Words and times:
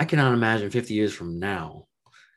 I 0.00 0.06
cannot 0.06 0.32
imagine 0.32 0.70
50 0.70 0.94
years 0.94 1.12
from 1.12 1.38
now 1.38 1.84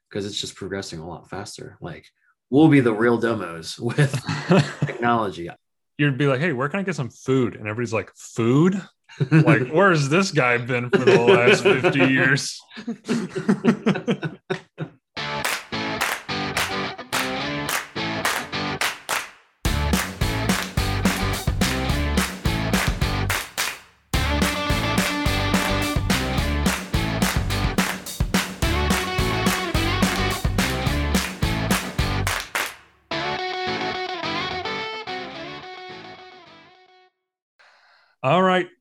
because 0.10 0.26
it's 0.26 0.40
just 0.40 0.56
progressing 0.56 1.00
a 1.00 1.08
lot 1.08 1.30
faster. 1.30 1.78
Like 1.80 2.06
we'll 2.50 2.68
be 2.68 2.82
the 2.82 2.94
real 2.94 3.18
demos 3.18 3.80
with 3.80 4.12
technology. 4.86 5.50
You'd 5.98 6.18
be 6.18 6.28
like, 6.28 6.42
"Hey, 6.42 6.52
where 6.52 6.68
can 6.68 6.82
I 6.82 6.84
get 6.84 6.96
some 6.96 7.10
food?" 7.10 7.56
And 7.56 7.68
everybody's 7.68 7.94
like, 7.94 8.12
"Food." 8.16 8.82
like, 9.32 9.68
where's 9.72 10.10
this 10.10 10.32
guy 10.32 10.58
been 10.58 10.90
for 10.90 10.98
the 10.98 11.22
last 11.22 11.64
50 11.64 12.00
years? 12.00 12.60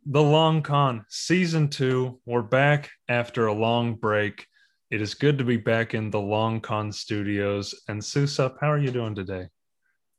The 0.05 0.23
Long 0.23 0.63
Con, 0.63 1.05
season 1.09 1.69
two. 1.69 2.19
We're 2.27 2.43
back 2.43 2.91
after 3.09 3.47
a 3.47 3.55
long 3.55 3.95
break. 3.95 4.49
It 4.91 5.01
is 5.01 5.15
good 5.15 5.39
to 5.39 5.45
be 5.45 5.57
back 5.57 5.95
in 5.95 6.11
the 6.11 6.21
Long 6.21 6.61
Con 6.61 6.91
studios. 6.91 7.73
And 7.87 8.05
Soo 8.05 8.27
Sup, 8.27 8.57
how 8.61 8.69
are 8.73 8.79
you 8.79 8.91
doing 8.91 9.15
today? 9.15 9.47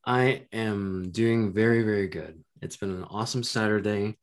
I 0.05 0.47
am 0.53 1.11
doing 1.11 1.51
very, 1.51 1.83
very 1.83 2.07
good. 2.07 2.41
It's 2.61 2.77
been 2.77 2.91
an 2.91 3.03
awesome 3.03 3.43
Saturday. 3.43 4.17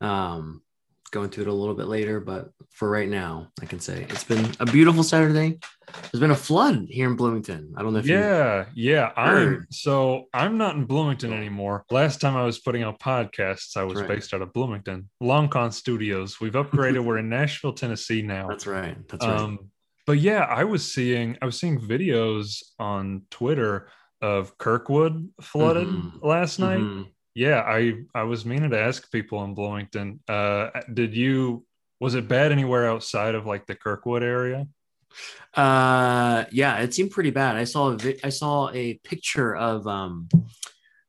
Um, 0.00 0.62
go 1.10 1.22
into 1.22 1.40
it 1.40 1.46
a 1.46 1.52
little 1.52 1.74
bit 1.74 1.86
later, 1.86 2.20
but 2.20 2.50
for 2.70 2.90
right 2.90 3.08
now, 3.08 3.48
I 3.60 3.66
can 3.66 3.80
say 3.80 4.06
it's 4.08 4.24
been 4.24 4.50
a 4.60 4.66
beautiful 4.66 5.02
Saturday. 5.02 5.58
There's 6.02 6.20
been 6.20 6.32
a 6.32 6.36
flood 6.36 6.86
here 6.88 7.08
in 7.08 7.16
Bloomington. 7.16 7.74
I 7.76 7.82
don't 7.82 7.92
know 7.92 8.00
if 8.00 8.06
yeah, 8.06 8.66
yeah. 8.74 9.12
I'm 9.16 9.66
so 9.70 10.26
I'm 10.34 10.58
not 10.58 10.74
in 10.74 10.84
Bloomington 10.84 11.32
anymore. 11.32 11.84
Last 11.90 12.20
time 12.20 12.36
I 12.36 12.44
was 12.44 12.58
putting 12.58 12.82
out 12.82 12.98
podcasts, 12.98 13.76
I 13.76 13.84
was 13.84 14.00
right. 14.00 14.08
based 14.08 14.34
out 14.34 14.42
of 14.42 14.52
Bloomington, 14.52 15.08
Long 15.20 15.48
Con 15.48 15.72
Studios. 15.72 16.40
We've 16.40 16.52
upgraded. 16.52 17.04
We're 17.04 17.18
in 17.18 17.28
Nashville, 17.28 17.72
Tennessee 17.72 18.22
now. 18.22 18.48
That's 18.48 18.66
right. 18.66 18.96
That's 19.08 19.24
right. 19.24 19.38
Um, 19.38 19.70
but 20.06 20.18
yeah, 20.18 20.40
I 20.40 20.64
was 20.64 20.92
seeing 20.92 21.36
I 21.40 21.46
was 21.46 21.58
seeing 21.58 21.80
videos 21.80 22.62
on 22.78 23.22
Twitter 23.30 23.88
of 24.22 24.56
Kirkwood 24.58 25.30
flooded 25.40 25.88
mm-hmm. 25.88 26.26
last 26.26 26.58
night. 26.58 26.80
Mm-hmm. 26.80 27.02
Yeah, 27.36 27.60
I 27.66 27.92
I 28.14 28.22
was 28.22 28.46
meaning 28.46 28.70
to 28.70 28.80
ask 28.80 29.12
people 29.12 29.44
in 29.44 29.52
Bloomington. 29.52 30.20
Uh, 30.26 30.70
did 30.94 31.14
you 31.14 31.66
was 32.00 32.14
it 32.14 32.28
bad 32.28 32.50
anywhere 32.50 32.88
outside 32.88 33.34
of 33.34 33.44
like 33.44 33.66
the 33.66 33.74
Kirkwood 33.74 34.22
area? 34.22 34.66
Uh, 35.52 36.46
yeah, 36.50 36.78
it 36.78 36.94
seemed 36.94 37.10
pretty 37.10 37.30
bad. 37.30 37.56
I 37.56 37.64
saw 37.64 37.88
a 37.88 37.98
vi- 37.98 38.20
I 38.24 38.30
saw 38.30 38.70
a 38.72 38.94
picture 39.04 39.54
of 39.54 39.86
um, 39.86 40.30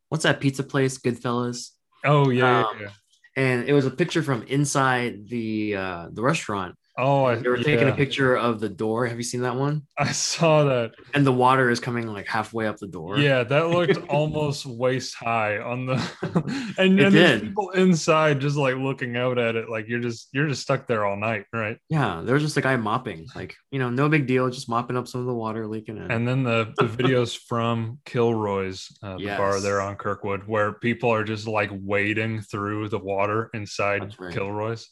what's 0.10 0.26
that 0.26 0.42
pizza 0.42 0.64
place? 0.64 0.98
Goodfellas. 0.98 1.70
Oh 2.04 2.30
yeah, 2.30 2.60
um, 2.60 2.76
yeah, 2.78 2.88
yeah. 2.88 2.92
and 3.38 3.64
it 3.70 3.72
was 3.72 3.86
a 3.86 3.92
picture 3.92 4.22
from 4.22 4.44
inside 4.44 5.30
the 5.30 5.78
uh 5.78 6.08
the 6.12 6.22
restaurant 6.22 6.76
Oh, 6.98 7.26
I, 7.26 7.36
they 7.36 7.48
were 7.48 7.58
yeah. 7.58 7.64
taking 7.64 7.90
a 7.90 7.96
picture 7.96 8.36
of 8.36 8.60
the 8.60 8.70
door. 8.70 9.06
Have 9.06 9.18
you 9.18 9.24
seen 9.24 9.42
that 9.42 9.56
one? 9.56 9.84
I 9.98 10.12
saw 10.12 10.64
that. 10.64 10.94
And 11.14 11.26
the 11.26 11.32
water 11.32 11.70
is 11.70 11.80
coming 11.80 12.08
like 12.08 12.28
halfway 12.28 12.66
up 12.68 12.78
the 12.78 12.88
door. 12.88 13.20
Yeah, 13.20 13.44
that 13.44 13.70
looked 13.70 13.98
almost 14.10 14.66
waist 14.66 15.14
high 15.16 15.60
on 15.60 15.86
the 15.86 16.74
and, 16.78 17.00
and 17.00 17.14
there's 17.14 17.42
people 17.42 17.70
inside 17.72 18.42
just 18.42 18.58
like 18.58 18.76
looking 18.76 19.16
out 19.16 19.38
at 19.38 19.56
it 19.56 19.70
like 19.70 19.88
you're 19.88 20.00
just 20.00 20.30
you're 20.32 20.48
just 20.48 20.64
stuck 20.64 20.88
there 20.88 21.06
all 21.06 21.18
night, 21.18 21.46
right? 21.54 21.78
Yeah, 21.90 22.22
there 22.24 22.34
was 22.34 22.44
just 22.44 22.58
a 22.58 22.62
guy 22.62 22.76
mopping, 22.76 23.28
like 23.36 23.56
you 23.72 23.78
know, 23.78 23.90
no 23.90 24.10
big 24.10 24.26
deal, 24.26 24.50
just 24.50 24.70
mopping 24.70 24.98
up 24.98 25.08
some 25.08 25.22
of 25.22 25.28
the 25.28 25.34
water 25.34 25.68
leaking 25.68 25.98
in. 25.98 26.10
And 26.10 26.28
then 26.28 26.44
the, 26.44 26.74
the 26.78 26.86
videos 26.86 27.38
from 27.38 28.00
Kilroy's, 28.06 28.88
uh, 29.04 29.18
the 29.18 29.24
yes. 29.24 29.38
bar 29.38 29.60
there 29.60 29.82
on 29.82 29.96
Kirkwood, 29.96 30.48
where 30.48 30.74
people 30.74 31.12
are 31.12 31.24
just 31.24 31.48
like 31.48 31.70
wading 31.74 32.42
through 32.42 32.90
the 32.90 33.00
water 33.00 33.52
inside 33.54 34.16
right. 34.20 34.34
Kilroy's. 34.34 34.90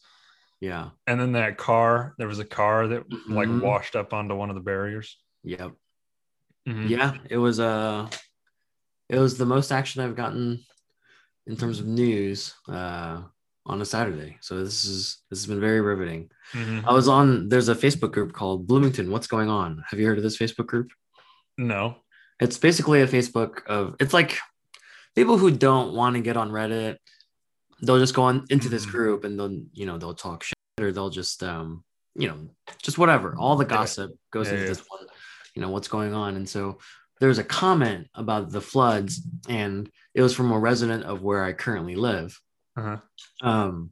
Yeah. 0.62 0.90
And 1.06 1.20
then 1.20 1.34
that 1.34 1.58
car, 1.58 2.16
there 2.18 2.28
was 2.28 2.40
a 2.40 2.46
car 2.46 2.88
that 2.88 3.10
mm-hmm. 3.10 3.34
like 3.34 3.50
washed 3.50 3.96
up 3.96 4.14
onto 4.14 4.36
one 4.36 4.50
of 4.50 4.56
the 4.56 4.62
barriers. 4.62 5.18
Yep. 5.44 5.74
Mm-hmm. 6.68 6.88
Yeah, 6.88 7.14
it 7.30 7.38
was 7.38 7.60
uh 7.60 8.10
it 9.10 9.20
was 9.20 9.38
the 9.38 9.46
most 9.46 9.72
action 9.72 10.02
I've 10.02 10.16
gotten 10.16 10.64
in 11.46 11.56
terms 11.56 11.80
of 11.80 11.86
news 11.86 12.54
uh 12.68 13.22
on 13.68 13.82
a 13.82 13.86
Saturday. 13.86 14.38
So 14.42 14.64
this 14.64 14.86
is 14.86 15.20
this 15.30 15.40
has 15.40 15.48
been 15.48 15.60
very 15.60 15.82
riveting. 15.82 16.30
Mm-hmm. 16.54 16.88
I 16.88 16.94
was 16.94 17.08
on 17.08 17.50
there's 17.50 17.70
a 17.70 17.76
Facebook 17.76 18.12
group 18.12 18.34
called 18.34 18.68
Bloomington 18.68 19.12
What's 19.12 19.28
Going 19.28 19.50
On. 19.50 19.84
Have 19.90 20.00
you 20.00 20.08
heard 20.08 20.18
of 20.18 20.24
this 20.24 20.38
Facebook 20.38 20.68
group? 20.68 20.92
No. 21.58 21.98
It's 22.40 22.58
basically 22.58 23.02
a 23.02 23.08
Facebook 23.08 23.66
of 23.68 23.96
it's 24.00 24.14
like 24.14 24.40
people 25.16 25.38
who 25.38 25.52
don't 25.52 25.94
want 25.94 26.16
to 26.16 26.22
get 26.22 26.38
on 26.38 26.52
Reddit 26.52 26.98
they'll 27.82 28.00
just 28.00 28.14
go 28.14 28.24
on 28.24 28.46
into 28.50 28.70
this 28.70 28.84
mm-hmm. 28.84 28.92
group 28.92 29.24
and 29.24 29.40
they'll 29.40 29.60
you 29.74 29.86
know 29.86 29.98
they'll 29.98 30.14
talk 30.14 30.44
shit 30.44 30.56
or 30.80 30.92
they'll 30.92 31.10
just 31.10 31.44
um 31.44 31.84
you 32.16 32.28
know 32.28 32.38
just 32.82 32.98
whatever 32.98 33.36
all 33.38 33.56
the 33.56 33.66
gossip 33.66 34.12
goes 34.32 34.48
yeah, 34.48 34.54
into 34.54 34.64
yeah. 34.64 34.70
this 34.70 34.86
one 34.88 35.06
you 35.54 35.62
know 35.62 35.70
what's 35.70 35.88
going 35.88 36.14
on 36.14 36.36
and 36.36 36.48
so 36.48 36.78
there's 37.20 37.38
a 37.38 37.44
comment 37.44 38.08
about 38.14 38.52
the 38.52 38.62
floods 38.62 39.22
and 39.48 39.90
it 40.14 40.22
was 40.22 40.34
from 40.34 40.52
a 40.52 40.60
resident 40.60 41.04
of 41.04 41.22
where 41.22 41.44
i 41.44 41.54
currently 41.54 41.96
live 41.96 42.40
uh-huh. 42.78 42.98
um 43.42 43.92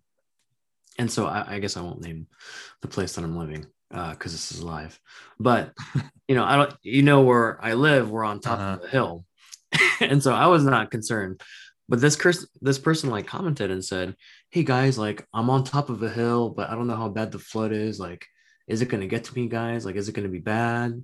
and 0.98 1.12
so 1.12 1.26
I, 1.26 1.56
I, 1.56 1.60
guess 1.60 1.78
i 1.78 1.82
won't 1.82 2.02
name 2.02 2.28
the 2.82 2.88
place 2.88 3.14
that 3.14 3.24
i'm 3.24 3.38
living 3.38 3.66
uh 3.94 4.12
because 4.12 4.32
this 4.32 4.52
is 4.52 4.64
live 4.64 5.00
but 5.40 5.74
you 6.28 6.36
know 6.36 6.44
i 6.44 6.56
don't 6.56 6.74
you 6.82 7.02
know 7.02 7.22
where 7.22 7.64
i 7.64 7.74
live 7.74 8.10
we're 8.10 8.24
on 8.24 8.40
top 8.40 8.60
uh-huh. 8.60 8.74
of 8.74 8.82
the 8.82 8.90
hill 8.90 9.26
and 10.00 10.22
so 10.22 10.34
i 10.34 10.48
was 10.48 10.64
not 10.64 10.92
concerned 10.92 11.42
but 11.90 12.02
this 12.02 12.16
person 12.16 12.48
this 12.62 12.80
person 12.80 13.10
like 13.10 13.28
commented 13.28 13.72
and 13.72 13.84
said 13.84 14.16
hey 14.50 14.64
guys 14.64 14.98
like 14.98 15.28
i'm 15.34 15.50
on 15.50 15.64
top 15.64 15.90
of 15.90 16.02
a 16.02 16.10
hill 16.10 16.50
but 16.50 16.70
i 16.70 16.76
don't 16.76 16.88
know 16.88 16.96
how 16.96 17.10
bad 17.10 17.32
the 17.32 17.40
flood 17.40 17.72
is. 17.72 18.00
Like 18.00 18.26
is 18.68 18.82
it 18.82 18.90
going 18.90 19.02
to 19.02 19.08
get 19.08 19.26
to 19.26 19.36
me 19.36 19.48
guys? 19.48 19.86
Like 19.86 19.96
is 19.96 20.08
it 20.08 20.14
going 20.14 20.28
to 20.28 20.32
be 20.32 20.40
bad? 20.40 21.04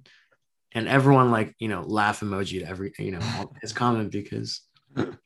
And 0.72 0.88
everyone 0.88 1.31
like 1.31 1.56
you 1.59 1.68
know 1.68 1.81
laugh 1.81 2.19
emoji 2.19 2.59
to 2.59 2.68
every 2.68 2.94
you 3.00 3.12
know 3.12 3.51
his 3.62 3.73
comment 3.73 4.12
because 4.12 4.62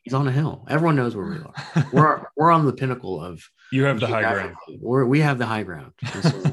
he's 0.04 0.14
on 0.14 0.28
a 0.28 0.32
hill. 0.32 0.66
Everyone 0.70 0.96
knows 0.96 1.16
where 1.16 1.26
we 1.26 1.38
are. 1.38 1.88
We're 1.92 2.26
we're 2.38 2.52
on 2.52 2.66
the 2.66 2.74
pinnacle 2.74 3.22
of 3.22 3.44
you 3.72 3.84
have 3.84 4.00
the 4.00 4.08
high 4.08 4.22
ground. 4.22 4.56
We're, 4.80 5.06
we 5.06 5.20
have 5.20 5.38
the 5.38 5.46
high 5.46 5.64
ground. 5.64 5.94
So 6.22 6.44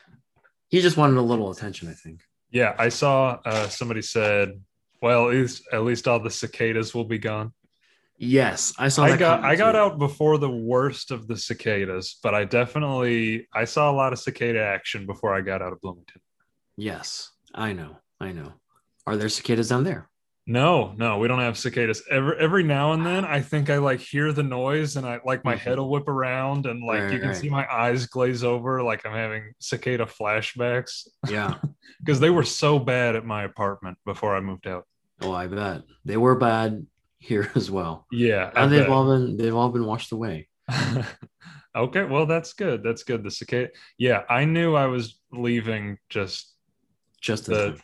he 0.68 0.80
just 0.80 0.96
wanted 0.96 1.18
a 1.18 1.22
little 1.22 1.50
attention 1.50 1.88
i 1.88 1.92
think. 1.92 2.22
Yeah 2.50 2.74
i 2.78 2.88
saw 2.88 3.38
uh, 3.44 3.68
somebody 3.68 4.02
said 4.02 4.60
well 5.02 5.28
at 5.28 5.34
least, 5.34 5.64
at 5.72 5.82
least 5.82 6.08
all 6.08 6.20
the 6.20 6.30
cicadas 6.30 6.94
will 6.94 7.04
be 7.04 7.18
gone 7.18 7.52
Yes, 8.18 8.72
I 8.78 8.88
saw. 8.88 9.04
I 9.04 9.16
got 9.16 9.44
I 9.44 9.56
got 9.56 9.74
out 9.74 9.98
before 9.98 10.38
the 10.38 10.50
worst 10.50 11.10
of 11.10 11.26
the 11.26 11.36
cicadas, 11.36 12.18
but 12.22 12.34
I 12.34 12.44
definitely 12.44 13.48
I 13.52 13.64
saw 13.64 13.90
a 13.90 13.96
lot 13.96 14.12
of 14.12 14.18
cicada 14.18 14.62
action 14.62 15.06
before 15.06 15.34
I 15.34 15.40
got 15.40 15.60
out 15.62 15.72
of 15.72 15.80
Bloomington. 15.80 16.20
Yes, 16.76 17.30
I 17.54 17.72
know, 17.72 17.96
I 18.20 18.32
know. 18.32 18.52
Are 19.06 19.16
there 19.16 19.28
cicadas 19.28 19.68
down 19.68 19.84
there? 19.84 20.08
No, 20.46 20.92
no, 20.96 21.18
we 21.18 21.28
don't 21.28 21.38
have 21.38 21.56
cicadas. 21.56 22.02
Every 22.10 22.36
every 22.38 22.62
now 22.64 22.92
and 22.92 23.06
then, 23.06 23.24
I 23.24 23.40
think 23.40 23.70
I 23.70 23.78
like 23.78 24.00
hear 24.00 24.32
the 24.32 24.42
noise, 24.42 24.96
and 24.96 25.06
I 25.06 25.20
like 25.24 25.44
my 25.44 25.54
head 25.54 25.72
mm-hmm. 25.72 25.82
will 25.82 25.90
whip 25.90 26.08
around, 26.08 26.66
and 26.66 26.84
like 26.84 27.02
right, 27.02 27.12
you 27.12 27.18
can 27.20 27.28
right. 27.28 27.36
see 27.36 27.48
my 27.48 27.66
eyes 27.72 28.06
glaze 28.06 28.42
over, 28.42 28.82
like 28.82 29.06
I'm 29.06 29.12
having 29.12 29.52
cicada 29.60 30.04
flashbacks. 30.04 31.06
Yeah, 31.28 31.58
because 32.00 32.18
they 32.18 32.30
were 32.30 32.42
so 32.42 32.80
bad 32.80 33.14
at 33.14 33.24
my 33.24 33.44
apartment 33.44 33.98
before 34.04 34.34
I 34.34 34.40
moved 34.40 34.66
out. 34.66 34.84
Oh, 35.20 35.32
I 35.32 35.46
bet 35.46 35.82
they 36.04 36.16
were 36.16 36.34
bad 36.34 36.86
here 37.22 37.50
as 37.54 37.70
well. 37.70 38.06
Yeah, 38.10 38.50
and 38.54 38.70
they've 38.70 38.90
all 38.90 39.06
been 39.06 39.36
they've 39.36 39.54
all 39.54 39.70
been 39.70 39.86
washed 39.86 40.12
away. 40.12 40.48
okay, 41.76 42.04
well 42.04 42.26
that's 42.26 42.52
good. 42.52 42.82
That's 42.82 43.04
good. 43.04 43.22
The 43.22 43.30
cicada. 43.30 43.70
Yeah, 43.98 44.22
I 44.28 44.44
knew 44.44 44.74
I 44.74 44.86
was 44.86 45.20
leaving 45.32 45.98
just 46.08 46.54
just 47.20 47.46
the 47.46 47.78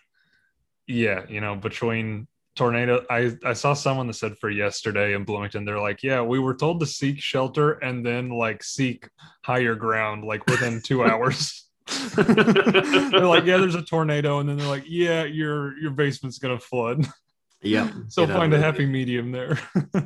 yeah, 0.86 1.24
you 1.28 1.40
know, 1.40 1.54
between 1.54 2.26
tornado. 2.56 3.04
I 3.08 3.36
I 3.44 3.52
saw 3.52 3.74
someone 3.74 4.06
that 4.08 4.14
said 4.14 4.36
for 4.38 4.50
yesterday 4.50 5.14
in 5.14 5.24
Bloomington, 5.24 5.64
they're 5.64 5.80
like, 5.80 6.02
yeah, 6.02 6.20
we 6.20 6.38
were 6.38 6.54
told 6.54 6.80
to 6.80 6.86
seek 6.86 7.20
shelter 7.20 7.72
and 7.72 8.04
then 8.04 8.30
like 8.30 8.62
seek 8.62 9.08
higher 9.44 9.74
ground 9.74 10.24
like 10.24 10.44
within 10.46 10.82
two 10.84 11.04
hours. 11.04 11.66
they're 12.16 13.26
like, 13.26 13.44
yeah, 13.44 13.56
there's 13.56 13.74
a 13.74 13.82
tornado, 13.82 14.40
and 14.40 14.48
then 14.48 14.58
they're 14.58 14.66
like, 14.66 14.84
yeah, 14.86 15.24
your 15.24 15.78
your 15.78 15.92
basement's 15.92 16.38
gonna 16.38 16.58
flood. 16.58 17.06
Yeah. 17.62 17.90
so 18.08 18.26
find 18.26 18.52
a 18.54 18.58
happy 18.58 18.86
medium 18.86 19.32
there. 19.32 19.58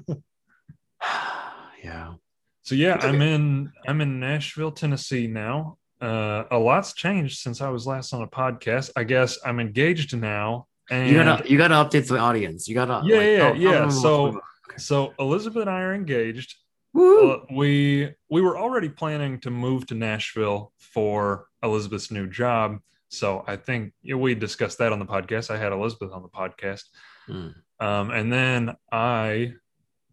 yeah. 1.83 2.15
So 2.63 2.75
yeah, 2.75 2.99
I'm 3.01 3.21
in 3.21 3.73
I'm 3.87 4.01
in 4.01 4.21
Nashville, 4.21 4.73
Tennessee 4.73 5.27
now. 5.27 5.79
Uh, 6.01 6.45
a 6.51 6.59
lot's 6.59 6.95
changed 6.95 7.39
since 7.39 7.61
I 7.61 7.69
was 7.69 7.87
last 7.87 8.13
on 8.13 8.23
a 8.23 8.27
podcast. 8.27 8.91
I 8.97 9.05
guess 9.05 9.39
I'm 9.45 9.61
engaged 9.61 10.17
now. 10.17 10.67
And 10.91 11.09
you 11.09 11.15
gotta 11.15 11.49
you 11.49 11.59
gotta 11.59 11.75
update 11.75 12.09
the 12.09 12.19
audience. 12.19 12.69
You 12.69 12.75
gotta 12.75 13.03
yeah 13.07 13.51
like, 13.51 13.59
yeah 13.59 13.71
yeah. 13.71 13.89
so 13.89 14.27
okay. 14.27 14.41
so 14.79 15.13
Elizabeth 15.19 15.63
and 15.63 15.71
I 15.71 15.81
are 15.81 15.95
engaged. 15.95 16.57
Well, 16.93 17.47
we 17.51 18.15
we 18.29 18.43
were 18.43 18.59
already 18.59 18.89
planning 18.89 19.41
to 19.41 19.51
move 19.51 19.87
to 19.87 19.95
Nashville 19.95 20.73
for 20.79 21.47
Elizabeth's 21.63 22.11
new 22.11 22.29
job. 22.29 22.79
So 23.09 23.45
I 23.47 23.57
think 23.57 23.93
you 24.03 24.15
know, 24.15 24.21
we 24.21 24.35
discussed 24.35 24.79
that 24.79 24.93
on 24.93 24.99
the 24.99 25.07
podcast. 25.07 25.51
I 25.51 25.59
had 25.59 25.73
Elizabeth 25.73 26.13
on 26.13 26.23
the 26.23 26.29
podcast. 26.29 26.83
Hmm. 27.27 27.49
Um, 27.81 28.11
and 28.11 28.33
then 28.33 28.77
I 28.93 29.55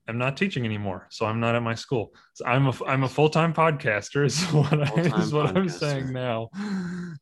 am 0.08 0.18
not 0.18 0.36
teaching 0.36 0.66
anymore, 0.66 1.08
so 1.12 1.26
I'm 1.26 1.40
not 1.40 1.56
at 1.56 1.62
my 1.62 1.76
school. 1.76 2.14
So 2.34 2.46
I'm 2.46 2.68
a 2.68 2.74
I'm 2.88 3.04
a 3.04 3.10
full 3.10 3.30
time 3.30 3.54
podcaster. 3.54 4.26
Is 4.30 4.42
what, 4.46 4.74
I, 4.74 5.20
is 5.20 5.32
what 5.32 5.56
I'm 5.56 5.70
saying 5.70 6.12
now. 6.12 6.50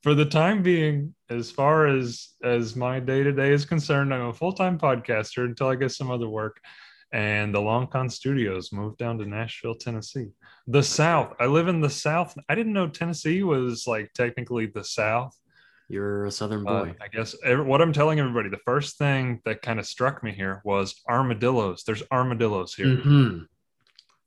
For 0.01 0.13
the 0.13 0.25
time 0.25 0.63
being, 0.63 1.13
as 1.29 1.51
far 1.51 1.87
as 1.87 2.29
as 2.43 2.75
my 2.75 2.99
day 2.99 3.23
to 3.23 3.33
day 3.33 3.51
is 3.51 3.65
concerned, 3.65 4.13
I'm 4.13 4.27
a 4.27 4.33
full 4.33 4.53
time 4.53 4.79
podcaster 4.79 5.45
until 5.45 5.67
I 5.67 5.75
get 5.75 5.91
some 5.91 6.09
other 6.09 6.29
work. 6.29 6.59
And 7.13 7.53
the 7.53 7.61
Long 7.61 7.87
Con 7.87 8.09
Studios 8.09 8.73
moved 8.73 8.97
down 8.97 9.17
to 9.19 9.25
Nashville, 9.25 9.75
Tennessee, 9.75 10.27
the 10.67 10.83
South. 10.83 11.33
I 11.39 11.45
live 11.45 11.69
in 11.69 11.79
the 11.79 11.89
South. 11.89 12.37
I 12.49 12.55
didn't 12.55 12.73
know 12.73 12.87
Tennessee 12.87 13.43
was 13.43 13.87
like 13.87 14.11
technically 14.13 14.65
the 14.65 14.83
South. 14.83 15.37
You're 15.89 16.25
a 16.25 16.31
Southern 16.31 16.67
Uh, 16.67 16.83
boy. 16.83 16.95
I 17.01 17.07
guess 17.07 17.35
what 17.45 17.81
I'm 17.81 17.93
telling 17.93 18.19
everybody, 18.19 18.49
the 18.49 18.59
first 18.65 18.97
thing 18.97 19.41
that 19.45 19.61
kind 19.61 19.79
of 19.79 19.85
struck 19.85 20.21
me 20.23 20.31
here 20.31 20.61
was 20.65 21.01
armadillos. 21.09 21.83
There's 21.85 22.03
armadillos 22.11 22.73
here. 22.73 22.87
Mhm. 22.97 23.47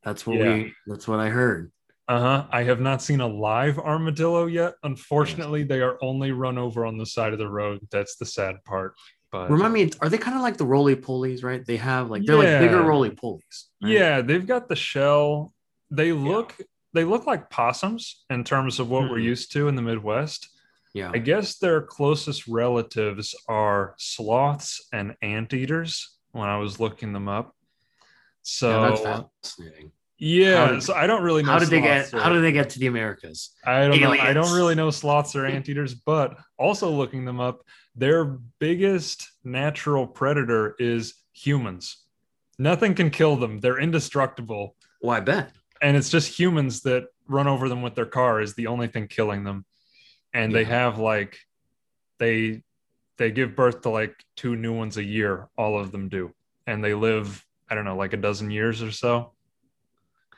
That's 0.03 0.27
what 0.27 0.39
Yeah. 0.39 0.55
we. 0.55 0.75
That's 0.87 1.07
what 1.07 1.21
I 1.21 1.29
heard. 1.29 1.71
Uh 2.09 2.19
huh. 2.21 2.47
I 2.51 2.63
have 2.65 2.81
not 2.81 3.03
seen 3.03 3.21
a 3.21 3.27
live 3.29 3.79
armadillo 3.79 4.47
yet. 4.47 4.75
Unfortunately, 4.83 5.63
they 5.63 5.81
are 5.83 5.99
only 6.03 6.33
run 6.33 6.57
over 6.59 6.87
on 6.87 6.97
the 6.97 7.07
side 7.07 7.33
of 7.33 7.39
the 7.39 7.49
road. 7.49 7.87
That's 7.91 8.17
the 8.17 8.25
sad 8.27 8.65
part. 8.65 8.95
But 9.31 9.49
Remind 9.49 9.75
me, 9.75 9.91
are 10.01 10.09
they 10.09 10.19
kind 10.19 10.37
of 10.37 10.43
like 10.43 10.57
the 10.57 10.67
roly 10.67 10.97
polies, 10.97 11.45
right? 11.45 11.65
They 11.65 11.77
have 11.77 12.11
like 12.11 12.25
they're 12.25 12.37
like 12.37 12.59
bigger 12.59 12.79
Yeah. 12.81 12.87
roly 12.87 13.11
polies. 13.11 13.67
right? 13.83 13.93
yeah, 13.93 14.21
they've 14.23 14.47
got 14.47 14.69
the 14.69 14.75
shell. 14.77 15.53
They 15.91 16.13
look 16.13 16.57
they 16.93 17.05
look 17.05 17.25
like 17.27 17.51
possums 17.51 18.25
in 18.31 18.43
terms 18.43 18.81
of 18.81 18.91
what 18.91 19.03
we're 19.09 19.19
Hmm. 19.19 19.25
used 19.27 19.53
to 19.53 19.69
in 19.69 19.77
the 19.77 19.83
Midwest. 19.83 20.49
Yeah. 20.95 21.11
I 21.15 21.19
guess 21.19 21.59
their 21.59 21.83
closest 21.83 22.47
relatives 22.49 23.35
are 23.49 23.95
sloths 23.99 24.87
and 24.93 25.15
anteaters 25.23 26.17
when 26.33 26.49
I 26.49 26.57
was 26.59 26.81
looking 26.81 27.13
them 27.13 27.29
up. 27.29 27.55
So 28.43 28.71
yeah, 28.71 28.89
that's 28.89 29.01
fascinating. 29.43 29.93
Yeah, 30.19 30.73
did- 30.73 30.83
so 30.83 30.95
I 30.95 31.07
don't 31.07 31.23
really 31.23 31.43
know. 31.43 31.53
How 31.53 31.59
did 31.59 31.69
they 31.71 31.81
get? 31.81 32.13
or- 32.13 32.21
How 32.21 32.31
did 32.33 32.43
they 32.43 32.53
get 32.53 32.71
to 32.71 32.79
the 32.79 32.87
Americas? 32.89 33.55
I 33.65 33.87
don't 33.89 34.01
know. 34.01 34.11
I 34.13 34.33
don't 34.33 34.53
really 34.55 34.75
know 34.75 34.91
sloths 34.91 35.35
or 35.35 35.47
anteaters, 35.47 35.95
but 35.95 36.37
also 36.59 36.91
looking 36.91 37.25
them 37.25 37.41
up, 37.41 37.63
their 37.97 38.25
biggest 38.59 39.31
natural 39.45 40.07
predator 40.07 40.75
is 40.79 41.15
humans. 41.33 42.05
Nothing 42.59 42.95
can 42.95 43.11
kill 43.11 43.37
them. 43.37 43.61
They're 43.61 43.79
indestructible, 43.81 44.77
Well, 45.01 45.17
I 45.17 45.21
bet. 45.21 45.53
and 45.81 45.97
it's 45.97 46.11
just 46.11 46.39
humans 46.39 46.83
that 46.83 47.05
run 47.27 47.47
over 47.47 47.69
them 47.71 47.81
with 47.81 47.95
their 47.95 48.05
car 48.07 48.41
is 48.43 48.55
the 48.55 48.67
only 48.67 48.89
thing 48.89 49.07
killing 49.09 49.45
them. 49.45 49.65
And 50.33 50.55
they 50.55 50.65
have 50.65 50.99
like 50.99 51.39
they 52.19 52.63
they 53.19 53.31
give 53.31 53.57
birth 53.57 53.83
to 53.83 53.91
like 53.91 54.15
two 54.37 54.57
new 54.57 54.73
ones 54.73 54.97
a 54.97 55.05
year. 55.05 55.49
All 55.59 55.79
of 55.79 55.93
them 55.93 56.09
do, 56.09 56.33
and 56.67 56.83
they 56.85 56.95
live 56.95 57.45
I 57.69 57.75
don't 57.75 57.85
know 57.85 57.97
like 57.97 58.13
a 58.13 58.17
dozen 58.17 58.51
years 58.51 58.83
or 58.83 58.91
so. 58.91 59.33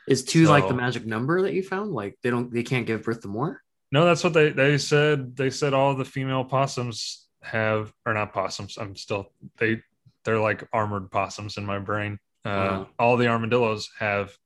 Is 0.08 0.24
two 0.24 0.46
like 0.46 0.66
the 0.66 0.74
magic 0.74 1.06
number 1.06 1.42
that 1.42 1.54
you 1.54 1.62
found? 1.62 1.92
Like 1.92 2.18
they 2.22 2.30
don't, 2.30 2.52
they 2.52 2.62
can't 2.64 2.86
give 2.86 3.04
birth 3.04 3.22
to 3.22 3.28
more. 3.28 3.62
No, 3.92 4.04
that's 4.04 4.24
what 4.24 4.32
they 4.32 4.50
they 4.50 4.78
said. 4.78 5.36
They 5.36 5.50
said 5.50 5.74
all 5.74 5.94
the 5.94 6.04
female 6.04 6.44
possums 6.44 7.28
have, 7.42 7.92
or 8.04 8.14
not 8.14 8.32
possums. 8.32 8.78
I'm 8.78 8.96
still 8.96 9.32
they 9.58 9.82
they're 10.24 10.40
like 10.40 10.66
armored 10.72 11.10
possums 11.10 11.56
in 11.56 11.64
my 11.66 11.78
brain. 11.78 12.18
Uh, 12.44 12.48
Wow. 12.48 12.88
All 12.98 13.16
the 13.16 13.28
armadillos 13.28 13.90
have 13.98 14.36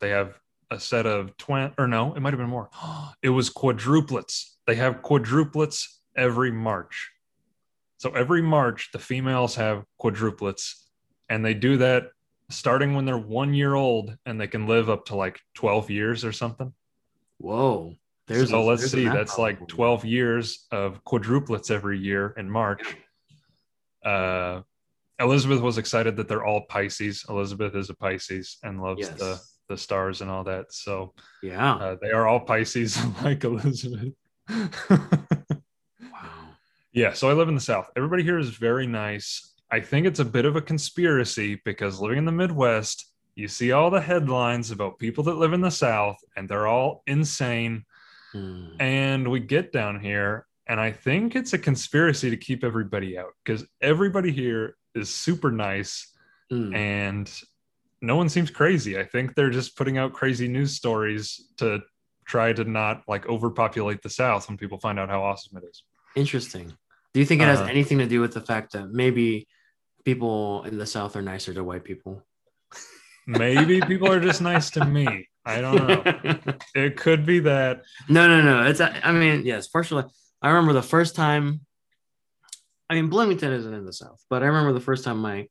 they 0.00 0.10
have 0.10 0.38
a 0.70 0.78
set 0.78 1.06
of 1.06 1.36
twin 1.36 1.72
or 1.78 1.86
no, 1.86 2.14
it 2.14 2.20
might 2.20 2.32
have 2.32 2.40
been 2.40 2.50
more. 2.50 2.68
It 3.22 3.30
was 3.30 3.48
quadruplets. 3.50 4.55
They 4.66 4.74
have 4.76 5.02
quadruplets 5.02 5.84
every 6.16 6.50
March. 6.50 7.10
So 7.98 8.10
every 8.10 8.42
March, 8.42 8.90
the 8.92 8.98
females 8.98 9.54
have 9.54 9.84
quadruplets, 10.00 10.74
and 11.28 11.44
they 11.44 11.54
do 11.54 11.78
that 11.78 12.04
starting 12.50 12.94
when 12.94 13.04
they're 13.04 13.16
one 13.18 13.54
year 13.54 13.74
old, 13.74 14.16
and 14.26 14.40
they 14.40 14.46
can 14.48 14.66
live 14.66 14.90
up 14.90 15.06
to 15.06 15.16
like 15.16 15.40
12 15.54 15.90
years 15.90 16.24
or 16.24 16.32
something 16.32 16.72
Whoa. 17.38 17.94
There's 18.28 18.50
so 18.50 18.60
a- 18.60 18.64
let's 18.64 18.80
there's 18.82 18.92
see 18.92 19.04
that's 19.08 19.38
like 19.38 19.66
12 19.68 20.04
years 20.04 20.66
of 20.70 21.02
quadruplets 21.04 21.70
every 21.70 21.98
year 21.98 22.34
in 22.36 22.48
march 22.50 22.96
uh 24.04 24.60
elizabeth 25.18 25.60
was 25.60 25.78
excited 25.78 26.16
that 26.16 26.28
they're 26.28 26.44
all 26.44 26.62
pisces 26.68 27.24
elizabeth 27.28 27.74
is 27.74 27.90
a 27.90 27.94
pisces 27.94 28.58
and 28.62 28.80
loves 28.82 29.00
Yes. 29.00 29.18
the 29.18 29.40
the 29.68 29.76
stars 29.76 30.20
and 30.20 30.30
all 30.30 30.44
that 30.44 30.72
so 30.72 31.12
Yeah. 31.42 31.74
uh, 31.74 31.96
they 32.00 32.10
are 32.10 32.26
all 32.26 32.40
pisces 32.40 32.98
like 33.24 33.42
elizabeth 33.44 34.12
wow. 34.50 36.48
yeah 36.92 37.12
so 37.12 37.28
i 37.28 37.32
live 37.32 37.48
in 37.48 37.54
the 37.54 37.60
south 37.60 37.90
everybody 37.96 38.22
here 38.22 38.38
is 38.38 38.50
very 38.50 38.86
nice 38.86 39.54
i 39.70 39.80
think 39.80 40.06
it's 40.06 40.20
a 40.20 40.24
bit 40.24 40.44
of 40.44 40.56
a 40.56 40.60
conspiracy 40.62 41.60
because 41.64 42.00
living 42.00 42.18
in 42.18 42.24
the 42.24 42.32
midwest 42.32 43.12
you 43.34 43.48
see 43.48 43.72
all 43.72 43.90
the 43.90 44.00
headlines 44.00 44.70
about 44.70 44.98
people 44.98 45.22
that 45.24 45.36
live 45.36 45.52
in 45.52 45.60
the 45.60 45.70
south 45.70 46.16
and 46.36 46.48
they're 46.48 46.66
all 46.66 47.02
insane 47.06 47.84
Hmm. 48.32 48.70
and 48.80 49.28
we 49.30 49.38
get 49.38 49.72
down 49.72 50.00
here 50.00 50.46
and 50.66 50.80
i 50.80 50.90
think 50.90 51.36
it's 51.36 51.52
a 51.52 51.58
conspiracy 51.58 52.28
to 52.28 52.36
keep 52.36 52.64
everybody 52.64 53.16
out 53.16 53.30
because 53.44 53.64
everybody 53.80 54.32
here 54.32 54.76
is 54.94 55.14
super 55.14 55.50
nice 55.52 56.12
Hmm. 56.50 56.74
and 56.74 57.40
no 58.02 58.16
one 58.16 58.28
seems 58.28 58.50
crazy 58.50 58.98
i 58.98 59.04
think 59.04 59.34
they're 59.34 59.50
just 59.50 59.76
putting 59.76 59.96
out 59.96 60.12
crazy 60.12 60.48
news 60.48 60.74
stories 60.74 61.48
to 61.58 61.80
try 62.26 62.52
to 62.52 62.64
not 62.64 63.02
like 63.08 63.26
overpopulate 63.28 64.02
the 64.02 64.10
south 64.10 64.48
when 64.48 64.56
people 64.58 64.78
find 64.78 64.98
out 64.98 65.08
how 65.08 65.22
awesome 65.22 65.56
it 65.58 65.64
is 65.70 65.82
Interesting. 66.16 66.72
Do 67.12 67.20
you 67.20 67.26
think 67.26 67.42
it 67.42 67.44
has 67.44 67.60
Uh, 67.60 67.64
anything 67.64 67.98
to 67.98 68.06
do 68.06 68.20
with 68.22 68.32
the 68.32 68.40
fact 68.40 68.72
that 68.72 68.88
maybe 68.90 69.46
people 70.04 70.64
in 70.64 70.78
the 70.78 70.86
South 70.86 71.14
are 71.16 71.22
nicer 71.22 71.52
to 71.54 71.62
white 71.62 71.84
people? 71.84 72.22
maybe 73.26 73.80
people 73.80 74.10
are 74.10 74.20
just 74.20 74.40
nice 74.40 74.70
to 74.70 74.84
me 74.84 75.26
i 75.44 75.60
don't 75.60 75.76
know 75.88 76.54
it 76.74 76.96
could 76.96 77.26
be 77.26 77.40
that 77.40 77.82
no, 78.08 78.28
no, 78.28 78.40
no. 78.40 78.66
It's 78.68 78.80
I 78.80 79.12
mean, 79.12 79.44
yes, 79.44 79.66
partially. 79.68 80.04
I 80.42 80.48
remember 80.50 80.72
the 80.72 80.82
first 80.82 81.14
time. 81.16 81.60
I 82.88 82.94
mean, 82.94 83.08
Bloomington 83.08 83.52
isn't 83.52 83.74
in 83.74 83.84
the 83.84 83.92
South, 83.92 84.20
but 84.30 84.42
I 84.42 84.46
remember 84.46 84.72
the 84.72 84.80
first 84.80 85.02
time 85.04 85.18
my 85.18 85.48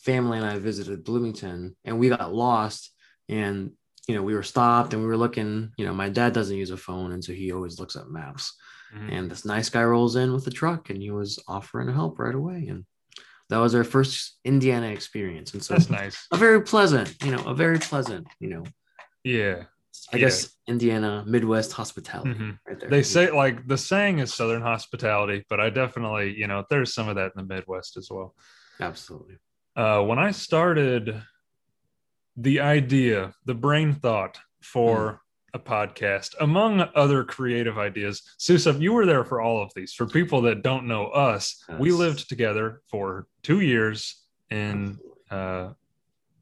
family 0.00 0.36
and 0.38 0.46
I 0.46 0.58
visited 0.58 1.02
Bloomington, 1.02 1.76
and 1.84 1.98
we 1.98 2.08
got 2.10 2.34
lost, 2.34 2.92
and 3.28 3.72
you 4.08 4.14
know 4.14 4.22
we 4.22 4.34
were 4.34 4.42
stopped, 4.42 4.92
and 4.92 5.02
we 5.02 5.08
were 5.08 5.16
looking. 5.16 5.72
You 5.76 5.86
know, 5.86 5.94
my 5.94 6.08
dad 6.08 6.32
doesn't 6.32 6.56
use 6.56 6.70
a 6.70 6.76
phone, 6.76 7.12
and 7.12 7.24
so 7.24 7.32
he 7.32 7.52
always 7.52 7.78
looks 7.78 7.96
at 7.96 8.08
maps. 8.08 8.54
Mhm. 8.94 9.12
And 9.12 9.30
this 9.30 9.44
nice 9.44 9.68
guy 9.70 9.82
rolls 9.84 10.16
in 10.16 10.32
with 10.32 10.46
a 10.46 10.50
truck, 10.50 10.90
and 10.90 11.00
he 11.02 11.10
was 11.10 11.42
offering 11.48 11.92
help 11.92 12.18
right 12.18 12.34
away, 12.34 12.66
and 12.68 12.84
that 13.50 13.58
was 13.58 13.74
our 13.74 13.84
first 13.84 14.38
Indiana 14.44 14.88
experience, 14.88 15.52
and 15.54 15.62
so 15.62 15.74
that's 15.74 15.90
nice 15.90 16.26
a 16.32 16.36
very 16.36 16.62
pleasant, 16.62 17.14
you 17.24 17.30
know, 17.30 17.44
a 17.44 17.54
very 17.54 17.78
pleasant, 17.78 18.26
you 18.40 18.48
know, 18.48 18.64
yeah 19.24 19.64
I 20.12 20.16
Yeah. 20.16 20.26
guess 20.26 20.54
Indiana 20.66 21.24
Midwest 21.26 21.72
hospitality 21.72 22.30
Mhm. 22.38 22.58
right 22.66 22.80
there. 22.80 22.90
they 22.90 23.02
say 23.02 23.30
like 23.30 23.66
the 23.66 23.78
saying 23.78 24.18
is 24.18 24.34
southern 24.34 24.60
hospitality 24.62 25.44
but 25.48 25.60
i 25.60 25.70
definitely 25.70 26.34
you 26.36 26.46
know 26.46 26.64
there's 26.68 26.92
some 26.92 27.08
of 27.08 27.14
that 27.16 27.32
in 27.36 27.46
the 27.46 27.54
midwest 27.54 27.96
as 27.96 28.08
well 28.10 28.34
absolutely. 28.80 29.36
uh, 29.76 30.00
when 30.02 30.18
I 30.18 30.30
started 30.32 31.22
the 32.36 32.60
idea, 32.60 33.34
the 33.44 33.54
brain 33.54 33.94
thought 33.94 34.38
for 34.60 35.20
a 35.52 35.58
podcast, 35.58 36.34
among 36.40 36.88
other 36.94 37.22
creative 37.22 37.78
ideas, 37.78 38.22
Susa, 38.38 38.72
you 38.72 38.92
were 38.92 39.06
there 39.06 39.24
for 39.24 39.40
all 39.40 39.62
of 39.62 39.72
these. 39.76 39.92
For 39.92 40.06
people 40.06 40.42
that 40.42 40.62
don't 40.62 40.86
know 40.86 41.06
us, 41.06 41.62
we 41.78 41.92
lived 41.92 42.28
together 42.28 42.82
for 42.90 43.26
two 43.42 43.60
years 43.60 44.22
in. 44.50 44.98
Uh, 45.30 45.70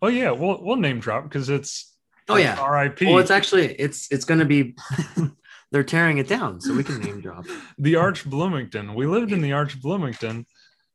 oh 0.00 0.08
yeah, 0.08 0.30
we'll 0.30 0.62
we'll 0.62 0.76
name 0.76 0.98
drop 0.98 1.24
because 1.24 1.48
it's 1.48 1.92
Oh 2.28 2.36
yeah. 2.36 2.58
R.I.P. 2.58 3.06
Well, 3.06 3.18
it's 3.18 3.30
actually 3.30 3.74
it's 3.74 4.10
it's 4.10 4.24
going 4.24 4.40
to 4.40 4.46
be 4.46 4.74
they're 5.72 5.84
tearing 5.84 6.18
it 6.18 6.28
down, 6.28 6.60
so 6.60 6.74
we 6.74 6.84
can 6.84 7.00
name 7.00 7.20
drop. 7.20 7.46
the 7.78 7.96
Arch 7.96 8.24
Bloomington. 8.24 8.94
We 8.94 9.06
lived 9.06 9.32
in 9.32 9.42
the 9.42 9.52
Arch 9.52 9.80
Bloomington. 9.80 10.46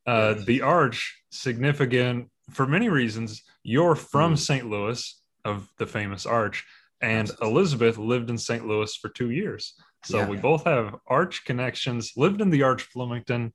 Uh, 0.06 0.36
the 0.46 0.62
Arch, 0.62 1.22
significant 1.32 2.30
for 2.52 2.66
many 2.68 2.90
reasons. 2.90 3.44
You're 3.64 3.96
from 3.96 4.34
Mm. 4.34 4.38
St. 4.40 4.70
Louis, 4.70 5.22
of 5.46 5.70
the 5.78 5.88
famous 5.88 6.26
Arch, 6.26 6.66
and. 7.02 7.30
Elizabeth 7.42 7.98
lived 7.98 8.30
in 8.30 8.38
St. 8.38 8.66
Louis 8.68 8.96
for 8.96 9.10
two 9.10 9.32
years. 9.32 9.74
So 10.04 10.20
Yeah. 10.20 10.28
we 10.30 10.38
both 10.38 10.64
have 10.66 10.96
Arch 11.08 11.44
connections, 11.46 12.14
lived 12.16 12.42
in 12.42 12.50
the 12.50 12.64
Arch 12.64 12.92
Bloomington. 12.94 13.54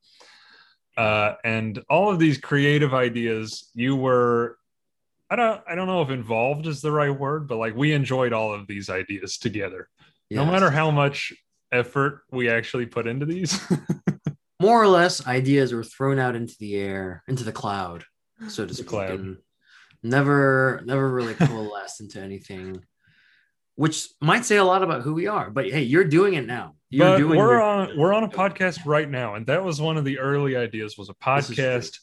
Uh, 0.96 1.34
and 1.44 1.82
all 1.88 2.10
of 2.10 2.18
these 2.18 2.38
creative 2.38 2.92
ideas, 2.92 3.70
you 3.74 3.96
were. 3.96 4.58
I 5.30 5.36
don't. 5.36 5.62
I 5.66 5.74
don't 5.74 5.86
know 5.86 6.02
if 6.02 6.10
involved 6.10 6.66
is 6.66 6.82
the 6.82 6.92
right 6.92 7.08
word, 7.10 7.48
but 7.48 7.56
like 7.56 7.74
we 7.74 7.92
enjoyed 7.92 8.34
all 8.34 8.52
of 8.52 8.66
these 8.66 8.90
ideas 8.90 9.38
together 9.38 9.88
no 10.30 10.44
matter 10.46 10.70
how 10.70 10.90
much 10.90 11.32
effort 11.72 12.22
we 12.30 12.48
actually 12.50 12.86
put 12.86 13.06
into 13.06 13.26
these. 13.26 13.58
more 14.60 14.82
or 14.82 14.86
less 14.86 15.26
ideas 15.26 15.72
were 15.74 15.84
thrown 15.84 16.18
out 16.18 16.34
into 16.36 16.54
the 16.58 16.74
air, 16.76 17.22
into 17.28 17.44
the 17.44 17.52
cloud, 17.52 18.04
so 18.48 18.66
to 18.66 18.74
speak, 18.74 18.92
and 18.92 19.36
never 20.02 20.82
never 20.84 21.10
really 21.10 21.34
coalesced 21.46 22.00
into 22.00 22.20
anything 22.20 22.82
which 23.74 24.08
might 24.20 24.44
say 24.44 24.56
a 24.56 24.64
lot 24.64 24.82
about 24.82 25.00
who 25.00 25.14
we 25.14 25.26
are. 25.26 25.48
But 25.48 25.70
hey, 25.70 25.82
you're 25.82 26.04
doing 26.04 26.34
it 26.34 26.46
now. 26.46 26.74
You're 26.90 27.06
but 27.12 27.16
doing 27.18 27.38
we're 27.38 27.52
your- 27.52 27.62
on 27.62 27.98
we're 27.98 28.12
on 28.12 28.24
a 28.24 28.28
podcast 28.28 28.84
right 28.84 29.08
now, 29.08 29.34
and 29.34 29.46
that 29.46 29.64
was 29.64 29.80
one 29.80 29.96
of 29.96 30.04
the 30.04 30.18
early 30.18 30.56
ideas 30.56 30.98
was 30.98 31.08
a 31.08 31.14
This 31.36 31.50
is 31.50 31.56
true. 31.56 31.64
podcast. 31.64 31.70
This 31.70 31.84
is 31.94 31.98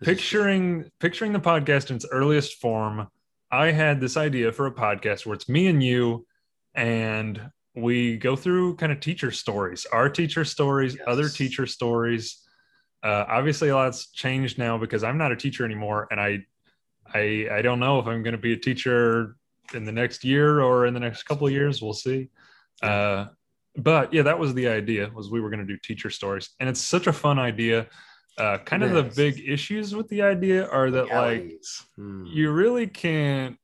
true. 0.00 0.06
picturing 0.14 0.90
picturing 0.98 1.32
the 1.32 1.38
podcast 1.40 1.90
in 1.90 1.96
its 1.96 2.06
earliest 2.10 2.60
form 2.60 3.06
i 3.52 3.70
had 3.70 4.00
this 4.00 4.16
idea 4.16 4.50
for 4.50 4.66
a 4.66 4.72
podcast 4.72 5.24
where 5.26 5.34
it's 5.34 5.48
me 5.48 5.68
and 5.68 5.80
you 5.80 6.26
and 6.74 7.40
we 7.76 8.16
go 8.16 8.34
through 8.34 8.74
kind 8.76 8.90
of 8.90 8.98
teacher 8.98 9.30
stories 9.30 9.86
our 9.92 10.08
teacher 10.08 10.44
stories 10.44 10.94
Yes. 10.96 11.04
other 11.06 11.28
teacher 11.28 11.66
stories 11.66 12.41
uh, 13.02 13.24
obviously 13.28 13.68
a 13.68 13.74
lot's 13.74 14.10
changed 14.12 14.58
now 14.58 14.78
because 14.78 15.02
i'm 15.04 15.18
not 15.18 15.32
a 15.32 15.36
teacher 15.36 15.64
anymore 15.64 16.06
and 16.10 16.20
i 16.20 16.38
i 17.14 17.46
i 17.52 17.62
don't 17.62 17.80
know 17.80 17.98
if 17.98 18.06
i'm 18.06 18.22
going 18.22 18.32
to 18.32 18.38
be 18.40 18.52
a 18.52 18.56
teacher 18.56 19.36
in 19.74 19.84
the 19.84 19.92
next 19.92 20.24
year 20.24 20.60
or 20.60 20.86
in 20.86 20.94
the 20.94 21.00
next 21.00 21.22
couple 21.22 21.46
of 21.46 21.52
years. 21.52 21.80
We'll 21.80 21.92
see. 21.94 22.28
Uh, 22.82 23.26
but 23.76 24.12
yeah 24.12 24.22
that 24.22 24.38
was 24.38 24.52
the 24.52 24.68
idea 24.68 25.10
was 25.14 25.30
we 25.30 25.40
were 25.40 25.48
going 25.48 25.66
to 25.66 25.66
do 25.66 25.78
teacher 25.82 26.10
stories. 26.10 26.50
And 26.60 26.68
it's 26.68 26.80
such 26.80 27.06
a 27.06 27.12
fun 27.12 27.38
idea. 27.38 27.86
Uh, 28.36 28.58
kind 28.58 28.82
of 28.82 28.92
the 28.92 29.02
big 29.02 29.42
issues 29.46 29.94
with 29.94 30.08
the 30.08 30.22
idea 30.22 30.66
are 30.68 30.90
that 30.90 31.08
like 31.08 31.52
Hmm. 31.96 32.24
you 32.26 32.50
really 32.50 32.86
can't 32.86 33.56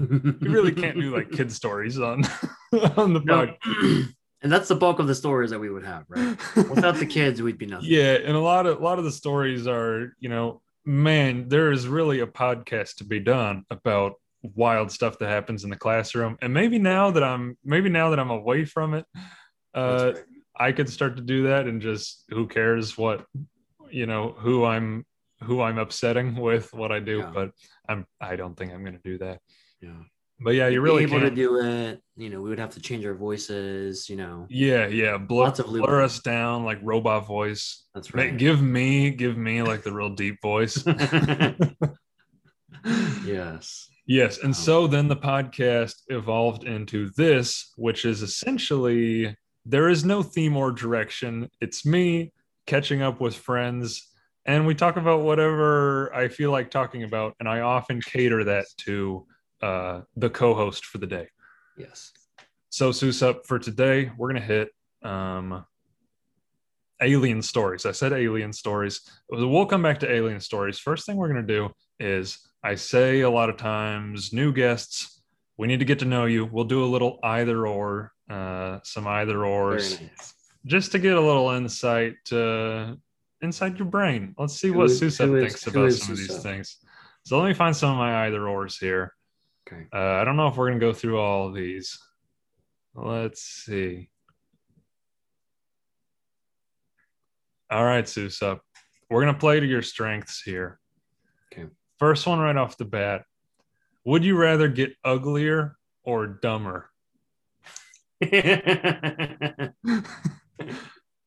you 0.00 0.36
really 0.40 0.72
can't 0.72 0.98
do 0.98 1.14
like 1.14 1.30
kid 1.30 1.52
stories 1.52 1.98
on 1.98 2.24
on 2.96 3.12
the 3.14 3.20
no. 3.24 3.46
pod. 3.46 3.56
and 4.46 4.52
that's 4.52 4.68
the 4.68 4.76
bulk 4.76 5.00
of 5.00 5.08
the 5.08 5.14
stories 5.14 5.50
that 5.50 5.58
we 5.58 5.70
would 5.74 5.84
have, 5.84 6.04
right? 6.08 6.36
Without 6.70 6.94
the 7.02 7.06
kids, 7.18 7.42
we'd 7.42 7.58
be 7.58 7.66
nothing. 7.66 7.88
yeah 7.90 8.14
and 8.14 8.36
a 8.36 8.44
lot 8.52 8.64
of 8.66 8.78
a 8.78 8.84
lot 8.88 8.98
of 9.00 9.04
the 9.04 9.10
stories 9.10 9.66
are 9.66 10.14
you 10.20 10.28
know 10.28 10.62
man 10.84 11.48
there 11.48 11.72
is 11.72 11.88
really 11.88 12.20
a 12.20 12.26
podcast 12.26 12.96
to 12.98 13.04
be 13.04 13.18
done 13.18 13.64
about 13.70 14.12
wild 14.54 14.92
stuff 14.92 15.18
that 15.18 15.28
happens 15.28 15.64
in 15.64 15.70
the 15.70 15.76
classroom 15.86 16.36
and 16.42 16.54
maybe 16.54 16.78
now 16.78 17.10
that 17.10 17.24
i'm 17.24 17.58
maybe 17.64 17.88
now 17.88 18.10
that 18.10 18.20
i'm 18.20 18.30
away 18.30 18.64
from 18.64 18.94
it 18.94 19.04
uh 19.74 20.12
right. 20.14 20.24
I 20.58 20.70
could 20.72 20.88
start 20.88 21.16
to 21.16 21.22
do 21.22 21.38
that 21.48 21.66
and 21.66 21.82
just 21.82 22.22
who 22.30 22.46
cares 22.46 22.96
what 22.96 23.26
you 23.90 24.06
know 24.06 24.34
who 24.38 24.64
I'm 24.64 25.04
who 25.42 25.60
I'm 25.60 25.78
upsetting 25.78 26.34
with 26.48 26.72
what 26.72 26.90
I 26.92 27.00
do, 27.00 27.18
Yeah. 27.18 27.30
but 27.34 27.50
I'm 27.88 28.06
I 28.20 28.36
don't 28.36 28.56
think 28.58 28.72
I'm 28.72 28.82
gonna 28.84 29.06
do 29.12 29.18
that. 29.18 29.40
Yeah. 29.82 30.00
But 30.38 30.54
yeah, 30.54 30.68
you 30.68 30.82
really 30.82 31.04
able 31.04 31.18
can't. 31.18 31.34
to 31.34 31.34
do 31.34 31.60
it. 31.60 32.02
You 32.16 32.28
know, 32.28 32.42
we 32.42 32.50
would 32.50 32.58
have 32.58 32.70
to 32.74 32.80
change 32.80 33.06
our 33.06 33.14
voices. 33.14 34.08
You 34.08 34.16
know, 34.16 34.46
yeah, 34.50 34.86
yeah, 34.86 35.16
blur, 35.16 35.44
Lots 35.44 35.60
of 35.60 35.66
blur 35.66 36.02
us 36.02 36.20
down 36.20 36.64
like 36.64 36.78
robot 36.82 37.26
voice. 37.26 37.84
that's 37.94 38.12
right. 38.14 38.36
Give 38.36 38.60
me, 38.60 39.10
give 39.10 39.38
me 39.38 39.62
like 39.62 39.82
the 39.82 39.92
real 39.92 40.10
deep 40.10 40.40
voice. 40.42 40.84
yes. 43.24 43.88
yes, 44.06 44.38
and 44.38 44.48
Wow. 44.48 44.52
so 44.52 44.86
then 44.86 45.08
the 45.08 45.16
podcast 45.16 45.94
evolved 46.08 46.64
into 46.64 47.10
this, 47.16 47.72
which 47.76 48.04
is 48.04 48.22
essentially 48.22 49.36
there 49.64 49.88
is 49.88 50.04
no 50.04 50.22
theme 50.22 50.56
or 50.56 50.70
direction. 50.70 51.48
It's 51.60 51.84
me 51.86 52.32
catching 52.66 53.02
up 53.02 53.20
with 53.20 53.34
friends, 53.34 54.08
and 54.44 54.66
we 54.66 54.74
talk 54.74 54.96
about 54.96 55.22
whatever 55.22 56.14
I 56.14 56.28
feel 56.28 56.50
like 56.50 56.70
talking 56.70 57.02
about, 57.04 57.34
and 57.40 57.48
I 57.48 57.60
often 57.60 58.00
cater 58.00 58.44
that 58.44 58.66
to 58.84 59.26
uh, 59.62 60.02
the 60.16 60.30
co-host 60.30 60.84
for 60.84 60.98
the 60.98 61.06
day. 61.06 61.28
Yes. 61.78 62.12
So, 62.70 62.92
Soo 62.92 63.12
Sup, 63.12 63.46
for 63.46 63.58
today, 63.58 64.10
we're 64.16 64.28
gonna 64.28 64.40
hit 64.44 64.68
um, 65.02 65.64
alien 67.00 67.42
stories. 67.42 67.86
I 67.86 67.92
said 67.92 68.12
alien 68.12 68.52
stories. 68.52 69.00
We'll 69.30 69.66
come 69.66 69.82
back 69.82 70.00
to 70.00 70.10
alien 70.12 70.40
stories. 70.40 70.78
First 70.78 71.06
thing 71.06 71.16
we're 71.16 71.28
gonna 71.28 71.42
do 71.42 71.70
is 72.00 72.38
I 72.62 72.74
say 72.74 73.20
a 73.20 73.30
lot 73.30 73.48
of 73.50 73.56
times, 73.56 74.32
new 74.32 74.52
guests, 74.52 75.22
we 75.58 75.66
need 75.66 75.78
to 75.78 75.84
get 75.86 75.98
to 76.00 76.04
know 76.04 76.26
you. 76.26 76.44
We'll 76.44 76.64
do 76.64 76.84
a 76.84 76.86
little 76.86 77.18
either 77.22 77.66
or, 77.66 78.12
uh, 78.28 78.80
some 78.82 79.06
either 79.06 79.44
ors, 79.44 80.00
nice. 80.00 80.34
just 80.66 80.92
to 80.92 80.98
get 80.98 81.16
a 81.16 81.20
little 81.20 81.50
insight 81.50 82.16
uh, 82.32 82.94
inside 83.40 83.78
your 83.78 83.88
brain. 83.88 84.34
Let's 84.38 84.54
see 84.58 84.68
Who 84.68 84.74
what 84.74 84.90
is- 84.90 84.98
Soo 84.98 85.08
Sup 85.10 85.30
thinks 85.30 85.64
who 85.64 85.70
about 85.70 85.86
is 85.86 86.02
some 86.02 86.12
of 86.12 86.18
these 86.18 86.42
things. 86.42 86.76
So 87.22 87.38
let 87.40 87.48
me 87.48 87.54
find 87.54 87.74
some 87.74 87.90
of 87.92 87.96
my 87.96 88.26
either 88.26 88.46
ors 88.48 88.78
here. 88.78 89.12
Okay. 89.66 89.86
Uh, 89.92 89.98
I 90.20 90.24
don't 90.24 90.36
know 90.36 90.48
if 90.48 90.56
we're 90.56 90.68
gonna 90.68 90.80
go 90.80 90.92
through 90.92 91.18
all 91.18 91.48
of 91.48 91.54
these. 91.54 91.98
Let's 92.94 93.42
see. 93.42 94.10
All 97.70 97.84
right, 97.84 98.08
Soo 98.08 98.28
Sup. 98.30 98.60
We're 99.10 99.20
gonna 99.24 99.38
play 99.38 99.58
to 99.60 99.66
your 99.66 99.82
strengths 99.82 100.40
here. 100.42 100.78
Okay. 101.52 101.66
First 101.98 102.26
one 102.26 102.38
right 102.38 102.56
off 102.56 102.76
the 102.78 102.84
bat. 102.84 103.24
Would 104.04 104.24
you 104.24 104.36
rather 104.36 104.68
get 104.68 104.94
uglier 105.04 105.76
or 106.04 106.26
dumber? 106.26 106.90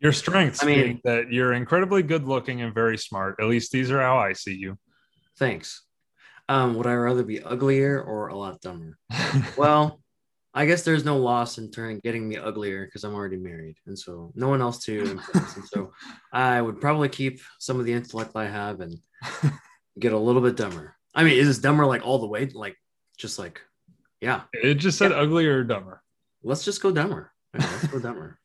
Your 0.01 0.13
strengths 0.13 0.63
I 0.63 0.65
mean- 0.65 1.01
that 1.03 1.31
you're 1.31 1.51
incredibly 1.53 2.03
good 2.03 2.23
looking 2.23 2.61
and 2.61 2.73
very 2.73 2.97
smart. 2.97 3.35
At 3.41 3.47
least 3.47 3.71
these 3.73 3.91
are 3.91 3.99
how 3.99 4.17
I 4.17 4.31
see 4.33 4.55
you. 4.55 4.77
Thanks. 5.37 5.83
Um, 6.49 6.73
would 6.73 6.87
I 6.87 6.95
rather 6.95 7.23
be 7.23 7.41
uglier 7.43 8.01
or 8.01 8.29
a 8.29 8.35
lot 8.35 8.59
dumber? 8.59 8.97
Well, 9.55 10.01
I 10.51 10.65
guess 10.65 10.81
there's 10.81 11.05
no 11.05 11.17
loss 11.17 11.59
in 11.59 11.69
turning 11.69 11.99
getting 11.99 12.27
me 12.27 12.37
uglier 12.37 12.85
because 12.85 13.03
I'm 13.03 13.13
already 13.13 13.37
married, 13.37 13.75
and 13.85 13.97
so 13.97 14.31
no 14.33 14.49
one 14.49 14.61
else 14.61 14.83
to 14.85 15.11
impress. 15.11 15.55
and 15.55 15.65
so 15.65 15.91
I 16.33 16.59
would 16.59 16.81
probably 16.81 17.07
keep 17.07 17.39
some 17.59 17.79
of 17.79 17.85
the 17.85 17.93
intellect 17.93 18.31
I 18.35 18.47
have 18.47 18.81
and 18.81 18.97
get 19.99 20.13
a 20.13 20.17
little 20.17 20.41
bit 20.41 20.55
dumber. 20.57 20.95
I 21.13 21.23
mean, 21.23 21.37
is 21.37 21.47
this 21.47 21.59
dumber 21.59 21.85
like 21.85 22.03
all 22.03 22.17
the 22.17 22.27
way? 22.27 22.47
Like, 22.47 22.75
just 23.15 23.37
like, 23.37 23.61
yeah, 24.19 24.41
it 24.51 24.75
just 24.75 24.97
said 24.97 25.11
uglier 25.11 25.59
or 25.59 25.63
dumber. 25.63 26.01
let's 26.41 26.65
just 26.65 26.81
go 26.81 26.91
dumber. 26.91 27.31
Okay, 27.55 27.67
let's 27.67 27.87
go 27.87 27.99
dumber. 27.99 28.39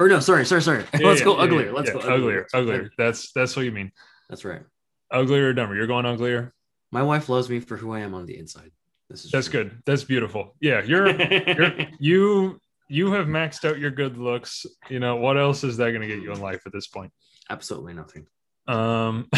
Or 0.00 0.08
no, 0.08 0.20
sorry, 0.20 0.46
sorry, 0.46 0.62
sorry. 0.62 0.84
Yeah, 0.94 1.08
let's 1.08 1.20
yeah, 1.20 1.26
go 1.26 1.36
yeah, 1.36 1.42
uglier. 1.42 1.66
yeah, 1.66 1.72
let's 1.72 1.88
yeah, 1.88 1.94
go 1.94 2.00
uglier. 2.00 2.46
uglier. 2.54 2.74
Uglier. 2.78 2.90
That's 2.96 3.32
that's 3.32 3.54
what 3.54 3.66
you 3.66 3.72
mean. 3.72 3.92
That's 4.30 4.46
right. 4.46 4.62
Uglier 5.10 5.50
or 5.50 5.52
dumber. 5.52 5.74
You're 5.76 5.86
going 5.86 6.06
uglier. 6.06 6.54
My 6.94 7.02
wife 7.02 7.28
loves 7.28 7.50
me 7.50 7.58
for 7.58 7.76
who 7.76 7.92
I 7.92 7.98
am 8.00 8.14
on 8.14 8.24
the 8.24 8.38
inside. 8.38 8.70
This 9.10 9.24
is 9.24 9.32
That's 9.32 9.48
true. 9.48 9.64
good. 9.64 9.82
That's 9.84 10.04
beautiful. 10.04 10.54
Yeah, 10.60 10.80
you're 10.84 11.10
you're 11.10 11.72
you 11.98 12.60
you 12.88 13.10
have 13.10 13.26
maxed 13.26 13.68
out 13.68 13.80
your 13.80 13.90
good 13.90 14.16
looks. 14.16 14.64
You 14.88 15.00
know 15.00 15.16
what 15.16 15.36
else 15.36 15.64
is 15.64 15.76
that 15.78 15.90
going 15.90 16.02
to 16.02 16.06
get 16.06 16.22
you 16.22 16.30
in 16.30 16.40
life 16.40 16.62
at 16.66 16.72
this 16.72 16.86
point? 16.86 17.12
absolutely 17.50 17.94
nothing. 17.94 18.26
Um, 18.68 19.28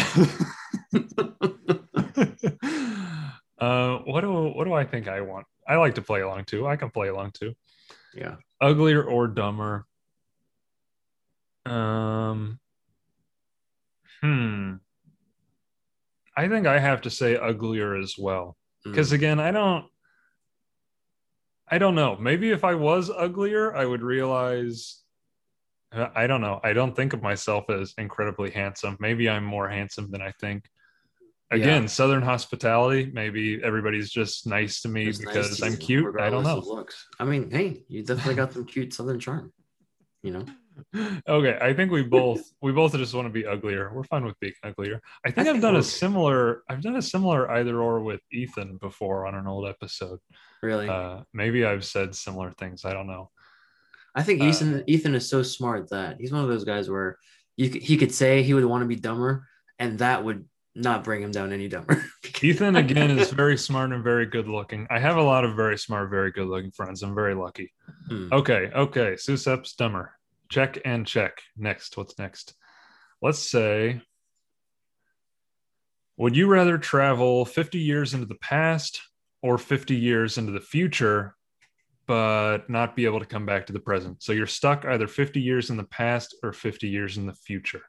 uh, 3.57 3.97
what 4.05 4.21
do 4.21 4.49
what 4.49 4.65
do 4.65 4.73
I 4.73 4.85
think 4.85 5.07
I 5.07 5.21
want? 5.21 5.47
I 5.67 5.77
like 5.77 5.95
to 5.95 6.03
play 6.03 6.21
along 6.21 6.45
too. 6.45 6.67
I 6.67 6.75
can 6.75 6.91
play 6.91 7.07
along 7.07 7.31
too. 7.31 7.55
Yeah. 8.13 8.35
Uglier 8.61 9.03
or 9.03 9.27
dumber? 9.27 9.87
Um, 11.65 12.59
hmm. 14.21 14.75
I 16.37 16.47
think 16.47 16.67
I 16.67 16.77
have 16.79 17.01
to 17.01 17.09
say 17.09 17.35
uglier 17.35 17.95
as 17.97 18.15
well 18.17 18.55
because 18.85 19.09
Mm. 19.11 19.15
again, 19.15 19.39
I 19.39 19.51
don't. 19.51 19.85
I 21.69 21.79
don't 21.79 21.95
know. 21.95 22.15
Maybe 22.15 22.51
if 22.51 22.63
I 22.63 22.75
was 22.75 23.09
uglier, 23.09 23.75
I 23.75 23.85
would 23.85 24.01
realize. 24.01 25.03
I 25.91 26.27
don't 26.27 26.41
know. 26.41 26.59
I 26.63 26.73
don't 26.73 26.95
think 26.95 27.13
of 27.13 27.21
myself 27.21 27.69
as 27.69 27.93
incredibly 27.97 28.51
handsome. 28.51 28.97
Maybe 28.99 29.27
I'm 29.29 29.43
more 29.43 29.67
handsome 29.67 30.11
than 30.11 30.21
I 30.21 30.31
think. 30.39 30.69
Again, 31.49 31.83
Yeah. 31.83 31.87
Southern 31.87 32.21
hospitality. 32.23 33.09
Maybe 33.13 33.61
everybody's 33.63 34.09
just 34.11 34.45
nice 34.45 34.81
to 34.81 34.89
me 34.89 35.05
Just 35.05 35.23
nice 35.23 35.33
because 35.33 35.57
to 35.59 35.65
I'm 35.65 35.77
cute. 35.77 36.19
I 36.19 36.29
don't 36.29 36.43
know. 36.43 36.59
Looks. 36.59 37.07
I 37.19 37.23
mean, 37.25 37.49
hey, 37.49 37.83
you 37.87 38.03
definitely 38.03 38.35
got 38.35 38.51
some 38.53 38.65
cute 38.65 38.93
southern 38.93 39.19
charm. 39.19 39.51
You 40.23 40.31
know, 40.31 40.45
okay, 41.27 41.57
I 41.61 41.73
think 41.73 41.91
we 41.91 42.03
both 42.03 42.41
we 42.61 42.71
both 42.71 42.93
just 42.93 43.13
want 43.13 43.27
to 43.27 43.31
be 43.31 43.45
uglier. 43.45 43.91
We're 43.93 44.03
fine 44.03 44.25
with 44.25 44.39
being 44.39 44.53
uglier. 44.63 45.01
I 45.25 45.31
think 45.31 45.47
I 45.47 45.51
I've 45.51 45.55
think 45.55 45.61
done 45.63 45.75
a 45.75 45.83
similar 45.83 46.63
I've 46.69 46.81
done 46.81 46.95
a 46.95 47.01
similar 47.01 47.49
either 47.51 47.79
or 47.81 48.01
with 48.01 48.21
Ethan 48.31 48.77
before 48.77 49.25
on 49.25 49.35
an 49.35 49.47
old 49.47 49.67
episode. 49.67 50.19
really. 50.61 50.87
Uh, 50.89 51.21
maybe 51.33 51.65
I've 51.65 51.85
said 51.85 52.15
similar 52.15 52.51
things. 52.51 52.85
I 52.85 52.93
don't 52.93 53.07
know. 53.07 53.29
I 54.15 54.23
think 54.23 54.41
uh, 54.41 54.45
Ethan 54.45 54.83
Ethan 54.87 55.15
is 55.15 55.29
so 55.29 55.43
smart 55.43 55.89
that 55.89 56.17
he's 56.19 56.31
one 56.31 56.41
of 56.41 56.49
those 56.49 56.63
guys 56.63 56.89
where 56.89 57.17
you 57.55 57.69
he 57.69 57.97
could 57.97 58.13
say 58.13 58.43
he 58.43 58.53
would 58.53 58.65
want 58.65 58.81
to 58.81 58.87
be 58.87 58.95
dumber, 58.95 59.47
and 59.79 59.99
that 59.99 60.23
would 60.23 60.45
not 60.77 61.03
bring 61.03 61.21
him 61.21 61.31
down 61.31 61.51
any 61.51 61.67
dumber. 61.67 62.03
Ethan 62.41 62.75
again 62.75 63.11
is 63.17 63.31
very 63.43 63.57
smart 63.57 63.91
and 63.91 64.03
very 64.03 64.27
good 64.27 64.47
looking. 64.47 64.87
I 64.89 64.99
have 64.99 65.17
a 65.17 65.21
lot 65.21 65.43
of 65.43 65.55
very 65.55 65.77
smart, 65.77 66.09
very 66.09 66.31
good 66.31 66.47
looking 66.47 66.71
friends. 66.71 67.01
I'm 67.01 67.15
very 67.15 67.33
lucky. 67.33 67.73
Hmm. 68.07 68.29
Okay, 68.31 68.69
okay. 68.73 69.17
Soo 69.17 69.37
Sup's 69.37 69.75
dumber. 69.75 70.13
Check 70.49 70.79
and 70.85 71.05
check. 71.05 71.41
Next, 71.57 71.97
what's 71.97 72.17
next? 72.17 72.55
Let's 73.21 73.39
say, 73.39 74.01
would 76.17 76.35
you 76.35 76.47
rather 76.47 76.77
travel 76.77 77.45
50 77.45 77.77
years 77.77 78.13
into 78.13 78.25
the 78.25 78.35
past 78.35 79.01
or 79.41 79.57
50 79.57 79.95
years 79.95 80.37
into 80.37 80.51
the 80.51 80.61
future, 80.61 81.35
but 82.07 82.69
not 82.69 82.95
be 82.95 83.05
able 83.05 83.19
to 83.19 83.25
come 83.25 83.45
back 83.45 83.67
to 83.67 83.73
the 83.73 83.79
present? 83.79 84.23
So 84.23 84.31
you're 84.31 84.47
stuck 84.47 84.85
either 84.85 85.07
50 85.07 85.39
years 85.39 85.69
in 85.69 85.77
the 85.77 85.83
past 85.83 86.35
or 86.43 86.53
50 86.53 86.87
years 86.87 87.17
in 87.17 87.27
the 87.27 87.33
future. 87.33 87.83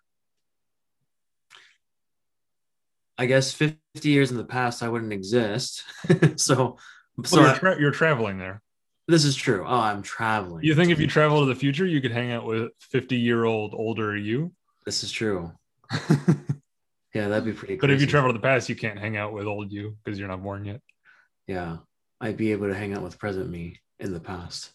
I 3.16 3.26
guess 3.26 3.52
50 3.52 3.78
years 4.02 4.30
in 4.30 4.36
the 4.36 4.44
past, 4.44 4.82
I 4.82 4.88
wouldn't 4.88 5.12
exist. 5.12 5.82
so, 6.36 6.36
so 6.36 6.76
So 7.24 7.40
you're, 7.40 7.54
tra- 7.54 7.80
you're 7.80 7.90
traveling 7.90 8.38
there. 8.38 8.62
This 9.08 9.24
is 9.24 9.34
true. 9.34 9.64
Oh, 9.66 9.80
I'm 9.80 10.02
traveling. 10.02 10.62
You 10.64 10.74
think 10.74 10.90
if 10.90 11.00
you 11.00 11.06
travel 11.06 11.40
to 11.40 11.46
the 11.46 11.54
future, 11.58 11.86
you 11.86 12.00
could 12.00 12.12
hang 12.12 12.30
out 12.30 12.44
with 12.44 12.72
50 12.80 13.16
year 13.16 13.44
old 13.44 13.74
older 13.74 14.16
you? 14.16 14.52
This 14.84 15.02
is 15.02 15.10
true. 15.10 15.52
Yeah, 17.14 17.28
that'd 17.28 17.44
be 17.46 17.52
pretty. 17.52 17.76
Cool. 17.76 17.88
But 17.88 17.90
if 17.90 18.02
you 18.02 18.06
travel 18.06 18.28
to 18.30 18.34
the 18.34 18.42
past, 18.42 18.68
you 18.68 18.76
can't 18.76 18.98
hang 18.98 19.16
out 19.16 19.32
with 19.32 19.46
old 19.46 19.72
you 19.72 19.96
because 20.04 20.18
you're 20.20 20.28
not 20.28 20.42
born 20.42 20.66
yet. 20.66 20.80
yeah, 21.46 21.78
I'd 22.20 22.36
be 22.36 22.52
able 22.52 22.68
to 22.68 22.74
hang 22.74 22.92
out 22.92 23.02
with 23.02 23.18
present 23.18 23.48
me 23.50 23.80
in 23.98 24.12
the 24.12 24.20
past. 24.20 24.70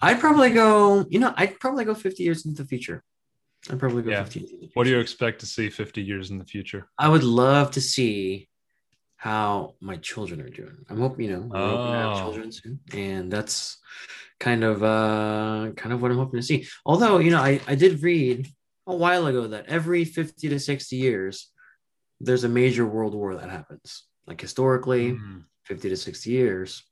I'd 0.00 0.20
probably 0.20 0.50
go. 0.50 1.06
You 1.08 1.18
know, 1.18 1.32
I'd 1.36 1.58
probably 1.60 1.84
go 1.86 1.94
50 1.94 2.22
years 2.22 2.44
into 2.44 2.62
the 2.62 2.68
future. 2.68 3.02
I'd 3.70 3.78
probably 3.80 4.02
go 4.02 4.10
Yeah. 4.10 4.22
50 4.22 4.40
years. 4.40 4.70
What 4.74 4.84
do 4.84 4.90
you 4.90 4.98
expect 5.00 5.40
to 5.40 5.46
see 5.46 5.70
50 5.70 6.02
years 6.02 6.30
in 6.30 6.38
the 6.38 6.44
future? 6.44 6.88
I 6.98 7.08
would 7.08 7.24
love 7.24 7.70
to 7.72 7.80
see 7.80 8.48
how 9.22 9.74
my 9.80 9.96
children 9.98 10.40
are 10.40 10.48
doing. 10.50 10.76
I'm 10.90 10.98
hoping, 10.98 11.26
you 11.26 11.32
know, 11.32 11.42
we're 11.48 11.70
hoping 11.76 11.92
to 11.92 11.98
have 11.98 12.12
Oh. 12.18 12.22
children 12.22 12.50
soon, 12.50 12.80
and 12.92 13.32
that's 13.32 13.78
kind 14.40 14.64
of 14.64 14.82
uh 14.82 15.70
kind 15.76 15.92
of 15.92 16.02
what 16.02 16.10
I'm 16.10 16.16
hoping 16.18 16.40
to 16.40 16.46
see. 16.50 16.66
Although, 16.84 17.18
you 17.24 17.30
know, 17.30 17.38
I 17.50 17.60
I 17.72 17.76
did 17.76 18.02
read 18.02 18.48
a 18.88 18.96
while 19.04 19.24
ago 19.28 19.46
that 19.46 19.66
every 19.66 20.04
50 20.04 20.48
to 20.48 20.58
60 20.58 20.96
years 20.96 21.52
there's 22.20 22.42
a 22.44 22.48
major 22.62 22.84
world 22.94 23.14
war 23.14 23.36
that 23.36 23.50
happens. 23.58 23.90
Like 24.26 24.40
historically, 24.40 25.12
Mm. 25.12 25.44
50 25.66 25.88
to 25.90 25.96
60 25.96 26.30
years 26.30 26.82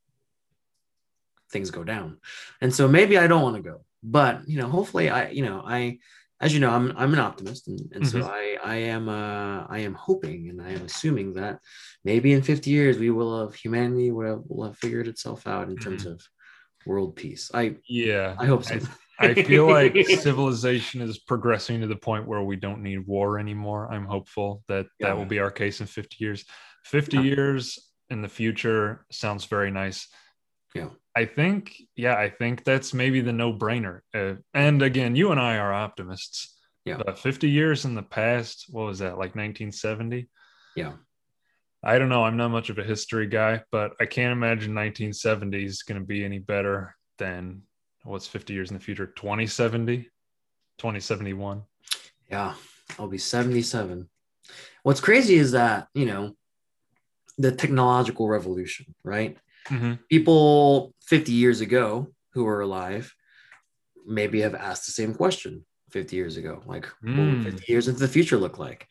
things 1.53 1.71
go 1.73 1.83
down. 1.83 2.19
And 2.61 2.73
so 2.73 2.87
maybe 2.87 3.19
I 3.19 3.27
don't 3.27 3.43
want 3.43 3.57
to 3.57 3.63
go. 3.71 3.85
But, 4.05 4.35
you 4.47 4.57
know, 4.61 4.69
hopefully 4.69 5.11
I, 5.11 5.31
you 5.31 5.45
know, 5.45 5.59
I 5.67 5.99
as 6.41 6.55
you 6.55 6.61
know, 6.61 6.71
I'm 6.71 6.97
I'm 6.97 7.13
an 7.13 7.19
optimist, 7.19 7.69
and, 7.69 7.81
and 7.95 8.07
so 8.07 8.21
Mhm. 8.21 8.29
I 8.29 8.57
I 8.65 8.77
am 8.77 9.09
uh 9.09 9.67
I 9.69 9.81
am 9.81 9.95
hoping 9.95 10.49
and 10.49 10.61
I 10.63 10.71
am 10.71 10.83
assuming 10.83 11.35
that 11.35 11.61
maybe 12.05 12.33
in 12.33 12.43
50 12.43 12.71
years 12.71 12.99
we 12.99 13.11
will 13.11 13.41
have 13.47 13.55
humanity 13.55 14.11
will 14.11 14.27
have, 14.27 14.43
will 14.49 14.65
have 14.67 14.79
figured 14.79 15.07
itself 15.09 15.47
out 15.47 15.69
in 15.69 15.77
terms 15.79 16.05
Mm-hmm. 16.05 16.13
of 16.13 16.27
world 16.87 17.17
peace. 17.17 17.51
I 17.53 17.77
Yeah. 17.87 18.37
I 18.39 18.47
hope 18.47 18.65
so. 18.65 18.79
I 19.19 19.35
feel 19.35 19.67
like 19.69 19.95
civilization 20.07 21.03
is 21.03 21.19
progressing 21.19 21.83
to 21.83 21.87
the 21.87 21.97
point 21.97 22.27
where 22.27 22.43
we 22.43 22.57
don't 22.57 22.83
need 22.83 23.07
war 23.07 23.39
anymore. 23.39 23.93
I'm 23.93 24.07
hopeful 24.07 24.63
that 24.69 24.87
Yeah. 24.99 25.09
that 25.09 25.19
will 25.19 25.27
be 25.27 25.41
our 25.41 25.51
case 25.51 25.81
in 25.81 25.87
50 25.87 26.17
years. 26.21 26.45
50 26.85 27.19
Yeah. 27.19 27.23
years 27.25 27.79
in 28.09 28.23
the 28.23 28.29
future 28.29 29.05
sounds 29.13 29.45
very 29.45 29.71
nice. 29.71 30.09
Yeah. 30.75 30.89
I 31.17 31.25
think, 31.25 31.75
yeah, 31.97 32.15
I 32.15 32.31
think 32.31 32.65
that's 32.65 32.95
maybe 32.95 33.21
the 33.21 33.33
no 33.33 33.53
brainer. 33.53 34.01
Uh, 34.15 34.35
and 34.55 34.83
again, 34.83 35.17
you 35.17 35.33
and 35.33 35.41
I 35.41 35.59
are 35.59 35.73
optimists. 35.73 36.57
Yeah. 36.85 36.99
But 37.05 37.19
50 37.19 37.49
years 37.49 37.85
in 37.85 37.95
the 37.95 38.03
past, 38.03 38.67
what 38.71 38.87
was 38.87 39.01
that, 39.01 39.19
like 39.19 39.35
1970? 39.37 40.29
Yeah. 40.77 40.93
I 41.83 41.99
don't 41.99 42.09
know. 42.09 42.25
I'm 42.25 42.37
not 42.37 42.51
much 42.51 42.71
of 42.71 42.79
a 42.79 42.85
history 42.85 43.27
guy, 43.27 43.63
but 43.73 43.93
I 44.01 44.07
can't 44.07 44.33
imagine 44.33 44.75
1970 44.75 45.65
is 45.65 45.83
going 45.83 46.01
to 46.01 46.07
be 46.07 46.25
any 46.25 46.39
better 46.39 46.95
than 47.19 47.63
what's 48.05 48.27
50 48.27 48.53
years 48.53 48.71
in 48.71 48.77
the 48.77 48.83
future 48.83 49.07
2070, 49.07 50.03
2071. 50.79 51.63
Yeah, 52.31 52.55
I'll 52.99 53.09
be 53.09 53.19
77. 53.19 54.09
What's 54.83 55.01
crazy 55.01 55.37
is 55.37 55.53
that, 55.53 55.89
you 55.95 56.07
know, 56.07 56.35
the 57.39 57.53
technological 57.53 58.29
revolution, 58.29 58.95
right? 59.03 59.39
Mm-hmm. 59.71 59.93
people 60.09 60.95
50 61.07 61.33
years 61.33 61.61
ago 61.61 62.09
who 62.35 62.47
are 62.47 62.61
alive 62.61 63.15
maybe 64.07 64.41
have 64.41 64.55
asked 64.55 64.87
the 64.87 64.93
same 64.93 65.15
question 65.15 65.65
50 65.91 66.17
years 66.17 66.37
ago 66.37 66.63
like 66.67 66.87
what 67.03 67.11
Mm. 67.15 67.45
would 67.45 67.53
50 67.53 67.73
years 67.73 67.89
into 67.89 68.01
the 68.01 68.09
future 68.09 68.37
look 68.39 68.59
like 68.59 68.87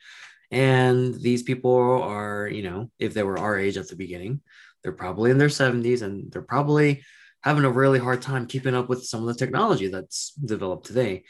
and 0.51 1.13
these 1.15 1.43
people 1.43 2.01
are 2.03 2.47
you 2.47 2.63
know 2.63 2.89
if 2.99 3.13
they 3.13 3.23
were 3.23 3.37
our 3.37 3.57
age 3.57 3.77
at 3.77 3.87
the 3.87 3.95
beginning 3.95 4.41
they're 4.81 4.91
probably 5.03 5.29
in 5.31 5.37
their 5.37 5.49
70s 5.49 6.01
and 6.01 6.31
they're 6.31 6.41
probably 6.41 7.03
having 7.41 7.65
a 7.65 7.69
really 7.71 7.99
hard 7.99 8.21
time 8.21 8.45
keeping 8.47 8.75
up 8.75 8.89
with 8.89 9.03
some 9.05 9.21
of 9.21 9.27
the 9.27 9.39
technology 9.45 9.87
that's 9.87 10.31
developed 10.33 10.85
today 10.87 11.23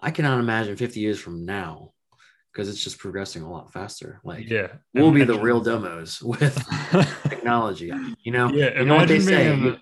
i 0.00 0.10
cannot 0.10 0.40
imagine 0.40 0.76
50 0.76 1.00
years 1.00 1.18
from 1.20 1.44
now 1.44 1.92
because 2.54 2.68
it's 2.68 2.82
just 2.82 2.98
progressing 2.98 3.42
a 3.42 3.50
lot 3.50 3.72
faster 3.72 4.20
like 4.24 4.48
Yeah. 4.48 4.68
we'll 4.94 5.10
be 5.10 5.24
the 5.24 5.38
real 5.38 5.60
demos 5.60 6.22
with 6.22 6.54
technology 7.28 7.92
you 8.22 8.32
know 8.32 8.48
yeah. 8.52 8.78
you 8.78 8.84
know 8.84 8.94
what 8.96 9.08
they 9.08 9.18
say 9.20 9.48
being, 9.50 9.64
you- 9.64 9.76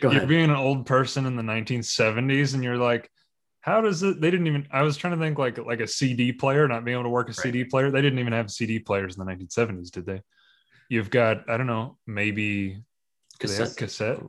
go 0.00 0.08
you're 0.10 0.18
ahead 0.18 0.28
being 0.28 0.44
an 0.50 0.56
old 0.56 0.86
person 0.86 1.26
in 1.26 1.36
the 1.36 1.42
1970s 1.42 2.54
and 2.54 2.64
you're 2.64 2.76
like, 2.76 3.10
how 3.62 3.82
does 3.82 4.02
it? 4.02 4.18
They 4.22 4.30
didn't 4.30 4.46
even. 4.46 4.66
I 4.72 4.80
was 4.80 4.96
trying 4.96 5.12
to 5.12 5.18
think 5.22 5.38
like 5.38 5.58
like 5.58 5.80
a 5.80 5.86
CD 5.86 6.32
player, 6.32 6.66
not 6.66 6.82
being 6.82 6.94
able 6.94 7.02
to 7.04 7.10
work 7.10 7.26
a 7.28 7.32
Right. 7.32 7.36
CD 7.36 7.64
player. 7.64 7.90
They 7.90 8.00
didn't 8.00 8.18
even 8.18 8.32
have 8.32 8.50
CD 8.50 8.78
players 8.78 9.18
in 9.18 9.26
the 9.26 9.30
1970s, 9.30 9.90
did 9.90 10.06
they? 10.06 10.22
You've 10.88 11.10
got 11.10 11.48
I 11.50 11.58
don't 11.58 11.66
know, 11.66 11.98
maybe 12.06 12.80
do 13.38 13.46
they 13.46 13.52
have 13.56 13.76
Cassette. 13.76 13.76
cassette 14.16 14.22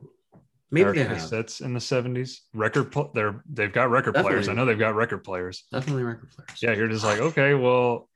Maybe 0.72 0.88
or 0.88 0.94
they 0.94 1.04
have. 1.04 1.18
cassettes 1.18 1.60
in 1.60 1.74
the 1.74 1.80
70s. 1.80 2.38
Record 2.54 2.90
pl- 2.90 3.10
they're 3.14 3.42
they've 3.48 3.72
got 3.72 3.90
record 3.90 4.14
players. 4.14 4.48
I 4.48 4.54
know 4.54 4.64
they've 4.64 4.78
got 4.78 4.94
record 4.94 5.22
players. 5.22 5.64
Definitely 5.70 6.04
record 6.04 6.30
players. 6.30 6.62
Yeah, 6.62 6.72
you're 6.72 6.88
just 6.88 7.04
like, 7.04 7.20
okay, 7.20 7.52
well, 7.52 8.08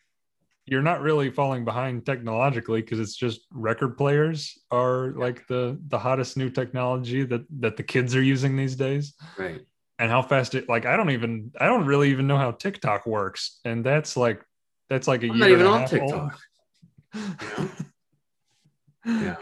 you're 0.64 0.82
not 0.82 1.02
really 1.02 1.30
falling 1.30 1.64
behind 1.64 2.06
technologically 2.06 2.80
because 2.80 2.98
it's 2.98 3.14
just 3.14 3.42
record 3.52 3.98
players 3.98 4.58
are 4.70 5.12
like 5.12 5.46
the 5.48 5.78
the 5.88 5.98
hottest 5.98 6.36
new 6.38 6.48
technology 6.50 7.24
that 7.24 7.42
that 7.60 7.76
the 7.76 7.82
kids 7.82 8.16
are 8.16 8.22
using 8.22 8.56
these 8.56 8.74
days. 8.74 9.14
Right. 9.38 9.60
And 9.98 10.10
how 10.10 10.22
fast 10.22 10.54
it 10.54 10.68
like 10.68 10.86
I 10.86 10.96
don't 10.96 11.10
even 11.10 11.52
I 11.60 11.66
don't 11.66 11.84
really 11.84 12.10
even 12.10 12.26
know 12.26 12.38
how 12.38 12.52
TikTok 12.52 13.06
works. 13.06 13.60
And 13.66 13.84
that's 13.84 14.16
like 14.16 14.42
that's 14.88 15.06
like 15.06 15.22
a 15.22 15.28
I'm 15.28 15.36
year 15.36 15.40
not 15.40 15.50
even 15.50 15.66
on 15.66 15.86
TikTok. 15.86 16.38
Yeah. 19.06 19.36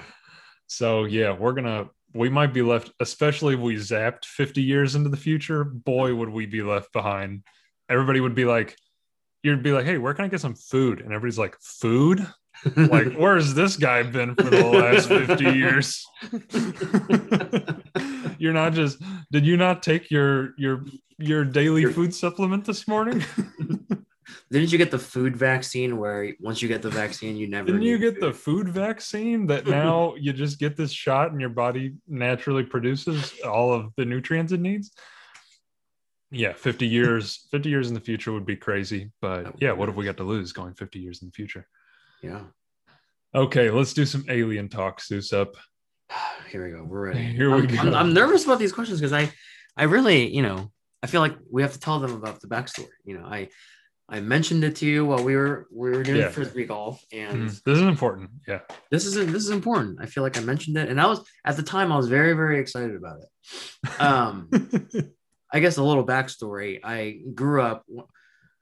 So 0.66 1.04
yeah, 1.04 1.32
we're 1.32 1.52
gonna 1.54 1.86
we 2.14 2.28
might 2.28 2.52
be 2.52 2.62
left, 2.62 2.92
especially 3.00 3.54
if 3.54 3.60
we 3.60 3.76
zapped 3.76 4.24
50 4.24 4.62
years 4.62 4.94
into 4.94 5.10
the 5.10 5.16
future, 5.16 5.64
boy 5.64 6.14
would 6.14 6.28
we 6.28 6.46
be 6.46 6.62
left 6.62 6.92
behind. 6.92 7.42
Everybody 7.88 8.20
would 8.20 8.34
be 8.34 8.44
like, 8.44 8.76
you'd 9.42 9.62
be 9.62 9.72
like, 9.72 9.84
hey, 9.84 9.98
where 9.98 10.14
can 10.14 10.24
I 10.24 10.28
get 10.28 10.40
some 10.40 10.54
food? 10.54 11.00
And 11.00 11.12
everybody's 11.12 11.38
like, 11.38 11.56
food? 11.60 12.26
Like, 12.76 13.12
where's 13.18 13.52
this 13.54 13.76
guy 13.76 14.04
been 14.04 14.36
for 14.36 14.44
the 14.44 14.64
last 14.64 15.08
50 15.08 15.44
years? 15.52 16.06
You're 18.38 18.52
not 18.52 18.72
just 18.72 18.98
did 19.30 19.44
you 19.44 19.56
not 19.56 19.82
take 19.82 20.10
your 20.10 20.54
your 20.56 20.84
your 21.18 21.44
daily 21.44 21.82
Your- 21.82 21.90
food 21.92 22.14
supplement 22.14 22.64
this 22.64 22.86
morning? 22.88 23.24
Didn't 24.50 24.70
you 24.72 24.78
get 24.78 24.90
the 24.90 24.98
food 24.98 25.36
vaccine 25.36 25.96
where 25.96 26.32
once 26.38 26.60
you 26.60 26.68
get 26.68 26.82
the 26.82 26.90
vaccine, 26.90 27.36
you 27.36 27.48
never 27.48 27.66
Didn't 27.66 27.82
you 27.82 27.98
get 27.98 28.20
the 28.20 28.32
food 28.32 28.68
vaccine 28.68 29.46
that 29.46 29.66
now 29.66 30.14
you 30.16 30.32
just 30.32 30.58
get 30.58 30.76
this 30.76 30.92
shot 30.92 31.32
and 31.32 31.40
your 31.40 31.50
body 31.50 31.94
naturally 32.06 32.62
produces 32.62 33.32
all 33.40 33.72
of 33.72 33.92
the 33.96 34.04
nutrients 34.04 34.52
it 34.52 34.60
needs? 34.60 34.92
Yeah, 36.30 36.52
50 36.52 36.86
years, 36.86 37.46
50 37.50 37.68
years 37.68 37.88
in 37.88 37.94
the 37.94 38.00
future 38.00 38.32
would 38.32 38.46
be 38.46 38.56
crazy. 38.56 39.10
But 39.20 39.60
yeah, 39.60 39.72
what 39.72 39.88
have 39.88 39.96
we 39.96 40.04
got 40.04 40.18
to 40.18 40.24
lose 40.24 40.52
going 40.52 40.74
50 40.74 40.98
years 40.98 41.22
in 41.22 41.28
the 41.28 41.32
future? 41.32 41.66
Yeah. 42.22 42.42
Okay, 43.34 43.70
let's 43.70 43.94
do 43.94 44.04
some 44.04 44.24
alien 44.28 44.68
talk, 44.68 45.00
Soo 45.00 45.20
Sup. 45.20 45.56
Here 46.50 46.64
we 46.64 46.70
go. 46.70 46.84
We're 46.84 47.08
ready. 47.08 47.24
Here 47.24 47.50
we 47.50 47.62
I'm, 47.62 47.66
go. 47.66 47.78
I'm, 47.78 47.94
I'm 47.94 48.14
nervous 48.14 48.44
about 48.44 48.58
these 48.58 48.72
questions 48.72 49.00
because 49.00 49.12
I, 49.12 49.32
I 49.76 49.84
really, 49.84 50.28
you 50.32 50.42
know, 50.42 50.70
I 51.02 51.06
feel 51.06 51.20
like 51.20 51.34
we 51.50 51.62
have 51.62 51.72
to 51.72 51.80
tell 51.80 51.98
them 51.98 52.12
about 52.12 52.40
the 52.40 52.46
backstory. 52.46 52.88
You 53.04 53.18
know, 53.18 53.26
I, 53.26 53.48
I 54.08 54.20
mentioned 54.20 54.64
it 54.64 54.76
to 54.76 54.86
you 54.86 55.06
while 55.06 55.24
we 55.24 55.34
were 55.34 55.66
we 55.72 55.90
were 55.90 56.02
doing 56.02 56.20
Yeah. 56.20 56.28
frisbee 56.28 56.66
golf, 56.66 57.02
and 57.12 57.48
Mhm. 57.48 57.62
This 57.64 57.78
is 57.78 57.82
important. 57.82 58.30
Yeah. 58.46 58.60
this 58.90 59.06
is 59.06 59.14
this 59.14 59.42
is 59.44 59.50
important. 59.50 59.98
I 60.00 60.06
feel 60.06 60.22
like 60.22 60.36
I 60.36 60.40
mentioned 60.40 60.76
it, 60.76 60.88
and 60.90 61.00
I 61.00 61.06
was 61.06 61.20
at 61.44 61.56
the 61.56 61.62
time 61.62 61.90
I 61.90 61.96
was 61.96 62.08
very 62.08 62.34
very 62.34 62.58
excited 62.60 62.94
about 62.96 63.20
it. 63.20 64.00
Um, 64.00 64.48
I 65.52 65.60
guess 65.60 65.76
a 65.76 65.82
little 65.82 66.04
backstory. 66.06 66.80
I 66.84 67.20
grew 67.34 67.62
up. 67.62 67.84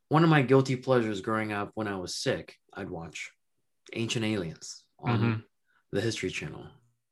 One 0.09 0.23
of 0.25 0.31
my 0.31 0.43
guilty 0.43 0.77
pleasures 0.77 1.23
growing 1.23 1.53
up 1.53 1.71
when 1.75 1.89
I 1.89 1.97
was 1.97 2.15
sick, 2.15 2.57
I'd 2.75 2.91
watch 2.91 3.31
Ancient 3.95 4.25
Aliens 4.25 4.85
on 4.99 5.19
Mhm. 5.21 5.45
the 5.91 6.01
History 6.03 6.31
Channel. 6.31 6.67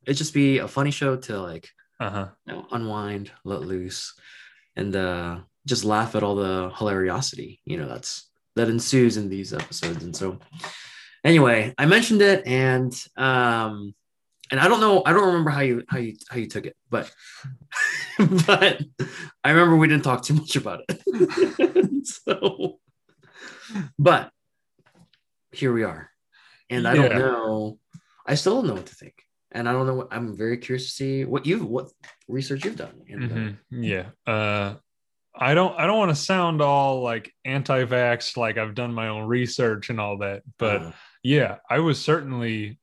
It'd 0.06 0.18
just 0.18 0.34
be 0.34 0.58
a 0.58 0.68
funny 0.68 0.90
show 0.90 1.16
to 1.16 1.40
like 1.40 1.68
uh-huh. 1.98 2.28
you 2.46 2.52
know, 2.52 2.66
unwind, 2.70 3.32
let 3.44 3.62
loose, 3.62 4.14
and 4.76 4.94
uh, 4.94 5.40
just 5.66 5.84
laugh 5.84 6.14
at 6.14 6.22
all 6.22 6.34
the 6.36 6.70
hilariosity. 6.70 7.60
You 7.64 7.78
know, 7.78 7.88
that's 7.88 8.28
that 8.56 8.68
ensues 8.68 9.16
in 9.16 9.28
these 9.28 9.52
episodes. 9.52 10.02
And 10.04 10.14
so, 10.14 10.38
anyway, 11.24 11.74
I 11.78 11.86
mentioned 11.86 12.22
it, 12.22 12.46
and 12.46 12.92
um, 13.16 13.94
and 14.50 14.60
I 14.60 14.68
don't 14.68 14.80
know, 14.80 15.02
I 15.04 15.12
don't 15.12 15.26
remember 15.26 15.50
how 15.50 15.60
you 15.60 15.82
how 15.88 15.98
you 15.98 16.16
how 16.28 16.36
you 16.36 16.48
took 16.48 16.66
it, 16.66 16.76
but 16.88 17.10
but 18.18 18.82
I 19.44 19.50
remember 19.50 19.76
we 19.76 19.88
didn't 19.88 20.04
talk 20.04 20.22
too 20.22 20.34
much 20.34 20.56
about 20.56 20.82
it. 20.88 22.06
so, 22.06 22.80
but 23.98 24.32
here 25.52 25.72
we 25.72 25.84
are, 25.84 26.10
and 26.68 26.86
I 26.88 26.94
don't 26.94 27.14
know. 27.14 27.78
I 28.26 28.34
still 28.34 28.56
don't 28.56 28.66
know 28.66 28.74
what 28.74 28.86
to 28.86 28.94
think, 28.94 29.14
and 29.52 29.68
I 29.68 29.72
don't 29.72 29.86
know. 29.86 29.94
What, 29.94 30.08
I'm 30.10 30.36
very 30.36 30.58
curious 30.58 30.86
to 30.86 30.90
see 30.92 31.24
what 31.24 31.46
you 31.46 31.64
what 31.64 31.90
research 32.28 32.64
you've 32.64 32.76
done. 32.76 33.02
And, 33.08 33.32
uh, 33.32 33.34
Mhm. 33.34 33.56
Yeah. 33.70 34.10
Uh 34.26 34.76
I 35.34 35.54
don't 35.54 35.78
I 35.78 35.86
don't 35.86 35.98
want 35.98 36.10
to 36.10 36.16
sound 36.16 36.60
all 36.60 37.02
like 37.02 37.32
anti-vax 37.44 38.36
like 38.36 38.58
I've 38.58 38.74
done 38.74 38.92
my 38.92 39.08
own 39.08 39.26
research 39.28 39.88
and 39.90 40.00
all 40.00 40.18
that, 40.18 40.42
but 40.58 40.82
uh, 40.82 40.92
yeah, 41.22 41.56
I 41.68 41.78
was 41.78 42.00
certainly 42.02 42.78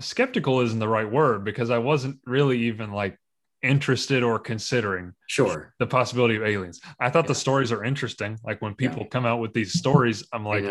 skeptical 0.00 0.60
isn't 0.60 0.78
the 0.78 0.88
right 0.88 1.10
word 1.10 1.44
because 1.44 1.70
I 1.70 1.78
wasn't 1.78 2.18
really 2.26 2.58
even 2.64 2.92
like 2.92 3.18
interested 3.62 4.22
or 4.22 4.38
considering 4.38 5.12
Sure. 5.28 5.72
the 5.78 5.86
possibility 5.86 6.36
of 6.36 6.42
aliens. 6.42 6.80
I 7.00 7.10
thought 7.10 7.26
the 7.26 7.34
stories 7.34 7.72
are 7.72 7.82
interesting. 7.82 8.38
Like 8.44 8.60
when 8.60 8.74
people 8.74 9.02
Yeah. 9.02 9.08
come 9.08 9.24
out 9.24 9.40
with 9.40 9.54
these 9.54 9.72
stories, 9.78 10.24
I'm 10.32 10.44
like, 10.44 10.64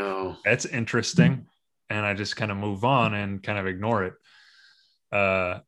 that's 0.45 0.65
interesting. 0.65 1.47
And 1.89 2.05
I 2.05 2.13
just 2.13 2.35
kind 2.35 2.51
of 2.51 2.57
move 2.57 2.83
on 2.85 3.13
and 3.13 3.41
kind 3.41 3.57
of 3.59 3.65
ignore 3.67 4.05
it. 4.05 4.13
Uh, 5.11 5.59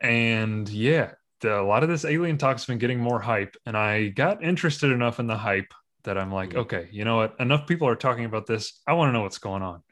and 0.00 0.68
yeah, 0.68 1.12
a 1.44 1.60
lot 1.62 1.82
of 1.82 1.88
this 1.88 2.04
alien 2.04 2.38
talk's 2.38 2.66
been 2.66 2.78
getting 2.78 2.98
more 2.98 3.20
hype. 3.20 3.56
And 3.66 3.76
I 3.76 4.08
got 4.08 4.42
interested 4.42 4.90
enough 4.90 5.20
in 5.20 5.26
the 5.26 5.36
hype 5.36 5.72
that 6.04 6.16
I'm 6.18 6.32
like, 6.32 6.50
Mhm. 6.50 6.58
okay, 6.58 6.88
you 6.92 7.04
know 7.04 7.16
what? 7.16 7.36
Enough 7.40 7.66
people 7.66 7.88
are 7.88 7.96
talking 7.96 8.24
about 8.24 8.46
this. 8.46 8.80
I 8.86 8.94
want 8.94 9.08
to 9.08 9.12
know 9.12 9.22
what's 9.22 9.38
going 9.38 9.62
on. 9.62 9.82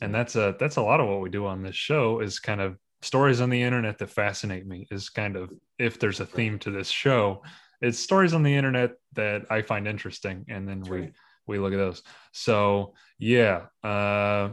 And 0.00 0.14
that's 0.14 0.36
a 0.36 0.56
that's 0.58 0.76
a 0.76 0.82
lot 0.82 1.00
of 1.00 1.08
what 1.08 1.20
we 1.20 1.30
do 1.30 1.46
on 1.46 1.62
this 1.62 1.76
show 1.76 2.20
is 2.20 2.40
kind 2.40 2.60
of 2.60 2.76
stories 3.02 3.40
on 3.40 3.50
the 3.50 3.62
internet 3.62 3.98
that 3.98 4.10
fascinate 4.10 4.66
me 4.66 4.86
is 4.90 5.08
kind 5.10 5.36
of 5.36 5.52
if 5.78 5.98
there's 5.98 6.20
a 6.20 6.26
theme 6.26 6.58
to 6.58 6.70
this 6.70 6.88
show 6.88 7.42
it's 7.82 7.98
stories 7.98 8.32
on 8.32 8.42
the 8.42 8.54
internet 8.54 8.92
that 9.12 9.42
i 9.50 9.60
find 9.60 9.86
interesting 9.86 10.46
and 10.48 10.66
then 10.66 10.80
we 10.88 11.00
Right. 11.00 11.12
we 11.46 11.58
look 11.58 11.74
at 11.74 11.76
those 11.76 12.02
so 12.32 12.94
yeah 13.18 13.66
uh 13.82 14.50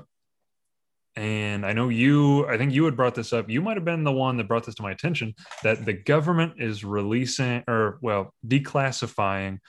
and 1.15 1.65
i 1.65 1.74
know 1.74 1.89
you 1.89 2.47
i 2.47 2.58
think 2.58 2.71
you 2.71 2.86
had 2.86 2.95
brought 2.95 3.15
this 3.15 3.34
up 3.34 3.50
you 3.50 3.62
might 3.62 3.76
have 3.76 3.84
been 3.86 4.04
the 4.04 4.12
one 4.12 4.38
that 4.38 4.47
brought 4.47 4.65
this 4.65 4.76
to 4.76 4.82
my 4.82 4.91
attention 4.91 5.34
that 5.63 5.84
the 5.86 5.93
government 5.93 6.54
is 6.58 6.84
releasing 6.86 7.63
or 7.67 8.00
well 8.02 8.34
declassifying 8.47 9.60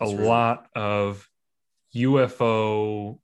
a 0.00 0.06
right. 0.06 0.20
lot 0.20 0.66
of 0.76 1.28
ufo 1.96 3.18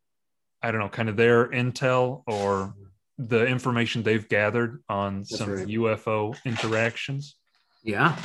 i 0.63 0.71
don't 0.71 0.81
know 0.81 0.89
kind 0.89 1.09
of 1.09 1.17
their 1.17 1.49
intel 1.49 2.23
or 2.27 2.75
the 3.19 3.47
information 3.47 4.03
they've 4.03 4.29
gathered 4.29 4.83
on 4.89 5.19
That's 5.19 5.39
some 5.39 5.51
right. 5.53 5.67
ufo 5.67 6.37
interactions 6.45 7.37
Yeah. 7.85 8.17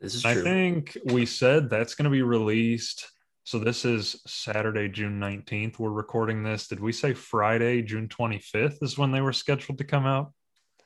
This 0.00 0.14
is 0.14 0.24
I 0.24 0.32
true. 0.34 0.42
think 0.42 0.96
we 1.06 1.26
said 1.26 1.68
that's 1.68 1.94
going 1.94 2.04
to 2.04 2.10
be 2.10 2.22
released. 2.22 3.10
So 3.44 3.58
this 3.58 3.84
is 3.84 4.20
Saturday, 4.26 4.88
June 4.88 5.18
19th. 5.18 5.78
We're 5.78 5.90
recording 5.90 6.42
this. 6.42 6.68
Did 6.68 6.78
we 6.80 6.92
say 6.92 7.14
Friday, 7.14 7.82
June 7.82 8.06
25th 8.08 8.82
is 8.82 8.98
when 8.98 9.10
they 9.10 9.20
were 9.20 9.32
scheduled 9.32 9.78
to 9.78 9.84
come 9.84 10.06
out? 10.06 10.32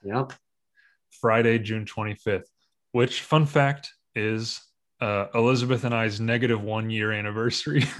Yep. 0.04 0.32
Friday, 1.20 1.58
June 1.58 1.84
25th, 1.84 2.44
which, 2.92 3.22
fun 3.22 3.46
fact, 3.46 3.90
is 4.14 4.62
uh, 5.00 5.26
Elizabeth 5.34 5.84
and 5.84 5.94
I's 5.94 6.20
negative 6.20 6.62
one 6.62 6.90
year 6.90 7.12
anniversary. 7.12 7.82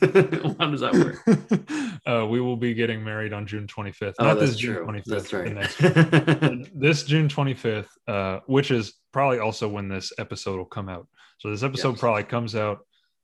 How 0.00 0.70
does 0.70 0.80
that 0.80 0.94
work? 0.94 2.00
uh, 2.06 2.26
we 2.26 2.40
will 2.40 2.56
be 2.56 2.72
getting 2.72 3.04
married 3.04 3.32
on 3.34 3.46
June 3.46 3.66
25th. 3.66 4.14
Oh, 4.18 4.24
Not 4.24 4.38
that's 4.38 4.52
this 4.52 4.60
June 4.60 4.76
true. 4.76 4.86
25th. 4.86 5.04
That's 5.04 5.32
right. 5.80 6.68
this 6.74 7.04
June 7.04 7.28
25th, 7.28 7.88
uh, 8.08 8.40
which 8.46 8.70
is 8.70 8.94
probably 9.12 9.38
also 9.40 9.68
when 9.68 9.88
this 9.88 10.12
episode 10.18 10.56
will 10.56 10.64
come 10.64 10.88
out. 10.88 11.06
So 11.38 11.50
this 11.50 11.62
episode 11.62 11.98
probably 11.98 12.24
comes 12.24 12.56
out. 12.56 12.80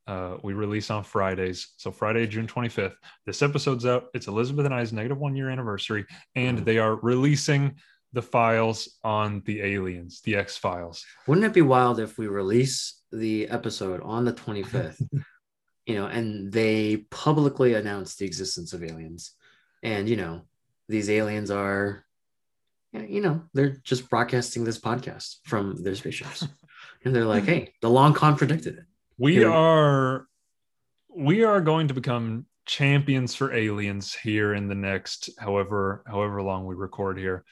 Uh, 0.07 0.37
we 0.43 0.55
release 0.55 0.91
on 0.91 1.03
Fridays. 1.03 1.69
So 1.79 1.91
Friday, 1.91 2.27
June 2.27 2.47
25th. 2.47 2.95
This 3.25 3.43
episode's 3.43 3.85
out. 3.87 4.07
It's 4.15 4.29
Elizabeth 4.29 4.65
and 4.65 4.75
I's 4.75 4.93
negative 4.93 5.19
one 5.19 5.35
year 5.35 5.51
anniversary, 5.51 6.07
and 6.37 6.61
Mhm. 6.61 6.65
they 6.65 6.79
are 6.79 6.95
releasing 6.97 7.77
the 8.13 8.23
files 8.23 8.99
on 9.03 9.43
the 9.47 9.61
aliens, 9.63 10.21
the 10.23 10.37
X 10.37 10.57
Files. 10.57 11.05
Wouldn't 11.27 11.45
it 11.45 11.53
be 11.53 11.63
wild 11.63 11.99
if 11.99 12.17
we 12.19 12.29
release 12.29 13.03
the 13.11 13.49
episode 13.49 14.01
on 14.03 14.25
the 14.25 14.33
25th, 14.33 15.03
you 15.87 15.95
know, 15.97 16.07
and 16.07 16.53
they 16.53 16.99
publicly 17.11 17.75
announce 17.75 18.15
the 18.17 18.25
existence 18.27 18.73
of 18.73 18.85
aliens? 18.85 19.33
And, 19.83 20.09
you 20.09 20.17
know, 20.17 20.43
these 20.89 21.11
aliens 21.11 21.51
are, 21.51 22.05
you 22.93 23.21
know, 23.21 23.43
they're 23.53 23.77
just 23.83 24.09
broadcasting 24.09 24.63
this 24.65 24.79
podcast 24.79 25.39
from 25.45 25.83
their 25.83 25.97
spaceships. 25.97 26.47
and 27.05 27.15
they're 27.15 27.25
like, 27.25 27.45
hey, 27.45 27.75
the 27.83 27.91
long 27.91 28.15
con 28.15 28.37
predicted 28.37 28.79
it. 28.79 28.85
We 29.19 29.45
are 29.45 30.27
we 31.09 31.45
are 31.45 31.61
going 31.61 31.89
to 31.89 31.95
become 31.95 32.47
champions 32.67 33.35
for 33.35 33.55
aliens 33.55 34.15
here 34.15 34.55
in 34.55 34.69
the 34.69 34.75
next 34.75 35.31
however 35.39 36.03
however 36.07 36.43
long 36.43 36.67
we 36.67 36.75
record 36.75 37.19
here. 37.19 37.45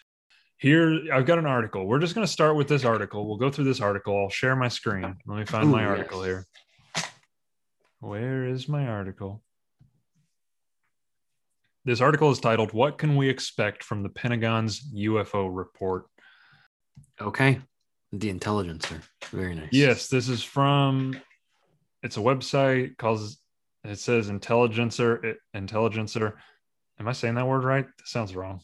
Here 0.59 1.01
I've 1.13 1.27
got 1.27 1.39
an 1.39 1.47
article. 1.47 1.87
We're 1.87 1.99
just 1.99 2.15
going 2.15 2.27
to 2.27 2.33
start 2.33 2.57
with 2.57 2.69
this 2.69 2.85
article. 2.85 3.27
We'll 3.27 3.39
go 3.39 3.51
through 3.51 3.65
this 3.65 3.81
article. 3.81 4.17
I'll 4.17 4.31
share 4.31 4.57
my 4.57 4.69
screen. 4.69 5.17
Let 5.27 5.39
me 5.39 5.45
find 5.45 5.67
Ooh, 5.67 5.73
my 5.73 5.85
article 5.85 6.19
yes. 6.19 6.27
here. 6.27 6.47
Where 8.01 8.47
is 8.47 8.69
my 8.69 8.87
article? 8.87 9.43
This 11.87 12.01
article 12.01 12.31
is 12.31 12.39
titled 12.39 12.73
What 12.73 12.99
Can 12.99 13.17
We 13.17 13.29
Expect 13.29 13.83
from 13.83 14.03
the 14.03 14.09
Pentagon's 14.11 14.93
UFO 14.95 15.55
Report? 15.55 16.07
Okay. 17.21 17.61
The 18.13 18.31
Intelligencer. 18.31 19.01
Very 19.31 19.55
nice. 19.55 19.69
Yes, 19.73 20.09
this 20.09 20.29
is 20.29 20.43
from. 20.43 21.15
It's 22.05 22.17
a 22.17 22.21
website 22.21 22.97
calls. 22.99 23.39
It 23.83 23.99
says 23.99 24.29
Intelligencer. 24.29 25.25
It, 25.25 25.39
Intelligencer. 25.55 26.39
Am 27.01 27.09
I 27.09 27.13
saying 27.13 27.35
that 27.35 27.47
word 27.47 27.65
right? 27.65 27.85
That 27.85 28.07
sounds 28.07 28.37
wrong. 28.37 28.61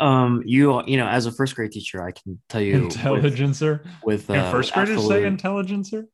Um, 0.00 0.42
you 0.46 0.82
you 0.86 0.96
know, 0.96 1.06
as 1.06 1.26
a 1.26 1.32
first 1.32 1.54
grade 1.54 1.72
teacher, 1.72 2.02
I 2.02 2.12
can 2.12 2.40
tell 2.48 2.62
you 2.62 2.84
Intelligencer. 2.84 3.84
with 4.02 4.30
uh, 4.30 4.50
first 4.50 4.72
graders 4.72 5.06
say 5.06 5.24
Intelligencer. 5.26 6.06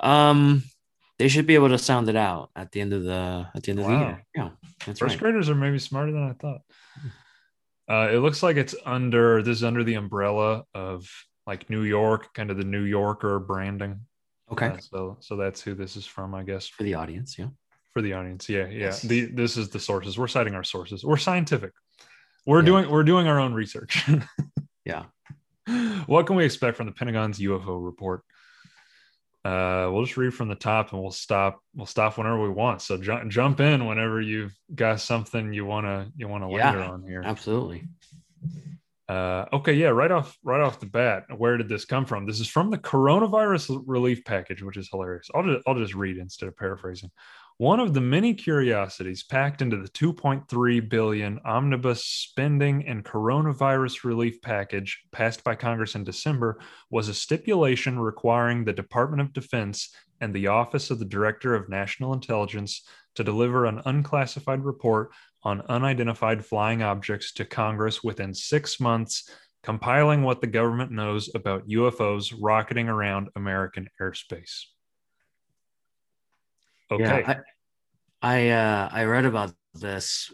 Um, 0.00 0.62
they 1.18 1.28
should 1.28 1.46
be 1.46 1.54
able 1.54 1.70
to 1.70 1.78
sound 1.78 2.08
it 2.08 2.16
out 2.16 2.50
at 2.54 2.70
the 2.70 2.80
end 2.80 2.92
of 2.92 3.02
the 3.04 3.46
at 3.54 3.62
the 3.62 3.70
end 3.70 3.80
of 3.80 3.86
the 3.86 3.92
year. 3.92 4.26
Yeah, 4.34 4.50
that's 4.86 5.00
First 5.00 5.14
right. 5.14 5.20
graders 5.20 5.48
are 5.48 5.54
maybe 5.54 5.78
smarter 5.78 6.12
than 6.12 6.28
I 6.28 6.32
thought. 6.34 6.60
Uh, 7.90 8.10
it 8.12 8.18
looks 8.18 8.42
like 8.42 8.56
it's 8.56 8.74
under. 8.84 9.42
This 9.42 9.58
is 9.58 9.64
under 9.64 9.82
the 9.82 9.94
umbrella 9.94 10.64
of 10.74 11.08
like 11.46 11.70
New 11.70 11.82
York, 11.82 12.34
kind 12.34 12.50
of 12.50 12.56
the 12.56 12.64
New 12.64 12.82
Yorker 12.84 13.38
branding. 13.38 14.00
Okay, 14.52 14.66
Uh, 14.68 14.78
so 14.78 15.16
so 15.20 15.36
that's 15.36 15.60
who 15.60 15.74
this 15.74 15.96
is 15.96 16.06
from, 16.06 16.34
I 16.34 16.42
guess. 16.42 16.66
for 16.68 16.82
the 16.82 16.94
audience, 16.94 17.38
yeah. 17.38 17.48
for 17.92 18.00
the 18.02 18.14
audience. 18.14 18.48
Yeah, 18.48 18.66
yeah. 18.66 18.78
Yes. 18.86 19.02
The 19.02 19.26
this 19.26 19.56
is 19.56 19.68
the 19.70 19.80
sources. 19.80 20.18
We're 20.18 20.28
citing 20.28 20.54
our 20.54 20.64
sources. 20.64 21.04
We're 21.04 21.16
scientific. 21.18 21.72
We're 22.46 22.60
Yeah. 22.60 22.66
doing 22.66 22.90
we're 22.90 23.04
doing 23.04 23.26
our 23.28 23.38
own 23.38 23.52
research. 23.54 24.04
Yeah. 24.84 25.04
What 26.06 26.26
can 26.26 26.34
we 26.36 26.46
expect 26.46 26.78
from 26.78 26.86
the 26.86 26.92
Pentagon's 26.92 27.38
UFO 27.40 27.84
report? 27.84 28.22
Uh, 29.44 29.90
we'll 29.92 30.02
just 30.04 30.16
read 30.16 30.32
from 30.32 30.48
the 30.48 30.54
top 30.54 30.92
and 30.92 31.02
we'll 31.02 31.10
stop. 31.10 31.60
We'll 31.74 31.84
stop 31.84 32.16
whenever 32.16 32.40
we 32.40 32.48
want. 32.48 32.80
So 32.80 32.96
jump 32.96 33.30
jump 33.30 33.60
in 33.60 33.84
whenever 33.86 34.18
you've 34.22 34.56
got 34.74 35.00
something 35.00 35.52
you 35.52 35.66
wanna 35.66 36.10
you 36.16 36.26
wanna 36.26 36.50
Yeah. 36.50 36.70
linger 36.72 36.84
on 36.84 37.02
here. 37.02 37.22
Absolutely. 37.22 37.84
Uh, 39.08 39.46
okay, 39.54 39.72
yeah, 39.72 39.88
right 39.88 40.10
off 40.10 40.36
right 40.42 40.60
off 40.60 40.80
the 40.80 40.86
bat, 40.86 41.24
where 41.36 41.56
did 41.56 41.68
this 41.68 41.86
come 41.86 42.04
from? 42.04 42.26
This 42.26 42.40
is 42.40 42.48
from 42.48 42.70
the 42.70 42.76
coronavirus 42.76 43.82
relief 43.86 44.22
package, 44.24 44.62
which 44.62 44.76
is 44.76 44.88
hilarious. 44.90 45.30
I'll 45.34 45.42
just 45.42 45.62
I'll 45.66 45.74
just 45.74 45.94
read 45.94 46.18
instead 46.18 46.48
of 46.48 46.56
paraphrasing. 46.56 47.10
One 47.56 47.80
of 47.80 47.92
the 47.92 48.00
many 48.00 48.34
curiosities 48.34 49.24
packed 49.24 49.62
into 49.62 49.78
the 49.78 49.88
2.3 49.88 50.88
billion 50.88 51.40
omnibus 51.44 52.04
spending 52.04 52.86
and 52.86 53.04
coronavirus 53.04 54.04
relief 54.04 54.40
package 54.42 55.02
passed 55.10 55.42
by 55.42 55.56
Congress 55.56 55.96
in 55.96 56.04
December 56.04 56.60
was 56.90 57.08
a 57.08 57.14
stipulation 57.14 57.98
requiring 57.98 58.64
the 58.64 58.72
Department 58.72 59.22
of 59.22 59.32
Defense 59.32 59.92
and 60.20 60.32
the 60.32 60.46
Office 60.46 60.90
of 60.92 61.00
the 61.00 61.04
Director 61.04 61.56
of 61.56 61.68
National 61.68 62.12
Intelligence 62.12 62.82
to 63.16 63.24
deliver 63.24 63.66
an 63.66 63.82
unclassified 63.86 64.64
report 64.64 65.10
on 65.42 65.62
unidentified 65.68 66.44
flying 66.44 66.82
objects 66.82 67.32
to 67.32 67.44
Congress 67.44 68.02
within 68.02 68.34
six 68.34 68.80
months, 68.80 69.30
compiling 69.62 70.22
what 70.22 70.40
the 70.40 70.46
government 70.46 70.90
knows 70.90 71.30
about 71.34 71.68
UFOs 71.68 72.34
rocketing 72.40 72.88
around 72.88 73.28
American 73.36 73.88
airspace. 74.00 74.64
Okay. 76.90 77.04
Yeah, 77.04 77.34
I 77.34 77.36
I, 78.20 78.48
uh, 78.48 78.88
I 78.90 79.04
read 79.04 79.26
about 79.26 79.52
this, 79.74 80.32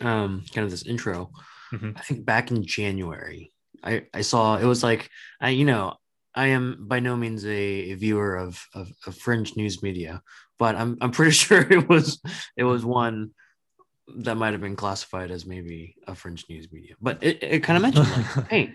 um, 0.00 0.44
kind 0.52 0.64
of 0.64 0.70
this 0.70 0.86
intro. 0.86 1.30
Mhm. 1.72 1.96
I 1.96 2.00
think 2.02 2.24
back 2.26 2.50
in 2.50 2.64
January, 2.64 3.52
I 3.82 4.06
I 4.12 4.20
saw 4.20 4.56
it 4.56 4.64
was 4.64 4.82
like 4.82 5.08
I 5.40 5.50
you 5.50 5.64
know 5.64 5.96
I 6.34 6.48
am 6.48 6.86
by 6.88 7.00
no 7.00 7.16
means 7.16 7.44
a, 7.46 7.92
a 7.92 7.94
viewer 7.94 8.36
of, 8.36 8.62
of 8.74 8.92
of 9.06 9.16
fringe 9.16 9.56
news 9.56 9.82
media, 9.82 10.22
but 10.58 10.76
I'm 10.76 10.98
I'm 11.00 11.10
pretty 11.10 11.30
sure 11.44 11.60
it 11.60 11.88
was 11.88 12.20
it 12.56 12.64
was 12.64 12.84
one 12.84 13.30
that 14.18 14.36
might 14.36 14.52
have 14.52 14.60
been 14.60 14.76
classified 14.76 15.30
as 15.30 15.46
maybe 15.46 15.96
a 16.06 16.14
fringe 16.14 16.44
news 16.48 16.70
media. 16.70 16.94
But 17.00 17.22
it, 17.22 17.42
it 17.42 17.60
kind 17.62 17.76
of 17.76 17.82
mentioned 17.88 18.10
like, 18.10 18.48
hey, 18.48 18.74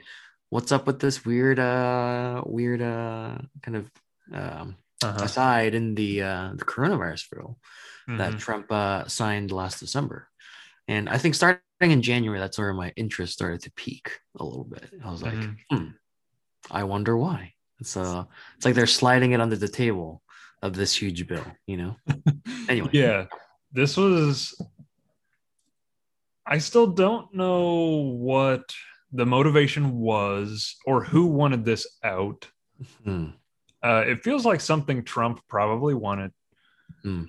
what's 0.50 0.72
up 0.72 0.88
with 0.88 1.00
this 1.00 1.24
weird 1.26 1.60
uh 1.60 2.42
weird 2.46 2.82
uh 2.82 3.38
kind 3.62 3.78
of 3.78 3.92
um 4.34 4.76
Uh-huh. 5.02 5.24
aside 5.24 5.76
in 5.76 5.96
the 5.96 6.22
uh 6.24 6.52
the 6.60 6.66
coronavirus 6.66 7.30
bill 7.32 7.58
that 8.18 8.34
Mhm. 8.34 8.40
Trump 8.40 8.72
uh, 8.72 9.08
signed 9.08 9.52
last 9.52 9.80
December. 9.80 10.28
And 10.88 11.08
I 11.08 11.18
think 11.20 11.36
starting 11.36 11.62
in 11.80 12.02
January, 12.02 12.40
that's 12.40 12.58
where 12.58 12.74
my 12.74 12.92
interest 12.98 13.34
started 13.34 13.62
to 13.62 13.72
pique 13.78 14.12
a 14.40 14.44
little 14.44 14.66
bit. 14.66 14.90
I 15.06 15.12
was 15.12 15.22
like, 15.22 15.38
Mhm. 15.38 15.56
hmm, 15.70 15.88
I 16.72 16.84
wonder 16.84 17.16
why. 17.16 17.54
It's 17.80 17.96
uh, 17.96 18.26
it's 18.58 18.66
like 18.66 18.76
they're 18.76 18.88
sliding 19.02 19.32
it 19.32 19.40
under 19.42 19.56
the 19.56 19.70
table 19.70 20.22
of 20.66 20.74
this 20.76 20.92
huge 21.00 21.28
bill, 21.28 21.46
you 21.68 21.78
know. 21.78 21.96
Anyway. 22.68 22.90
yeah, 22.94 23.26
this 23.72 23.96
was. 23.96 24.54
I 26.50 26.58
still 26.58 26.88
don't 26.88 27.34
know 27.34 28.16
what 28.18 28.74
the 29.12 29.26
motivation 29.26 30.00
was 30.00 30.76
or 30.86 31.04
who 31.04 31.28
wanted 31.28 31.64
this 31.64 31.86
out. 32.04 32.48
Hmm. 33.04 33.28
Uh, 33.84 34.04
it 34.08 34.24
feels 34.24 34.46
like 34.46 34.60
something 34.60 35.04
Trump 35.04 35.42
probably 35.48 35.94
wanted, 35.94 36.32
Hmm. 37.04 37.26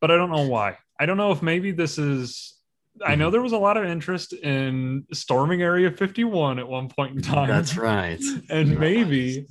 but 0.00 0.10
I 0.10 0.16
don't 0.16 0.30
know 0.30 0.46
why. 0.48 0.76
I 0.98 1.06
don't 1.06 1.16
know 1.16 1.30
if 1.32 1.40
maybe 1.42 1.70
this 1.70 1.98
is. 1.98 2.58
I 3.04 3.14
know 3.14 3.28
Mhm. 3.28 3.32
there 3.32 3.42
was 3.42 3.52
a 3.52 3.58
lot 3.58 3.76
of 3.78 3.84
interest 3.84 4.32
in 4.34 5.06
storming 5.12 5.62
Area 5.62 5.90
51 5.90 6.58
at 6.58 6.68
one 6.68 6.88
point 6.88 7.16
in 7.16 7.22
time. 7.22 7.48
That's 7.48 7.76
right. 7.76 8.20
and 8.50 8.78
maybe, 8.78 9.46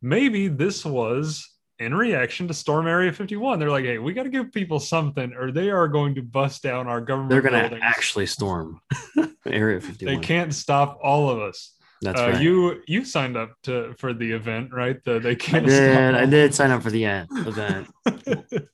maybe 0.00 0.48
this 0.48 0.86
was 0.86 1.46
in 1.78 1.94
reaction 1.94 2.48
to 2.48 2.54
Storm 2.54 2.86
Area 2.86 3.12
51. 3.12 3.58
They're 3.58 3.70
like, 3.70 3.84
hey, 3.84 3.98
we 3.98 4.12
got 4.12 4.24
to 4.24 4.30
give 4.30 4.52
people 4.52 4.80
something, 4.80 5.32
or 5.34 5.52
they 5.52 5.70
are 5.70 5.88
going 5.88 6.14
to 6.16 6.22
bust 6.22 6.62
down 6.62 6.88
our 6.88 7.00
government. 7.00 7.30
They're 7.30 7.42
gonna 7.42 7.78
actually 7.80 8.26
storm 8.26 8.80
Area 9.46 9.80
51. 9.80 10.14
They 10.14 10.20
can't 10.20 10.52
stop 10.54 10.98
all 11.02 11.30
of 11.30 11.40
us. 11.40 11.74
That's 12.00 12.20
uh, 12.20 12.30
right. 12.30 12.40
You 12.40 12.80
you 12.86 13.04
signed 13.04 13.36
up 13.36 13.54
to 13.64 13.92
for 13.98 14.14
the 14.14 14.30
event, 14.30 14.72
right? 14.72 15.02
The 15.04 15.18
they 15.18 15.32
I 15.32 15.34
can't 15.34 15.66
I 15.66 15.68
did. 15.68 16.14
I 16.14 16.26
did 16.26 16.54
sign 16.54 16.70
up 16.70 16.82
for 16.82 16.90
the 16.90 17.06
uh, 17.06 17.26
event. 17.32 17.88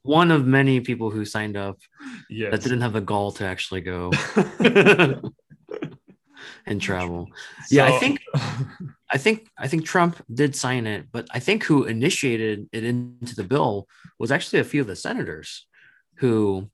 One 0.03 0.31
of 0.31 0.47
many 0.47 0.81
people 0.81 1.11
who 1.11 1.25
signed 1.25 1.57
up 1.57 1.79
yes. 2.29 2.51
that 2.51 2.63
didn't 2.63 2.83
have 2.83 2.93
the 2.93 3.01
gall 3.01 3.33
to 3.33 3.45
actually 3.47 3.81
go 3.81 4.13
and 6.67 6.83
travel. 6.83 7.29
Yeah, 7.71 7.87
I 7.87 7.99
think 7.99 8.21
I 9.15 9.19
think 9.19 9.49
I 9.57 9.69
think 9.69 9.87
Trump 9.87 10.21
did 10.33 10.57
sign 10.57 10.89
it, 10.89 11.07
but 11.13 11.29
I 11.31 11.39
think 11.39 11.63
who 11.63 11.85
initiated 11.85 12.69
it 12.73 12.85
into 12.85 13.37
the 13.37 13.45
bill 13.45 13.87
was 14.19 14.33
actually 14.33 14.59
a 14.59 14.65
few 14.65 14.81
of 14.81 14.89
the 14.89 14.97
senators 14.97 15.67
who 16.17 16.69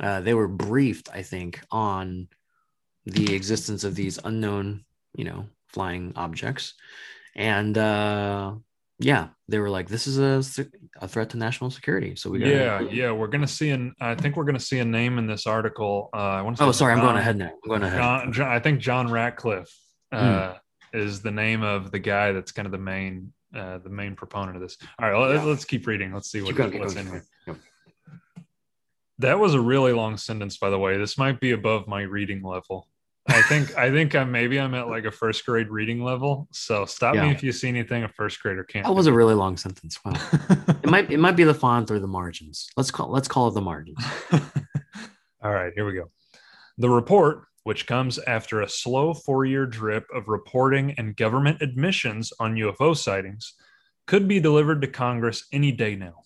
uh, 0.00 0.20
they 0.20 0.34
were 0.34 0.48
briefed, 0.48 1.08
I 1.14 1.22
think, 1.22 1.60
on 1.70 2.26
the 3.04 3.36
existence 3.36 3.84
of 3.84 3.94
these 3.94 4.18
unknown, 4.24 4.84
you 5.14 5.24
know, 5.24 5.46
flying 5.68 6.12
objects, 6.16 6.74
and 7.36 7.78
uh, 7.78 8.54
yeah, 8.98 9.28
they 9.46 9.60
were 9.60 9.70
like, 9.70 9.88
"This 9.88 10.08
is 10.08 10.18
a, 10.18 10.66
a 11.00 11.06
threat 11.06 11.30
to 11.30 11.36
national 11.36 11.70
security." 11.70 12.16
So 12.16 12.30
we 12.30 12.40
got 12.40 12.48
yeah, 12.48 12.80
yeah, 12.80 13.12
we're 13.12 13.28
gonna 13.28 13.46
see 13.46 13.70
an. 13.70 13.94
I 14.00 14.16
think 14.16 14.34
we're 14.34 14.44
gonna 14.44 14.58
see 14.58 14.80
a 14.80 14.84
name 14.84 15.18
in 15.18 15.28
this 15.28 15.46
article. 15.46 16.10
Uh, 16.12 16.16
I 16.16 16.42
want 16.42 16.56
to. 16.56 16.64
Oh, 16.64 16.72
sorry, 16.72 16.94
I'm 16.94 17.00
going 17.00 17.16
ahead 17.16 17.36
now. 17.36 17.52
I'm 17.62 17.68
going 17.68 17.84
ahead. 17.84 18.00
John, 18.00 18.32
John, 18.32 18.48
I 18.48 18.58
think 18.58 18.80
John 18.80 19.08
Ratcliffe 19.08 19.72
Hmm. 20.12 20.56
Is 20.92 21.22
the 21.22 21.30
name 21.30 21.62
of 21.62 21.90
the 21.90 21.98
guy 21.98 22.32
that's 22.32 22.52
kind 22.52 22.66
of 22.66 22.72
the 22.72 22.78
main 22.78 23.32
uh, 23.54 23.78
the 23.78 23.88
main 23.88 24.14
proponent 24.14 24.56
of 24.56 24.62
this. 24.62 24.76
All 25.00 25.08
right, 25.08 25.18
Yeah. 25.34 25.42
let, 25.42 25.48
us 25.56 25.64
keep 25.64 25.86
reading. 25.86 26.12
Let's 26.12 26.30
see 26.30 26.42
what, 26.42 26.48
Keep 26.48 26.56
going, 26.56 26.72
keep 26.72 26.80
what's 26.80 26.94
in 26.96 27.06
here. 27.06 27.24
Yep. 27.46 27.56
That 29.20 29.38
was 29.38 29.54
a 29.54 29.60
really 29.60 29.92
long 29.92 30.18
sentence, 30.18 30.58
by 30.58 30.68
the 30.68 30.78
way. 30.78 30.98
This 30.98 31.16
might 31.16 31.40
be 31.40 31.52
above 31.52 31.88
my 31.88 32.02
reading 32.02 32.42
level. 32.42 32.88
I 33.28 33.42
think 33.42 33.76
I 33.76 33.90
think 33.90 34.14
I'm 34.14 34.30
maybe 34.30 34.60
I'm 34.60 34.74
at 34.74 34.88
like 34.88 35.04
a 35.04 35.10
first 35.10 35.44
grade 35.46 35.68
reading 35.68 36.02
level. 36.02 36.48
So 36.52 36.84
stop 36.84 37.16
me 37.16 37.30
if 37.30 37.42
you 37.42 37.50
see 37.50 37.68
anything 37.68 38.04
a 38.04 38.08
first 38.08 38.40
grader 38.40 38.62
can't. 38.62 38.86
That 38.86 38.92
was 38.92 39.08
a 39.08 39.12
really 39.12 39.34
long 39.34 39.56
sentence. 39.56 39.98
Wow. 40.04 40.12
It 40.86 40.90
might 40.90 41.10
it 41.10 41.18
might 41.18 41.34
be 41.34 41.42
the 41.42 41.54
font 41.54 41.90
or 41.90 41.98
the 41.98 42.06
margins. 42.06 42.68
Let's 42.76 42.92
call 42.92 43.10
let's 43.10 43.26
call 43.26 43.48
it 43.48 43.54
the 43.54 43.60
margins. 43.60 43.98
All 45.42 45.52
right, 45.52 45.72
here 45.74 45.84
we 45.84 45.94
go. 45.94 46.10
The 46.78 46.88
report, 46.88 47.42
which 47.66 47.88
comes 47.88 48.20
after 48.28 48.60
a 48.60 48.68
slow 48.68 49.12
four 49.12 49.44
year 49.44 49.66
drip 49.66 50.06
of 50.14 50.28
reporting 50.28 50.94
and 50.98 51.16
government 51.16 51.60
admissions 51.60 52.32
on 52.38 52.54
UFO 52.54 52.96
sightings, 52.96 53.54
could 54.06 54.28
be 54.28 54.38
delivered 54.38 54.80
to 54.82 54.86
Congress 54.86 55.48
any 55.52 55.72
day 55.72 55.96
now. 55.96 56.22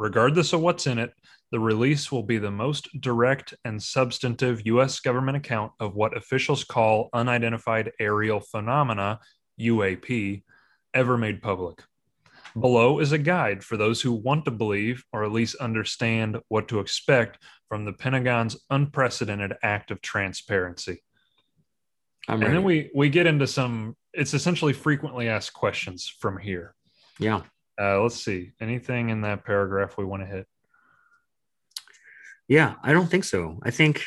Regardless 0.00 0.52
of 0.52 0.60
what's 0.60 0.88
in 0.88 0.98
it, 0.98 1.12
the 1.52 1.60
release 1.60 2.10
will 2.10 2.24
be 2.24 2.38
the 2.38 2.50
most 2.50 2.88
direct 3.00 3.54
and 3.64 3.80
substantive 3.80 4.66
U.S. 4.66 4.98
government 4.98 5.36
account 5.36 5.70
of 5.78 5.94
what 5.94 6.16
officials 6.16 6.64
call 6.64 7.08
unidentified 7.12 7.92
aerial 8.00 8.40
phenomena, 8.40 9.20
UAP, 9.60 10.42
ever 10.92 11.16
made 11.16 11.40
public. 11.40 11.84
Below 12.58 12.98
is 12.98 13.12
a 13.12 13.18
guide 13.18 13.64
for 13.64 13.76
those 13.76 14.00
who 14.02 14.12
want 14.12 14.44
to 14.44 14.50
believe 14.50 15.04
or 15.12 15.24
at 15.24 15.32
least 15.32 15.56
understand 15.56 16.38
what 16.48 16.68
to 16.68 16.80
expect 16.80 17.38
from 17.68 17.84
the 17.84 17.92
Pentagon's 17.92 18.56
unprecedented 18.70 19.54
act 19.62 19.90
of 19.90 20.02
transparency. 20.02 21.02
I'm 22.28 22.34
And 22.34 22.42
ready. 22.42 22.54
then 22.54 22.62
we 22.64 22.90
we 22.94 23.08
get 23.08 23.26
into 23.26 23.46
some 23.46 23.96
it's 24.12 24.34
essentially 24.34 24.72
frequently 24.74 25.28
asked 25.28 25.54
questions 25.54 26.14
from 26.20 26.38
here. 26.38 26.74
yeah. 27.18 27.42
Uh, 27.80 28.02
let's 28.02 28.22
see. 28.22 28.52
Anything 28.60 29.08
in 29.08 29.22
that 29.22 29.46
paragraph 29.46 29.96
we 29.96 30.04
want 30.04 30.22
to 30.22 30.26
hit? 30.26 30.46
Yeah, 32.48 32.74
I 32.82 32.92
don't 32.92 33.06
think 33.10 33.24
so. 33.24 33.58
I 33.62 33.70
think 33.70 34.04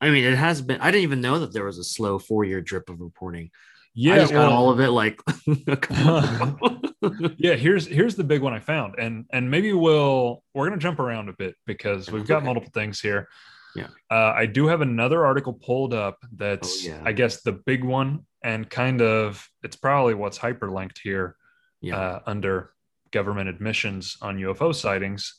I 0.00 0.10
mean 0.10 0.24
it 0.24 0.36
has 0.36 0.60
been 0.60 0.80
I 0.80 0.90
didn't 0.90 1.04
even 1.04 1.20
know 1.20 1.38
that 1.38 1.52
there 1.52 1.64
was 1.64 1.78
a 1.78 1.84
slow 1.84 2.18
four 2.18 2.44
year 2.44 2.60
drip 2.60 2.90
of 2.90 3.00
reporting. 3.00 3.50
Yeah, 3.94 4.14
I 4.14 4.18
just 4.18 4.32
got 4.32 4.50
all 4.52 4.70
of 4.70 4.80
it 4.80 4.90
like 4.90 5.20
a 5.66 5.76
couple 5.76 6.18
ago. 7.02 7.30
yeah 7.38 7.54
here's 7.54 7.86
here's 7.86 8.16
the 8.16 8.24
big 8.24 8.42
one 8.42 8.52
i 8.52 8.58
found 8.60 8.94
and 8.98 9.24
and 9.32 9.48
maybe 9.50 9.72
we'll 9.72 10.42
we're 10.54 10.68
to 10.68 10.76
jump 10.76 10.98
around 10.98 11.28
a 11.28 11.32
bit 11.32 11.54
because 11.66 12.10
we've 12.10 12.26
got 12.26 12.38
Okay. 12.38 12.46
multiple 12.46 12.70
things 12.74 13.00
here 13.00 13.28
Yeah. 13.76 13.86
uh, 14.10 14.32
i 14.36 14.46
do 14.46 14.66
have 14.66 14.80
another 14.80 15.24
article 15.24 15.52
pulled 15.52 15.94
up 15.94 16.18
that's 16.36 16.84
Oh, 16.84 16.88
yeah. 16.90 17.02
i 17.04 17.12
guess 17.12 17.42
the 17.42 17.52
big 17.52 17.84
one 17.84 18.26
and 18.42 18.68
kind 18.68 19.00
of 19.00 19.48
it's 19.62 19.76
probably 19.76 20.14
what's 20.14 20.38
hyperlinked 20.38 20.98
here 21.02 21.36
yeah. 21.80 21.96
uh, 21.98 22.20
under 22.26 22.72
government 23.12 23.48
admissions 23.48 24.16
on 24.20 24.36
ufo 24.38 24.74
sightings 24.74 25.34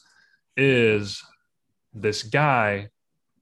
is 0.58 1.22
this 1.94 2.24
guy 2.24 2.88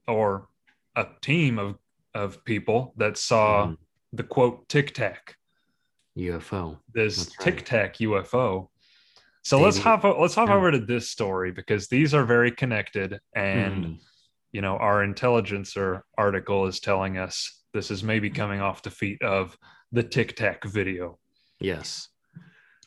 or 0.07 0.47
a 0.95 1.05
team 1.21 1.59
of 1.59 1.77
of 2.15 2.43
people 2.45 2.93
that 2.97 3.15
saw 3.17 3.67
Mhm. 3.67 3.77
The 4.13 4.23
quote 4.23 4.67
tic 4.69 4.93
tac 4.93 5.35
UFO. 6.17 6.79
this 6.93 7.17
That's. 7.17 7.43
Tic 7.43 7.65
Tac 7.65 7.97
UFO. 7.97 8.69
So 9.43 9.59
let's 9.61 9.77
hop 9.77 10.03
let's 10.03 10.35
hop 10.35 10.49
Yeah. 10.49 10.55
over 10.55 10.71
to 10.71 10.79
this 10.79 11.09
story 11.09 11.51
because 11.51 11.87
these 11.87 12.13
are 12.13 12.25
very 12.25 12.51
connected, 12.51 13.19
and 13.35 13.85
Mhm. 13.85 13.99
you 14.51 14.61
know 14.61 14.77
our 14.77 15.03
intelligencer 15.03 16.03
article 16.17 16.65
is 16.67 16.79
telling 16.79 17.17
us 17.17 17.63
this 17.73 17.91
is 17.91 18.03
maybe 18.03 18.29
coming 18.29 18.59
off 18.61 18.81
the 18.81 18.89
feet 18.89 19.21
of 19.21 19.55
the 19.91 20.03
Tic 20.03 20.35
Tac 20.35 20.63
video. 20.65 21.19
Yes. 21.59 22.09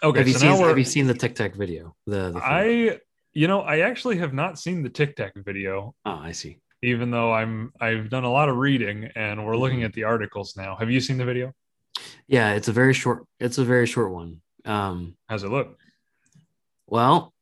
Okay, 0.02 0.18
have 0.18 0.28
you 0.28 0.34
so 0.34 0.40
seen 0.40 0.64
have 0.66 0.78
you 0.78 0.84
seen 0.84 1.06
the 1.06 1.14
Tic 1.14 1.34
Tac 1.34 1.54
video? 1.54 1.94
The, 2.06 2.32
the? 2.32 2.40
I 2.42 2.98
you 3.32 3.46
know 3.46 3.60
I 3.60 3.80
actually 3.80 4.16
have 4.18 4.34
not 4.34 4.58
seen 4.58 4.82
the 4.82 4.90
Tic 4.90 5.14
Tac 5.16 5.32
video, 5.36 5.94
oh 6.04 6.10
I 6.10 6.32
see. 6.32 6.58
Even 6.82 7.10
though 7.10 7.32
I'm 7.32 7.72
I've 7.80 8.08
done 8.10 8.24
a 8.24 8.30
lot 8.30 8.48
of 8.48 8.56
reading 8.56 9.10
and 9.14 9.44
we're 9.44 9.56
looking 9.56 9.80
Mhm. 9.80 9.84
at 9.86 9.92
the 9.92 10.04
articles 10.04 10.56
now. 10.56 10.76
Have 10.76 10.90
you 10.90 11.00
seen 11.00 11.18
the 11.18 11.24
video? 11.24 11.52
Yeah, 12.26 12.52
it's 12.54 12.68
a 12.68 12.72
very 12.72 12.94
short 12.94 13.26
it's 13.38 13.58
a 13.58 13.64
very 13.64 13.86
short 13.86 14.12
one. 14.12 14.40
Um 14.64 15.16
How's 15.28 15.42
it 15.44 15.50
look? 15.50 15.76
well 16.86 17.32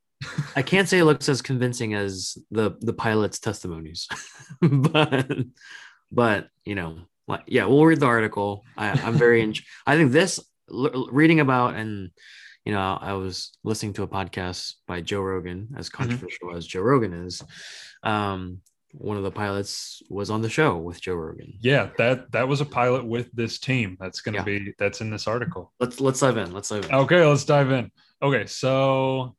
I 0.56 0.62
can't 0.62 0.88
say 0.88 0.98
it 0.98 1.04
looks 1.04 1.28
as 1.28 1.42
convincing 1.42 1.94
as 1.94 2.36
the 2.50 2.72
the 2.80 2.92
pilot's 2.92 3.38
testimonies, 3.38 4.08
but 4.60 5.30
but 6.10 6.48
you 6.64 6.74
know, 6.74 6.98
like, 7.28 7.44
yeah, 7.46 7.66
we'll 7.66 7.84
read 7.86 8.00
the 8.00 8.06
article. 8.06 8.64
I, 8.76 8.88
I'm 8.90 9.14
very, 9.14 9.42
in, 9.44 9.54
I 9.86 9.96
think 9.96 10.10
this 10.10 10.40
l- 10.70 11.08
reading 11.12 11.38
about 11.38 11.76
and 11.76 12.10
you 12.64 12.72
know, 12.72 12.98
I 13.00 13.12
was 13.12 13.52
listening 13.62 13.92
to 13.94 14.02
a 14.02 14.08
podcast 14.08 14.74
by 14.88 15.00
Joe 15.02 15.20
Rogan, 15.22 15.68
as 15.76 15.88
controversial 15.88 16.54
as 16.56 16.66
Joe 16.66 16.80
Rogan 16.82 17.12
is. 17.12 17.42
Um, 18.02 18.58
one 18.92 19.16
of 19.16 19.22
the 19.22 19.30
pilots 19.30 20.02
was 20.08 20.30
on 20.30 20.40
the 20.42 20.48
show 20.48 20.76
with 20.76 21.00
Joe 21.00 21.14
Rogan. 21.14 21.54
Yeah, 21.60 21.90
that 21.98 22.32
that 22.32 22.48
was 22.48 22.60
a 22.60 22.64
pilot 22.64 23.04
with 23.06 23.30
this 23.32 23.58
team. 23.58 23.96
That's 24.00 24.20
going 24.20 24.32
to 24.34 24.38
Yeah. 24.50 24.58
be 24.58 24.74
that's 24.78 25.00
in 25.00 25.10
this 25.10 25.26
article. 25.26 25.72
Let's 25.80 26.00
let's 26.00 26.20
dive 26.20 26.36
in. 26.38 26.52
Let's 26.52 26.68
dive 26.70 26.84
in. 26.86 26.94
Okay, 26.94 27.24
let's 27.24 27.44
dive 27.44 27.70
in. 27.70 27.90
Okay, 28.22 28.46
so 28.46 29.36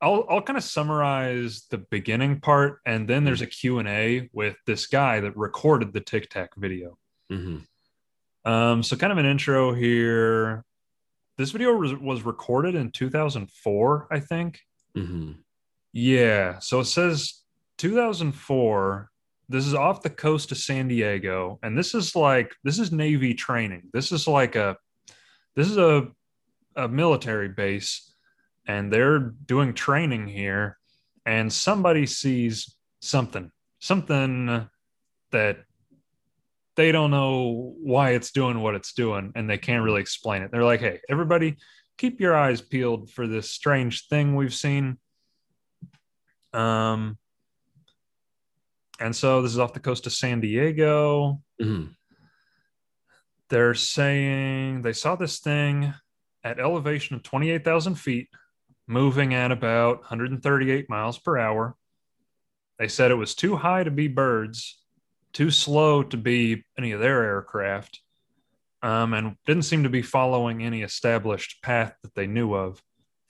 I'll 0.00 0.24
I'll 0.28 0.42
kind 0.42 0.56
of 0.56 0.64
summarize 0.64 1.66
the 1.70 1.78
beginning 1.78 2.40
part, 2.40 2.80
and 2.86 3.08
then 3.08 3.24
there's 3.24 3.42
a 3.42 3.46
Q 3.46 3.78
and 3.80 3.88
A 3.88 4.30
with 4.32 4.56
this 4.66 4.86
guy 4.86 5.20
that 5.20 5.36
recorded 5.36 5.92
the 5.92 6.00
Tic 6.00 6.30
Tac 6.30 6.54
video. 6.56 6.96
Mhm. 7.30 7.64
Um, 8.44 8.82
so 8.82 8.96
kind 8.96 9.12
of 9.12 9.18
an 9.18 9.26
intro 9.26 9.74
here. 9.74 10.64
This 11.36 11.50
video 11.50 11.74
was, 11.74 11.94
was 11.94 12.22
recorded 12.22 12.74
in 12.74 12.90
2004, 12.90 14.08
I 14.10 14.20
think. 14.20 14.60
Mhm. 14.96 15.36
Yeah. 15.92 16.58
So 16.60 16.80
it 16.80 16.84
says 16.86 17.39
2004. 17.80 19.10
This 19.48 19.66
is 19.66 19.72
off 19.72 20.02
the 20.02 20.10
coast 20.10 20.52
of 20.52 20.58
San 20.58 20.86
Diego, 20.86 21.58
and 21.62 21.78
this 21.78 21.94
is 21.94 22.14
like 22.14 22.54
this 22.62 22.78
is 22.78 22.92
Navy 22.92 23.32
training. 23.32 23.88
This 23.94 24.12
is 24.12 24.28
like 24.28 24.54
a 24.54 24.76
this 25.56 25.66
is 25.66 25.78
a 25.78 26.08
a 26.76 26.88
military 26.88 27.48
base, 27.48 28.14
and 28.66 28.92
they're 28.92 29.18
doing 29.18 29.72
training 29.72 30.28
here, 30.28 30.76
and 31.24 31.50
somebody 31.50 32.04
sees 32.04 32.76
something, 33.00 33.50
something 33.78 34.68
that 35.32 35.60
they 36.76 36.92
don't 36.92 37.10
know 37.10 37.74
why 37.80 38.10
it's 38.10 38.30
doing 38.30 38.60
what 38.60 38.74
it's 38.74 38.92
doing, 38.92 39.32
and 39.34 39.48
they 39.48 39.58
can't 39.58 39.82
really 39.82 40.02
explain 40.02 40.42
it. 40.42 40.50
They're 40.52 40.64
like, 40.64 40.80
"Hey, 40.80 41.00
everybody, 41.08 41.56
keep 41.96 42.20
your 42.20 42.36
eyes 42.36 42.60
peeled 42.60 43.10
for 43.10 43.26
this 43.26 43.50
strange 43.50 44.06
thing 44.08 44.36
we've 44.36 44.52
seen." 44.52 44.98
Um, 46.52 47.16
and 49.00 49.14
so 49.16 49.42
this 49.42 49.50
is 49.52 49.58
off 49.58 49.72
the 49.72 49.80
coast 49.80 50.06
of 50.06 50.12
San 50.12 50.40
Diego. 50.40 51.42
Mhm. 51.60 51.94
they're 53.48 53.74
saying 53.74 54.82
they 54.82 54.92
saw 54.92 55.16
this 55.16 55.40
thing 55.40 55.92
at 56.44 56.60
elevation 56.60 57.16
of 57.16 57.22
28,000 57.24 57.96
feet, 57.96 58.28
moving 58.86 59.34
at 59.34 59.50
about 59.50 59.98
138 60.02 60.88
miles 60.88 61.18
per 61.18 61.36
hour. 61.36 61.74
They 62.78 62.86
said 62.86 63.10
it 63.10 63.16
was 63.16 63.34
too 63.34 63.56
high 63.56 63.82
to 63.82 63.90
be 63.90 64.06
birds, 64.06 64.80
too 65.32 65.50
slow 65.50 66.04
to 66.04 66.16
be 66.16 66.64
any 66.78 66.92
of 66.92 67.00
their 67.00 67.24
aircraft, 67.24 68.00
um, 68.82 69.12
and 69.14 69.36
didn't 69.46 69.64
seem 69.64 69.82
to 69.82 69.90
be 69.90 70.00
following 70.02 70.62
any 70.62 70.82
established 70.82 71.60
path 71.60 71.96
that 72.04 72.14
they 72.14 72.28
knew 72.28 72.54
of. 72.54 72.80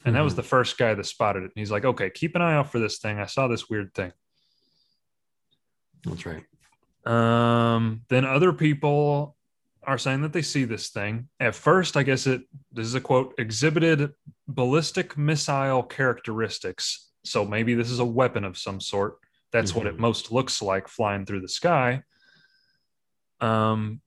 And 0.04 0.14
that 0.16 0.20
was 0.22 0.35
Mhm. 0.35 0.37
the 0.37 0.42
first 0.42 0.76
guy 0.76 0.92
that 0.94 1.04
spotted 1.04 1.40
it. 1.44 1.52
And 1.56 1.56
he's 1.56 1.70
like, 1.70 1.87
okay, 1.87 2.11
keep 2.11 2.37
an 2.37 2.42
eye 2.42 2.54
out 2.54 2.70
for 2.70 2.78
this 2.78 2.98
thing. 2.98 3.18
I 3.18 3.24
saw 3.26 3.48
this 3.48 3.70
weird 3.70 3.94
thing. 3.94 4.12
That's 6.04 6.24
right. 6.26 6.44
Um, 7.06 8.02
then 8.08 8.24
other 8.24 8.52
people 8.52 9.36
are 9.82 9.98
saying 9.98 10.22
that 10.22 10.32
they 10.32 10.42
see 10.42 10.64
this 10.64 10.90
thing. 10.90 11.28
At 11.40 11.54
first, 11.54 11.96
I 11.96 12.02
guess 12.02 12.26
it 12.26 12.42
this 12.72 12.86
is 12.86 12.94
a 12.94 13.00
quote 13.00 13.34
exhibited 13.38 14.12
ballistic 14.46 15.16
missile 15.16 15.82
characteristics. 15.82 17.10
So 17.24 17.44
maybe 17.44 17.74
this 17.74 17.90
is 17.90 17.98
a 17.98 18.04
weapon 18.04 18.44
of 18.44 18.58
some 18.58 18.80
sort. 18.80 19.16
That's 19.52 19.74
what 19.74 19.86
it 19.86 19.96
Mhm. 19.96 20.00
most 20.00 20.30
looks 20.30 20.62
like 20.62 20.86
flying 20.88 21.26
through 21.26 21.40
the 21.40 21.48
sky. 21.48 22.04
Um, 23.40 24.00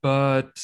but 0.00 0.58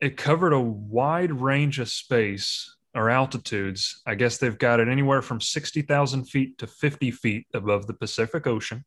it 0.00 0.16
covered 0.16 0.52
a 0.52 0.60
wide 0.60 1.32
range 1.32 1.78
of 1.78 1.88
space 1.88 2.74
or 2.94 3.10
altitudes. 3.10 4.00
I 4.06 4.14
guess 4.14 4.38
they've 4.38 4.58
got 4.58 4.80
it 4.80 4.88
anywhere 4.88 5.22
from 5.22 5.40
60,000 5.40 6.24
feet 6.24 6.58
to 6.58 6.66
50 6.66 7.10
feet 7.10 7.46
above 7.54 7.86
the 7.86 7.94
Pacific 7.94 8.46
Ocean 8.46 8.84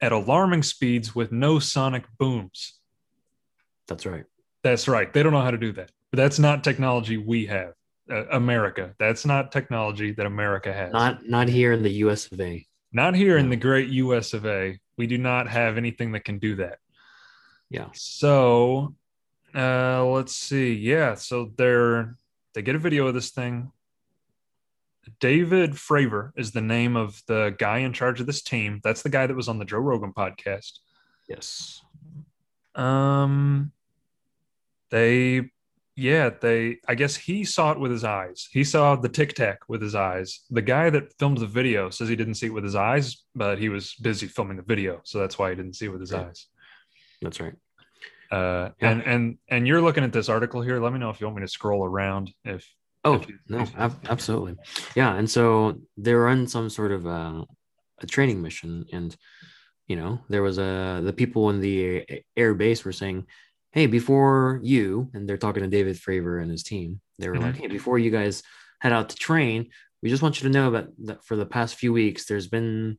at 0.00 0.12
alarming 0.12 0.62
speeds 0.62 1.14
with 1.14 1.32
no 1.32 1.58
sonic 1.58 2.04
booms. 2.18 2.78
That's 3.88 4.04
right. 4.04 4.24
That's 4.62 4.88
right. 4.88 5.12
They 5.12 5.22
don't 5.22 5.32
know 5.32 5.42
how 5.42 5.50
to 5.50 5.58
do 5.58 5.72
that. 5.72 5.90
But 6.10 6.18
that's 6.18 6.38
not 6.38 6.64
technology 6.64 7.16
we 7.16 7.46
have. 7.46 7.72
Uh, 8.08 8.24
America. 8.28 8.94
That's 9.00 9.26
not 9.26 9.50
technology 9.50 10.12
that 10.12 10.26
America 10.26 10.72
has. 10.72 10.92
Not 10.92 11.28
not 11.28 11.48
here 11.48 11.72
in 11.72 11.82
the 11.82 11.90
U.S. 11.90 12.30
of 12.30 12.40
A. 12.40 12.64
Not 12.92 13.16
here 13.16 13.36
in 13.36 13.50
the 13.50 13.56
great 13.56 13.88
US 13.88 14.32
of 14.32 14.46
A. 14.46 14.78
We 14.96 15.08
do 15.08 15.18
not 15.18 15.48
have 15.48 15.76
anything 15.76 16.12
that 16.12 16.24
can 16.24 16.38
do 16.38 16.54
that. 16.56 16.78
Yeah. 17.68 17.88
So 17.94 18.94
uh 19.54 20.04
let's 20.04 20.36
see. 20.36 20.74
Yeah, 20.74 21.14
so 21.14 21.50
they're 21.56 22.16
they 22.56 22.62
get 22.62 22.74
a 22.74 22.78
video 22.78 23.06
of 23.06 23.12
this 23.12 23.30
thing. 23.30 23.70
David 25.20 25.72
Fravor 25.72 26.32
is 26.36 26.52
the 26.52 26.62
name 26.62 26.96
of 26.96 27.22
the 27.26 27.54
guy 27.58 27.78
in 27.80 27.92
charge 27.92 28.18
of 28.18 28.26
this 28.26 28.40
team. 28.42 28.80
That's 28.82 29.02
the 29.02 29.10
guy 29.10 29.26
that 29.26 29.36
was 29.36 29.46
on 29.46 29.58
the 29.58 29.66
Joe 29.66 29.76
Rogan 29.78 30.14
podcast. 30.14 30.78
Yes. 31.28 31.82
Um 32.74 33.72
they 34.90 35.50
yeah, 35.96 36.30
they 36.30 36.78
I 36.88 36.94
guess 36.94 37.14
he 37.14 37.44
saw 37.44 37.72
it 37.72 37.78
with 37.78 37.90
his 37.90 38.04
eyes. 38.04 38.48
He 38.50 38.64
saw 38.64 38.96
the 38.96 39.08
tic 39.10 39.34
tac 39.34 39.58
with 39.68 39.82
his 39.82 39.94
eyes. 39.94 40.40
The 40.50 40.62
guy 40.62 40.88
that 40.88 41.12
filmed 41.18 41.38
the 41.38 41.46
video 41.46 41.90
says 41.90 42.08
he 42.08 42.16
didn't 42.16 42.36
see 42.36 42.46
it 42.46 42.54
with 42.54 42.64
his 42.64 42.74
eyes, 42.74 43.22
but 43.34 43.58
he 43.58 43.68
was 43.68 43.94
busy 43.96 44.26
filming 44.28 44.56
the 44.56 44.62
video, 44.62 45.02
so 45.04 45.18
that's 45.18 45.38
why 45.38 45.50
he 45.50 45.56
didn't 45.56 45.74
see 45.74 45.86
it 45.86 45.92
with 45.92 46.00
his 46.00 46.12
Okay. 46.14 46.24
eyes. 46.24 46.46
That's 47.20 47.38
right. 47.38 47.54
Uh 48.30 48.70
Yeah. 48.80 48.90
and 48.90 49.02
and 49.02 49.38
and 49.48 49.66
you're 49.66 49.80
looking 49.82 50.04
at 50.04 50.12
this 50.12 50.28
article 50.28 50.60
here. 50.62 50.78
Let 50.80 50.92
me 50.92 50.98
know 50.98 51.10
if 51.10 51.20
you 51.20 51.26
want 51.26 51.36
me 51.36 51.42
to 51.42 51.48
scroll 51.48 51.84
around 51.84 52.32
if 52.44 52.68
Oh 53.04 53.14
If 53.14 53.28
you- 53.28 53.38
no, 53.48 53.64
ab- 53.76 54.04
absolutely. 54.08 54.56
Yeah, 54.96 55.14
and 55.14 55.30
so 55.30 55.80
they 55.96 56.12
were 56.14 56.26
on 56.28 56.48
some 56.48 56.68
sort 56.68 56.90
of 56.90 57.06
uh, 57.06 57.44
a 58.00 58.06
training 58.06 58.42
mission, 58.42 58.84
and 58.92 59.16
you 59.86 59.94
know 59.94 60.18
there 60.28 60.42
was 60.42 60.58
a 60.58 61.00
the 61.04 61.12
people 61.12 61.48
in 61.50 61.60
the 61.60 62.04
air 62.36 62.52
base 62.54 62.84
were 62.84 62.92
saying, 62.92 63.26
"Hey, 63.70 63.86
before 63.86 64.58
you," 64.64 65.08
and 65.14 65.28
they're 65.28 65.36
talking 65.38 65.62
to 65.62 65.68
David 65.68 65.96
Fravor 65.96 66.42
and 66.42 66.50
his 66.50 66.64
team. 66.64 67.00
They 67.20 67.28
were 67.28 67.38
like, 67.38 67.56
"Hey, 67.56 67.68
before 67.68 67.98
you 68.00 68.10
guys 68.10 68.42
head 68.80 68.92
out 68.92 69.10
to 69.10 69.16
train, 69.16 69.70
we 70.02 70.10
just 70.10 70.22
want 70.22 70.42
you 70.42 70.48
to 70.48 70.52
know 70.58 70.72
that 70.72 70.88
that 71.04 71.24
for 71.24 71.36
the 71.36 71.46
past 71.46 71.76
few 71.76 71.92
weeks, 71.92 72.26
there's 72.26 72.48
been 72.48 72.98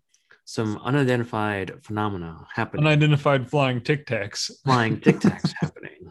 some 0.55 0.77
unidentified 0.89 1.67
phenomena 1.83 2.31
happening." 2.57 2.86
unidentified 2.88 3.49
flying 3.49 3.79
tic 3.88 4.05
tacs. 4.07 4.49
flying 4.63 4.99
tic 5.01 5.17
tacs 5.19 5.51
happening. 5.62 6.01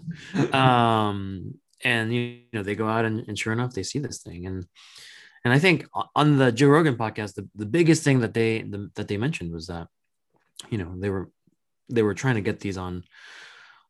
Um, 0.52 1.54
and 1.84 2.12
you 2.14 2.40
know 2.52 2.62
they 2.62 2.74
go 2.74 2.88
out 2.88 3.04
and, 3.04 3.24
and 3.28 3.38
sure 3.38 3.52
enough 3.52 3.72
they 3.74 3.82
see 3.82 3.98
this 3.98 4.18
thing 4.22 4.46
and 4.46 4.66
and 5.44 5.52
I 5.52 5.58
think 5.58 5.86
on 6.14 6.38
the 6.38 6.50
Joe 6.50 6.68
Rogan 6.68 6.96
podcast 6.96 7.34
the, 7.34 7.46
the 7.54 7.66
biggest 7.66 8.02
thing 8.02 8.20
that 8.20 8.34
they 8.34 8.62
the, 8.62 8.90
that 8.96 9.08
they 9.08 9.16
mentioned 9.16 9.52
was 9.52 9.66
that 9.68 9.88
you 10.70 10.78
know 10.78 10.94
they 10.98 11.10
were 11.10 11.30
they 11.88 12.02
were 12.02 12.14
trying 12.14 12.36
to 12.36 12.40
get 12.40 12.60
these 12.60 12.78
on 12.78 13.04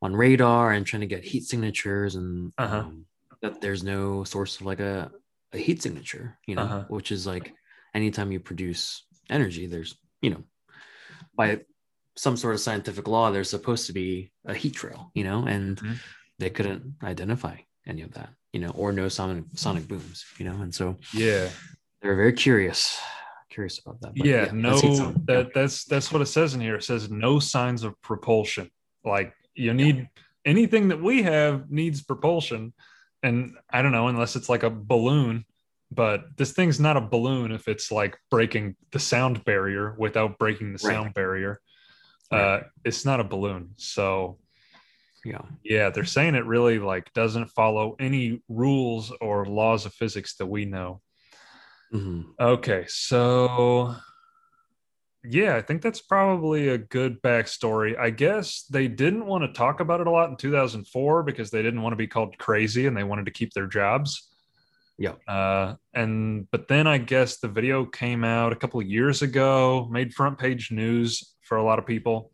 on 0.03 0.15
radar 0.15 0.73
and 0.73 0.85
trying 0.85 1.01
to 1.07 1.07
get 1.15 1.25
heat 1.25 1.45
signatures 1.45 2.15
and 2.17 2.53
Uh-huh. 2.59 2.79
um, 2.81 3.07
that 3.43 3.61
there's 3.61 3.83
no 3.85 4.25
source 4.25 4.61
of 4.61 4.67
like 4.67 4.81
a, 4.81 5.11
a 5.53 5.59
heat 5.59 5.81
signature 5.83 6.39
you 6.47 6.55
know 6.57 6.63
Uh-huh. 6.63 6.85
which 6.89 7.11
is 7.13 7.27
like 7.27 7.55
anytime 7.95 8.33
you 8.33 8.41
produce 8.41 9.07
energy 9.31 9.67
there's 9.67 9.95
you 10.23 10.31
know 10.31 10.43
by 11.35 11.61
some 12.17 12.37
sort 12.37 12.55
of 12.55 12.61
scientific 12.61 13.07
law 13.09 13.31
there's 13.31 13.51
supposed 13.51 13.87
to 13.87 13.93
be 13.93 14.31
a 14.47 14.55
heat 14.55 14.75
trail 14.75 15.11
you 15.15 15.25
know 15.25 15.45
and 15.47 15.79
Mhm. 15.79 15.97
they 16.39 16.51
couldn't 16.51 16.95
identify 17.03 17.57
any 17.87 18.03
of 18.03 18.13
that 18.15 18.31
you 18.53 18.61
know 18.61 18.71
or 18.71 18.93
no 18.93 19.09
sonic 19.09 19.45
sonic 19.55 19.87
booms 19.87 20.25
you 20.39 20.45
know 20.45 20.61
and 20.63 20.75
so 20.75 20.97
Yeah. 21.13 21.51
they 22.01 22.09
were 22.09 22.17
very 22.17 22.33
curious 22.33 22.99
curious 23.51 23.79
about 23.79 24.01
that 24.03 24.15
But 24.15 24.27
yeah, 24.27 24.51
no 24.53 24.81
that's 24.81 25.01
that 25.27 25.55
that's 25.55 25.85
that's 25.85 26.13
what 26.13 26.21
it 26.23 26.27
says 26.27 26.53
in 26.55 26.61
here. 26.61 26.77
It 26.77 26.85
says 26.85 27.09
no 27.11 27.39
signs 27.39 27.85
of 27.85 27.99
propulsion. 28.03 28.71
Like 29.03 29.33
you 29.55 29.73
need 29.73 30.09
anything 30.45 30.89
that 30.89 31.01
we 31.01 31.23
have 31.23 31.71
needs 31.71 32.03
propulsion. 32.03 32.75
And 33.23 33.57
I 33.71 33.81
don't 33.81 33.93
know, 33.93 34.09
unless 34.09 34.37
it's 34.37 34.51
like 34.51 34.63
a 34.63 34.69
balloon, 34.71 35.47
but 35.91 36.25
this 36.37 36.53
thing's 36.53 36.81
not 36.81 36.97
a 36.97 37.01
balloon 37.01 37.53
if 37.53 37.69
it's 37.69 37.91
like 37.93 38.19
breaking 38.31 38.77
the 38.93 38.99
sound 38.99 39.45
barrier 39.45 39.95
without 39.99 40.39
breaking 40.39 40.73
the 40.73 40.81
Right. 40.87 40.95
sound 40.95 41.15
barrier. 41.15 41.61
Right. 42.31 42.41
Uh 42.41 42.63
it's 42.85 43.05
not 43.05 43.21
a 43.21 43.25
balloon. 43.25 43.71
So 43.77 44.39
yeah 45.25 45.43
yeah, 45.63 45.91
they're 45.91 46.05
saying 46.05 46.35
it 46.35 46.45
really 46.47 46.79
like 46.79 47.13
doesn't 47.13 47.47
follow 47.47 47.97
any 47.99 48.43
rules 48.49 49.13
or 49.21 49.47
laws 49.47 49.87
of 49.87 49.93
physics 49.95 50.37
that 50.37 50.47
we 50.47 50.65
know. 50.65 51.01
Mhm. 51.93 52.25
Okay, 52.41 52.85
so 52.89 53.95
yeah, 55.29 55.57
I 55.57 55.63
think 55.63 55.83
that's 55.83 56.01
probably 56.01 56.69
a 56.69 56.79
good 56.79 57.21
backstory. 57.21 57.99
I 57.99 58.11
guess 58.11 58.63
they 58.71 58.87
didn't 58.87 59.27
want 59.27 59.43
to 59.45 59.53
talk 59.53 59.81
about 59.81 60.01
it 60.01 60.07
a 60.07 60.11
lot 60.11 60.31
in 60.31 60.37
2004 60.37 61.25
because 61.25 61.51
they 61.51 61.63
didn't 61.63 61.83
want 61.83 61.93
to 61.93 61.97
be 61.97 62.07
called 62.07 62.39
crazy 62.39 62.87
and 62.87 62.97
they 62.97 63.03
wanted 63.03 63.25
to 63.27 63.33
keep 63.33 63.53
their 63.53 63.67
jobs. 63.67 64.29
Yeah. 64.99 65.13
Uh, 65.29 65.75
and 65.93 66.51
but 66.51 66.69
then 66.69 66.87
I 66.87 66.99
guess 66.99 67.39
the 67.39 67.49
video 67.49 67.85
came 67.85 68.25
out 68.25 68.53
a 68.53 68.57
couple 68.57 68.81
of 68.81 68.87
years 68.87 69.23
ago, 69.23 69.89
made 69.91 70.15
front 70.15 70.39
page 70.39 70.71
news 70.71 71.35
for 71.43 71.59
a 71.59 71.63
lot 71.63 71.79
of 71.79 71.87
people, 71.87 72.33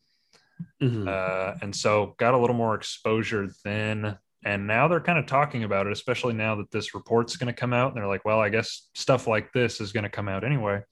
Mhm. 0.81 1.09
uh, 1.09 1.57
and 1.61 1.75
so 1.75 2.14
got 2.18 2.35
a 2.35 2.38
little 2.38 2.57
more 2.57 2.75
exposure 2.75 3.48
then. 3.64 4.16
And 4.44 4.66
now 4.66 4.88
they're 4.88 5.01
kind 5.01 5.18
of 5.20 5.27
talking 5.27 5.62
about 5.64 5.87
it, 5.87 5.92
especially 5.92 6.35
now 6.35 6.57
that 6.57 6.70
this 6.72 6.94
report's 6.94 7.37
going 7.37 7.53
to 7.53 7.61
come 7.61 7.72
out. 7.72 7.92
And 7.92 7.96
they're 7.96 8.09
like, 8.09 8.25
well, 8.25 8.40
I 8.40 8.48
guess 8.48 8.88
stuff 8.94 9.29
like 9.29 9.53
this 9.53 9.81
is 9.81 9.92
going 9.92 10.03
to 10.03 10.11
come 10.11 10.29
out 10.29 10.42
anyway. 10.42 10.83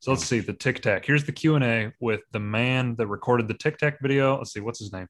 So 0.00 0.10
let's 0.10 0.24
see 0.24 0.40
the 0.40 0.52
Tic 0.54 0.80
Tac. 0.80 1.04
Here's 1.04 1.24
the 1.24 1.30
Q 1.32 1.54
and 1.56 1.64
A 1.64 1.92
with 2.00 2.22
the 2.32 2.40
man 2.40 2.96
that 2.96 3.06
recorded 3.06 3.46
the 3.48 3.54
Tic 3.54 3.78
Tac 3.78 4.00
video. 4.00 4.38
Let's 4.38 4.52
see, 4.52 4.60
what's 4.60 4.78
his 4.80 4.92
name? 4.92 5.06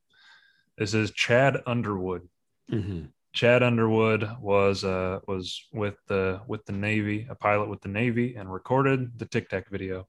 This 0.76 0.92
is 0.94 1.10
Chad 1.12 1.62
Underwood. 1.66 2.28
Mhm. 2.70 3.08
Chad 3.32 3.62
Underwood 3.62 4.28
was 4.40 4.82
uh, 4.84 5.20
was 5.28 5.64
with 5.72 5.94
the 6.08 6.40
with 6.48 6.64
the 6.66 6.72
Navy, 6.72 7.26
a 7.30 7.34
pilot 7.34 7.68
with 7.68 7.80
the 7.80 7.88
Navy, 7.88 8.34
and 8.34 8.52
recorded 8.52 9.18
the 9.18 9.26
Tic 9.26 9.48
Tac 9.48 9.70
video. 9.70 10.06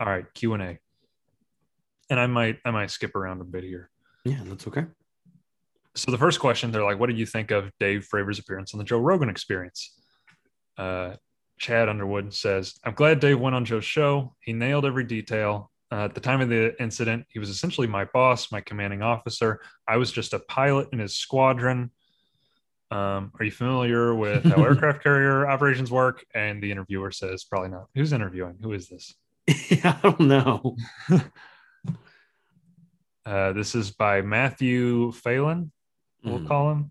All 0.00 0.06
right, 0.08 0.24
Q 0.34 0.54
and 0.54 0.62
A. 0.62 0.78
And 2.08 2.18
I 2.18 2.26
might 2.26 2.58
I 2.64 2.70
might 2.70 2.90
skip 2.90 3.14
around 3.14 3.40
a 3.40 3.44
bit 3.44 3.64
here. 3.64 3.90
yeah 4.24 4.40
that's 4.44 4.66
okay 4.66 4.84
So 5.94 6.10
the 6.10 6.18
first 6.18 6.40
question, 6.40 6.70
they're 6.72 6.84
like, 6.84 6.98
"What 6.98 7.08
did 7.08 7.18
you 7.18 7.26
think 7.26 7.50
of 7.50 7.70
Dave 7.78 8.04
Fravor's 8.04 8.38
appearance 8.38 8.72
on 8.74 8.78
the 8.78 8.84
Joe 8.84 8.98
Rogan 8.98 9.28
Experience?" 9.28 9.94
Uh, 10.78 11.16
Chad 11.58 11.88
Underwood 11.88 12.32
says, 12.32 12.74
"I'm 12.84 12.94
glad 12.94 13.20
Dave 13.20 13.38
went 13.40 13.54
on 13.56 13.64
Joe's 13.64 13.84
show. 13.84 14.34
He 14.40 14.52
nailed 14.52 14.84
every 14.86 15.04
detail. 15.04 15.70
Uh, 15.92 16.04
at 16.06 16.14
the 16.14 16.20
time 16.20 16.40
of 16.40 16.48
the 16.48 16.74
incident, 16.82 17.26
he 17.28 17.38
was 17.38 17.48
essentially 17.48 17.86
my 17.86 18.04
boss, 18.06 18.50
my 18.50 18.60
commanding 18.60 19.02
officer. 19.02 19.60
I 19.86 19.98
was 19.98 20.10
just 20.10 20.32
a 20.32 20.40
pilot 20.40 20.88
in 20.92 20.98
his 20.98 21.14
squadron. 21.16 21.92
Um, 22.90 23.32
are 23.38 23.44
you 23.44 23.50
familiar 23.50 24.14
with 24.14 24.44
how 24.44 24.62
aircraft 24.64 25.02
carrier 25.02 25.48
operations 25.48 25.90
work?" 25.90 26.24
And 26.34 26.62
the 26.62 26.70
interviewer 26.70 27.10
says, 27.10 27.44
"Probably 27.44 27.68
not. 27.70 27.86
Who's 27.94 28.12
interviewing? 28.12 28.58
Who 28.62 28.72
is 28.72 28.88
this?" 28.88 29.14
I 29.84 29.98
don't 30.02 30.20
know 30.20 30.76
Uh, 33.26 33.52
this 33.52 33.74
is 33.74 33.90
by 33.90 34.22
Matthew 34.22 35.10
Phelan. 35.10 35.72
We'll 36.22 36.38
Mhm. 36.38 36.46
call 36.46 36.70
him. 36.70 36.90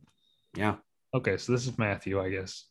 yeah 0.53 0.75
Okay, 1.13 1.37
so 1.37 1.53
this 1.53 1.65
is 1.65 1.77
Matthew, 1.77 2.19
I 2.19 2.29
guess. 2.29 2.65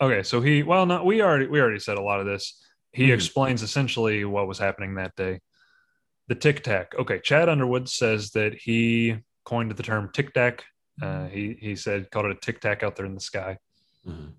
Okay, 0.00 0.22
so 0.22 0.42
he 0.42 0.62
well, 0.62 0.84
no, 0.84 1.04
we 1.04 1.22
already 1.22 1.46
we 1.46 1.58
already 1.60 1.78
said 1.78 1.96
a 1.96 2.02
lot 2.02 2.20
of 2.20 2.26
this. 2.26 2.62
he 2.92 3.08
Mhm. 3.08 3.14
explains 3.14 3.62
essentially 3.62 4.24
what 4.24 4.46
was 4.46 4.58
happening 4.58 4.94
that 4.94 5.14
day. 5.16 5.40
The 6.28 6.34
tic 6.34 6.62
tac. 6.62 6.94
Okay, 6.98 7.20
Chad 7.20 7.48
Underwood 7.48 7.88
says 7.88 8.30
that 8.32 8.54
he 8.54 9.16
coined 9.44 9.70
the 9.72 9.82
term 9.82 10.10
tic 10.12 10.34
tac. 10.34 10.64
Uh, 11.00 11.26
he 11.26 11.56
he 11.60 11.76
said 11.76 12.10
called 12.10 12.26
it 12.26 12.32
a 12.32 12.40
tic 12.40 12.60
tac 12.60 12.82
out 12.82 12.96
there 12.96 13.06
in 13.06 13.14
the 13.14 13.20
sky. 13.20 13.58
Mhm. 14.06 14.32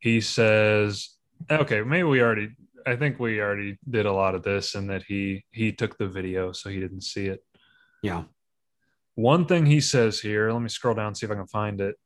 He 0.00 0.20
says, 0.20 1.10
okay, 1.50 1.82
maybe 1.82 2.04
we 2.04 2.22
already. 2.22 2.50
I 2.86 2.96
think 2.96 3.18
we 3.18 3.40
already 3.40 3.76
did 3.88 4.06
a 4.06 4.12
lot 4.12 4.34
of 4.34 4.42
this, 4.42 4.74
and 4.74 4.88
that 4.90 5.02
he 5.02 5.44
he 5.50 5.72
took 5.72 5.98
the 5.98 6.08
video, 6.08 6.52
so 6.52 6.70
he 6.70 6.80
didn't 6.80 7.02
see 7.02 7.26
it. 7.26 7.44
Yeah. 8.02 8.24
One 9.14 9.46
thing 9.46 9.66
he 9.66 9.80
says 9.80 10.20
here. 10.20 10.50
Let 10.52 10.62
me 10.62 10.68
scroll 10.68 10.94
down 10.94 11.14
see 11.14 11.26
if 11.26 11.32
I 11.32 11.34
can 11.34 11.46
find 11.46 11.80
it. 11.80 11.96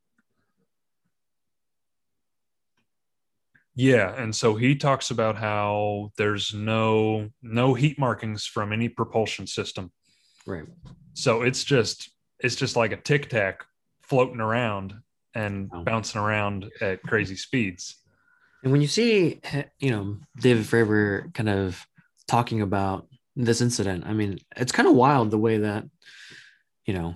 Yeah, 3.75 4.13
and 4.15 4.35
so 4.35 4.55
he 4.55 4.75
talks 4.75 5.09
about 5.09 5.35
how 5.35 6.11
there's 6.17 6.53
no 6.53 7.29
no 7.41 7.73
heat 7.73 7.97
markings 7.97 8.45
from 8.45 8.71
any 8.71 8.87
propulsion 8.89 9.47
system. 9.47 9.91
Right. 10.45 10.65
So 11.13 11.41
it's 11.41 11.63
just 11.63 12.11
it's 12.39 12.55
just 12.55 12.75
like 12.75 12.91
a 12.91 12.97
tic 12.97 13.29
tac 13.29 13.65
floating 14.01 14.39
around 14.39 14.93
and 15.33 15.69
Wow. 15.71 15.83
bouncing 15.83 16.21
around 16.21 16.69
at 16.81 17.01
crazy 17.01 17.35
speeds. 17.35 17.95
And 18.63 18.71
when 18.71 18.81
you 18.81 18.87
see, 18.87 19.41
you 19.79 19.91
know, 19.91 20.17
David 20.39 20.65
Fravor 20.65 21.33
kind 21.33 21.49
of 21.49 21.85
talking 22.27 22.61
about 22.61 23.07
this 23.35 23.59
incident, 23.61 24.05
I 24.05 24.13
mean, 24.13 24.37
it's 24.55 24.71
kind 24.71 24.87
of 24.87 24.95
wild 24.95 25.31
the 25.31 25.37
way 25.37 25.57
that, 25.57 25.85
you 26.85 26.93
know, 26.93 27.15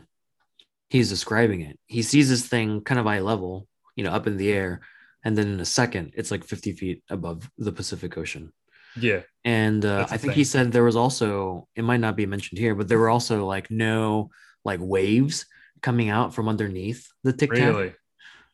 he's 0.89 1.09
describing 1.09 1.61
it. 1.61 1.77
He 1.85 2.01
sees 2.01 2.29
this 2.29 2.45
thing 2.47 2.81
kind 2.81 2.99
of 2.99 3.07
eye 3.07 3.19
level, 3.19 3.67
you 3.95 4.03
know, 4.03 4.11
up 4.11 4.27
in 4.27 4.37
the 4.37 4.51
air. 4.51 4.81
And 5.27 5.37
then 5.37 5.47
in 5.49 5.59
a 5.59 5.65
second, 5.65 6.13
it's 6.15 6.31
like 6.31 6.45
50 6.45 6.71
feet 6.71 7.03
above 7.09 7.51
the 7.57 7.73
Pacific 7.73 8.17
Ocean. 8.17 8.53
Yeah, 8.95 9.23
And 9.43 9.83
uh, 9.83 10.07
I 10.09 10.15
think 10.15 10.31
thing. 10.31 10.39
he 10.39 10.45
said 10.45 10.71
there 10.71 10.85
was 10.85 10.95
also, 10.95 11.67
it 11.75 11.83
might 11.83 11.99
not 11.99 12.15
be 12.15 12.25
mentioned 12.25 12.59
here, 12.59 12.73
but 12.75 12.87
there 12.87 12.97
were 12.97 13.09
also 13.09 13.45
like 13.45 13.69
no 13.69 14.29
like 14.63 14.79
waves 14.81 15.45
coming 15.81 16.07
out 16.07 16.33
from 16.33 16.47
underneath 16.47 17.05
the 17.25 17.33
tic 17.33 17.51
tac. 17.51 17.59
really. 17.59 17.93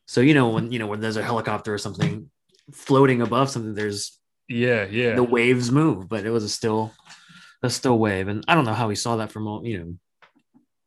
So 0.06 0.20
you 0.20 0.34
know 0.34 0.48
when 0.48 0.72
you 0.72 0.80
know 0.80 0.88
when 0.88 0.98
there's 1.00 1.16
a 1.16 1.22
helicopter 1.22 1.72
or 1.72 1.78
something 1.78 2.28
floating 2.72 3.22
above 3.22 3.50
something, 3.50 3.74
there's 3.74 4.18
Yeah, 4.48 4.84
yeah. 4.90 5.14
the 5.14 5.22
waves 5.22 5.70
move, 5.70 6.08
but 6.08 6.26
it 6.26 6.30
was 6.30 6.42
a 6.42 6.48
still 6.48 6.92
a 7.62 7.70
still 7.70 7.98
wave, 7.98 8.26
and 8.28 8.44
I 8.48 8.54
don't 8.56 8.66
know 8.66 8.74
how 8.74 8.88
he 8.90 8.96
saw 8.96 9.16
that 9.16 9.30
from 9.32 9.46
all 9.46 9.64
you 9.64 9.78
know. 9.78 9.94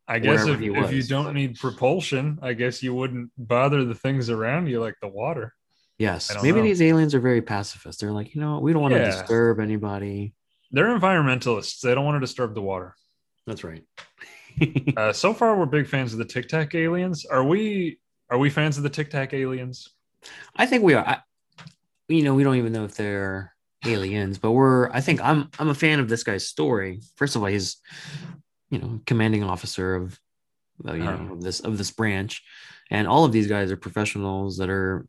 I 0.08 0.20
guess 0.20 0.46
if, 0.46 0.62
if 0.62 0.92
you 0.92 1.04
don't 1.04 1.34
need 1.34 1.60
propulsion, 1.60 2.40
I 2.44 2.54
guess 2.54 2.84
you 2.84 2.94
wouldn't 2.94 3.32
bother 3.38 3.84
the 3.84 3.96
things 3.96 4.30
around 4.30 4.68
you 4.68 4.80
like 4.80 4.96
the 5.02 5.08
water. 5.10 5.54
Yes, 6.00 6.32
maybe 6.44 6.60
know. 6.60 6.64
these 6.66 6.82
aliens 6.82 7.16
are 7.16 7.20
very 7.20 7.42
pacifist. 7.42 8.00
They're 8.02 8.12
like, 8.12 8.36
you 8.36 8.42
know, 8.42 8.60
we 8.60 8.72
don't 8.72 8.82
want 8.82 8.94
to 8.94 9.04
disturb 9.04 9.60
anybody. 9.60 10.34
They're 10.72 10.96
environmentalists. 10.98 11.80
They 11.80 11.96
don't 11.96 12.06
want 12.06 12.18
to 12.18 12.20
disturb 12.20 12.54
the 12.54 12.62
water. 12.62 12.96
That's 13.46 13.64
right. 13.64 13.84
Uh, 14.98 15.14
so 15.14 15.36
far, 15.36 15.56
we're 15.56 15.68
big 15.68 15.88
fans 15.88 16.14
of 16.14 16.18
the 16.20 16.26
Tic 16.26 16.48
Tac 16.48 16.74
aliens. 16.74 17.26
Are 17.26 17.44
we? 17.44 18.00
Are 18.32 18.40
we 18.40 18.50
fans 18.50 18.76
of 18.78 18.82
the 18.84 18.90
Tic 18.90 19.12
Tac 19.12 19.32
aliens? 19.34 19.88
I 20.56 20.66
think 20.66 20.84
we 20.84 20.96
are. 20.96 21.06
I, 21.08 21.20
you 22.08 22.24
know, 22.24 22.34
we 22.34 22.44
don't 22.44 22.56
even 22.56 22.74
know 22.74 22.84
if 22.84 22.96
they're 22.96 23.54
aliens, 23.86 24.40
but 24.40 24.54
we're. 24.54 24.90
I 24.90 25.02
think 25.02 25.22
I'm. 25.24 25.50
I'm 25.60 25.70
a 25.70 25.76
fan 25.76 26.00
of 26.00 26.10
this 26.10 26.24
guy's 26.24 26.48
story. 26.48 27.02
First 27.18 27.36
of 27.36 27.44
all, 27.44 27.48
he's, 27.50 27.78
you 28.72 28.80
know, 28.80 29.00
commanding 29.06 29.44
officer 29.44 29.94
of, 29.94 30.20
you 30.84 30.90
Uh-huh. 31.04 31.24
know, 31.26 31.34
of 31.34 31.42
this 31.44 31.60
of 31.60 31.78
this 31.78 31.92
branch, 31.92 32.42
and 32.90 33.08
all 33.08 33.26
of 33.26 33.32
these 33.32 33.46
guys 33.48 33.72
are 33.72 33.78
professionals 33.78 34.58
that 34.58 34.72
are 34.72 35.06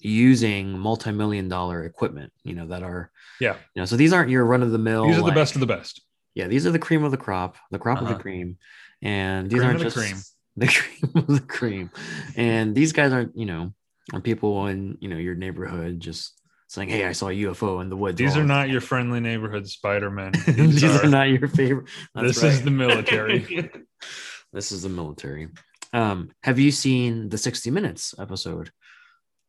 using 0.00 0.78
multi-million 0.78 1.48
dollar 1.48 1.84
equipment. 1.84 2.32
You 2.44 2.54
know, 2.54 2.66
that 2.66 2.82
are. 2.82 3.10
Yeah. 3.40 3.54
You 3.74 3.82
know, 3.82 3.86
so 3.86 3.96
these 3.96 4.12
aren't 4.12 4.30
your 4.30 4.44
run 4.44 4.62
of 4.62 4.70
the 4.70 4.78
mill. 4.78 5.06
These 5.06 5.18
are 5.18 5.24
the 5.24 5.32
best 5.32 5.54
of 5.54 5.60
the 5.60 5.66
best. 5.66 6.02
Yeah, 6.34 6.46
these 6.46 6.66
are 6.66 6.70
the 6.70 6.78
cream 6.78 7.02
of 7.04 7.10
the 7.10 7.16
crop, 7.16 7.56
the 7.70 7.78
crop 7.78 7.98
of 7.98 8.04
Uh-huh. 8.06 8.14
the 8.16 8.22
cream, 8.22 8.56
and 9.02 9.50
these 9.50 9.58
Cream 9.58 9.68
aren't 9.68 9.76
of 9.76 9.80
the 9.80 9.84
just 9.86 9.96
cream. 9.96 10.22
the 10.56 10.66
cream 10.66 11.12
of 11.16 11.26
the 11.26 11.40
cream. 11.40 11.90
And 12.36 12.74
these 12.74 12.92
guys 12.92 13.12
aren't, 13.12 13.36
you 13.36 13.46
know, 13.46 13.72
are 14.12 14.20
people 14.20 14.66
in 14.66 14.96
you 15.00 15.08
know 15.08 15.16
your 15.16 15.34
neighborhood 15.34 16.00
just 16.00 16.40
saying, 16.68 16.88
"Hey, 16.88 17.04
I 17.04 17.12
saw 17.12 17.28
a 17.28 17.32
UFO 17.32 17.80
in 17.82 17.88
the 17.90 17.96
woods." 17.96 18.16
These 18.18 18.36
are 18.36 18.44
not 18.44 18.68
your 18.68 18.80
friendly 18.80 19.20
neighborhood 19.20 19.68
Spider-Man. 19.68 20.32
These, 20.46 20.80
these 20.80 20.84
are, 20.84 21.04
are 21.04 21.08
not 21.08 21.28
your 21.28 21.48
favorite. 21.48 21.88
this 22.14 22.42
is 22.42 22.62
the 22.62 22.70
military. 22.70 23.70
this 24.52 24.72
is 24.72 24.82
the 24.82 24.88
military. 24.88 25.48
Um, 25.92 26.30
have 26.44 26.58
you 26.60 26.70
seen 26.70 27.28
the 27.28 27.38
60 27.38 27.70
Minutes 27.72 28.14
episode 28.18 28.70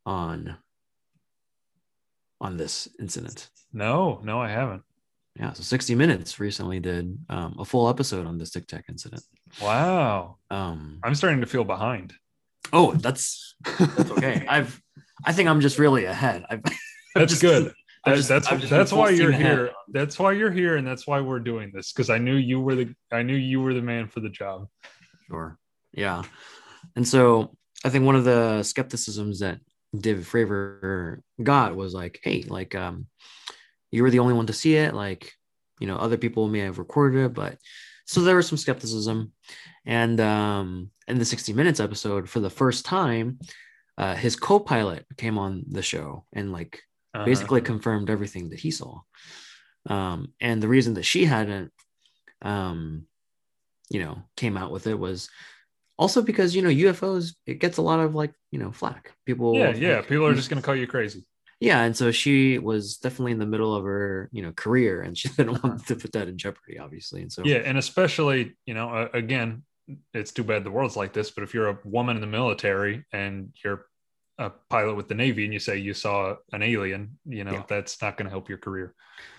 on 0.05 0.57
on 2.39 2.57
this 2.57 2.87
incident? 2.99 3.49
no, 3.73 4.19
no, 4.23 4.39
I 4.41 4.49
haven't. 4.49 4.81
Yeah, 5.39 5.53
so 5.53 5.63
60 5.63 5.95
Minutes 5.95 6.39
recently 6.41 6.79
did 6.81 7.17
um, 7.29 7.55
a 7.57 7.63
full 7.63 7.87
episode 7.87 8.25
on 8.27 8.37
this 8.37 8.49
Tic 8.51 8.67
Tac 8.67 8.83
incident. 8.89 9.21
Wow, 9.61 10.37
Um, 10.49 10.99
I'm 11.03 11.15
starting 11.15 11.39
to 11.41 11.47
feel 11.47 11.63
behind. 11.63 12.13
oh, 12.73 12.91
that's 12.93 13.55
that's 13.79 14.11
okay. 14.11 14.45
I've 14.49 14.81
I 15.25 15.31
think 15.33 15.47
I'm 15.49 15.61
just 15.61 15.79
really 15.79 16.05
ahead. 16.05 16.45
I've, 16.49 16.61
That's 17.15 17.31
just- 17.39 17.41
good. 17.41 17.73
I've 18.05 18.13
That- 18.13 18.15
just- 18.17 18.29
that's 18.29 18.47
I've 18.47 18.59
just 18.59 18.69
been 18.71 18.79
that's 18.79 18.91
why 18.91 19.09
you're 19.11 19.29
ahead. 19.29 19.45
here. 19.57 19.71
That's 19.89 20.17
why 20.19 20.31
you're 20.33 20.51
here, 20.51 20.75
and 20.77 20.85
that's 20.87 21.05
why 21.07 21.21
we're 21.21 21.39
doing 21.39 21.71
this 21.73 21.93
because 21.93 22.09
I 22.09 22.17
knew 22.17 22.35
you 22.35 22.59
were 22.59 22.75
the 22.75 22.93
I 23.11 23.21
knew 23.21 23.35
you 23.35 23.61
were 23.61 23.73
the 23.75 23.81
man 23.81 24.07
for 24.07 24.19
the 24.21 24.29
job. 24.29 24.67
Sure. 25.27 25.57
Yeah. 25.93 26.23
And 26.95 27.07
so 27.07 27.55
I 27.85 27.89
think 27.89 28.05
one 28.05 28.15
of 28.15 28.25
the 28.25 28.63
skepticisms 28.63 29.39
that 29.39 29.59
David 29.97 30.25
Fravor 30.25 31.21
got 31.41 31.75
was 31.75 31.93
like, 31.93 32.19
hey, 32.23 32.43
like 32.47 32.75
um 32.75 33.07
you 33.91 34.03
were 34.03 34.09
the 34.09 34.19
only 34.19 34.33
one 34.33 34.47
to 34.47 34.53
see 34.53 34.75
it. 34.75 34.93
Like, 34.93 35.33
you 35.79 35.87
know, 35.87 35.97
other 35.97 36.17
people 36.17 36.47
may 36.47 36.59
have 36.59 36.79
recorded 36.79 37.25
it, 37.25 37.33
but 37.33 37.57
so 38.05 38.21
there 38.21 38.35
was 38.35 38.47
some 38.47 38.57
skepticism. 38.57 39.33
And 39.85 40.19
um 40.21 40.91
in 41.07 41.19
the 41.19 41.25
60 41.25 41.53
Minutes 41.53 41.79
episode, 41.79 42.29
for 42.29 42.39
the 42.39 42.49
first 42.49 42.85
time, 42.85 43.39
uh 43.97 44.15
his 44.15 44.35
co-pilot 44.35 45.05
came 45.17 45.37
on 45.37 45.63
the 45.69 45.83
show 45.83 46.25
and 46.33 46.51
like 46.51 46.81
Uh-huh. 47.13 47.25
basically 47.25 47.61
confirmed 47.61 48.09
everything 48.09 48.49
that 48.49 48.59
he 48.59 48.71
saw. 48.71 49.01
Um, 49.87 50.33
and 50.39 50.61
the 50.61 50.67
reason 50.67 50.93
that 50.95 51.03
she 51.03 51.25
hadn't, 51.25 51.71
um, 52.41 53.07
you 53.89 53.99
know, 53.99 54.23
came 54.37 54.57
out 54.57 54.71
with 54.71 54.87
it 54.87 54.97
was 54.99 55.29
also 56.01 56.21
because 56.21 56.55
you 56.55 56.61
know 56.65 56.69
UFOs 56.87 57.35
it 57.45 57.59
gets 57.63 57.77
a 57.77 57.81
lot 57.89 57.99
of 57.99 58.15
like 58.15 58.33
you 58.51 58.59
know 58.59 58.71
flack. 58.71 59.13
People, 59.25 59.55
yeah, 59.55 59.75
yeah. 59.75 59.95
like, 59.97 60.07
People 60.09 60.25
are 60.25 60.33
just 60.33 60.49
gonna 60.51 60.61
call 60.67 60.75
you 60.75 60.87
crazy. 60.87 61.21
yeah, 61.59 61.83
and 61.85 61.95
so 61.95 62.11
she 62.11 62.57
was 62.57 62.97
definitely 62.97 63.33
in 63.33 63.39
the 63.39 63.45
middle 63.53 63.73
of 63.75 63.83
her 63.85 64.29
you 64.31 64.41
know 64.43 64.51
career, 64.63 65.01
and 65.05 65.15
she 65.17 65.29
didn't 65.37 65.61
want 65.63 65.85
to 65.87 65.95
put 65.95 66.11
that 66.13 66.27
in 66.27 66.37
jeopardy, 66.37 66.79
obviously. 66.79 67.21
And 67.21 67.31
so 67.31 67.43
Yeah, 67.45 67.61
and 67.69 67.77
especially 67.77 68.55
you 68.65 68.73
know, 68.73 68.87
uh, 68.89 69.09
again, 69.13 69.63
it's 70.13 70.31
too 70.31 70.43
bad 70.43 70.63
the 70.63 70.71
world's 70.71 70.97
like 70.97 71.13
this. 71.13 71.29
But 71.31 71.43
if 71.43 71.53
you're 71.53 71.69
a 71.69 71.77
woman 71.85 72.15
in 72.17 72.21
the 72.21 72.27
military 72.39 73.05
and 73.13 73.53
you're 73.63 73.85
a 74.39 74.49
pilot 74.69 74.95
with 74.95 75.07
the 75.07 75.13
Navy, 75.23 75.43
and 75.45 75.53
you 75.53 75.59
say 75.59 75.77
you 75.77 75.93
saw 75.93 76.35
an 76.51 76.63
alien, 76.63 77.19
you 77.27 77.43
know, 77.43 77.53
Yeah. 77.53 77.63
that's 77.67 78.01
not 78.01 78.17
going 78.17 78.25
to 78.25 78.31
help 78.31 78.49
your 78.49 78.57
career. 78.57 78.95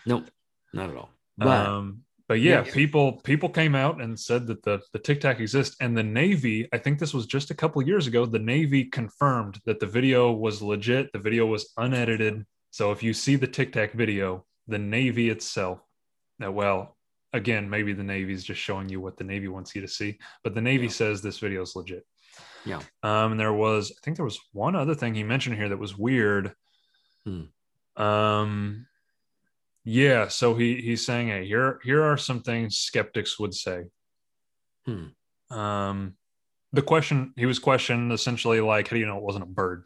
nope, 0.06 0.26
not 0.72 0.90
at 0.90 0.96
all. 0.96 1.10
But 1.36 1.66
um, 1.66 2.02
but 2.32 2.40
yeah, 2.40 2.64
Yeah. 2.64 2.72
people 2.72 3.20
people 3.24 3.50
came 3.50 3.74
out 3.74 4.00
and 4.00 4.18
said 4.18 4.46
that 4.46 4.62
the 4.62 4.80
the 4.94 4.98
Tic 4.98 5.20
Tac 5.20 5.38
exists, 5.38 5.76
and 5.82 5.94
the 5.94 6.02
Navy. 6.02 6.66
I 6.72 6.78
think 6.78 6.98
this 6.98 7.12
was 7.12 7.26
just 7.26 7.50
a 7.50 7.54
couple 7.54 7.82
of 7.82 7.86
years 7.86 8.06
ago. 8.06 8.24
The 8.24 8.38
Navy 8.38 8.86
confirmed 8.86 9.60
that 9.66 9.80
the 9.80 9.86
video 9.86 10.32
was 10.32 10.62
legit. 10.62 11.12
The 11.12 11.18
video 11.18 11.44
was 11.44 11.74
unedited. 11.76 12.46
So 12.70 12.90
if 12.90 13.02
you 13.02 13.12
see 13.12 13.36
the 13.36 13.46
Tic 13.46 13.74
Tac 13.74 13.92
video, 13.92 14.46
the 14.66 14.78
Navy 14.78 15.28
itself, 15.28 15.80
now 16.38 16.52
well, 16.52 16.96
again, 17.34 17.68
maybe 17.68 17.92
the 17.92 18.02
Navy's 18.02 18.44
just 18.44 18.62
showing 18.62 18.88
you 18.88 18.98
what 18.98 19.18
the 19.18 19.24
Navy 19.24 19.48
wants 19.48 19.74
you 19.74 19.82
to 19.82 19.88
see, 19.88 20.18
but 20.42 20.54
the 20.54 20.62
Navy 20.62 20.84
Yeah. 20.86 20.92
says 20.92 21.20
this 21.20 21.38
video 21.38 21.60
is 21.60 21.76
legit. 21.76 22.06
Yeah. 22.64 22.80
Um, 23.02 23.32
and 23.32 23.40
there 23.40 23.52
was, 23.52 23.92
I 23.92 24.00
think 24.02 24.16
there 24.16 24.24
was 24.24 24.40
one 24.52 24.74
other 24.74 24.94
thing 24.94 25.14
he 25.14 25.22
mentioned 25.22 25.56
here 25.56 25.68
that 25.68 25.78
was 25.78 25.98
weird. 25.98 26.54
Hmm. 27.26 28.02
Um, 28.02 28.86
yeah. 29.84 30.28
So 30.28 30.54
he 30.54 30.80
he's 30.80 31.04
saying, 31.04 31.28
hey, 31.28 31.46
here 31.46 31.80
here 31.84 32.02
are 32.02 32.16
some 32.16 32.40
things 32.40 32.78
skeptics 32.78 33.38
would 33.38 33.54
say. 33.54 33.84
Hmm. 34.86 35.56
Um, 35.56 36.14
the 36.72 36.82
question 36.82 37.32
he 37.36 37.46
was 37.46 37.58
questioned 37.58 38.12
essentially 38.12 38.60
like, 38.60 38.88
how 38.88 38.94
do 38.94 39.00
you 39.00 39.06
know 39.06 39.18
it 39.18 39.22
wasn't 39.22 39.44
a 39.44 39.46
bird? 39.46 39.84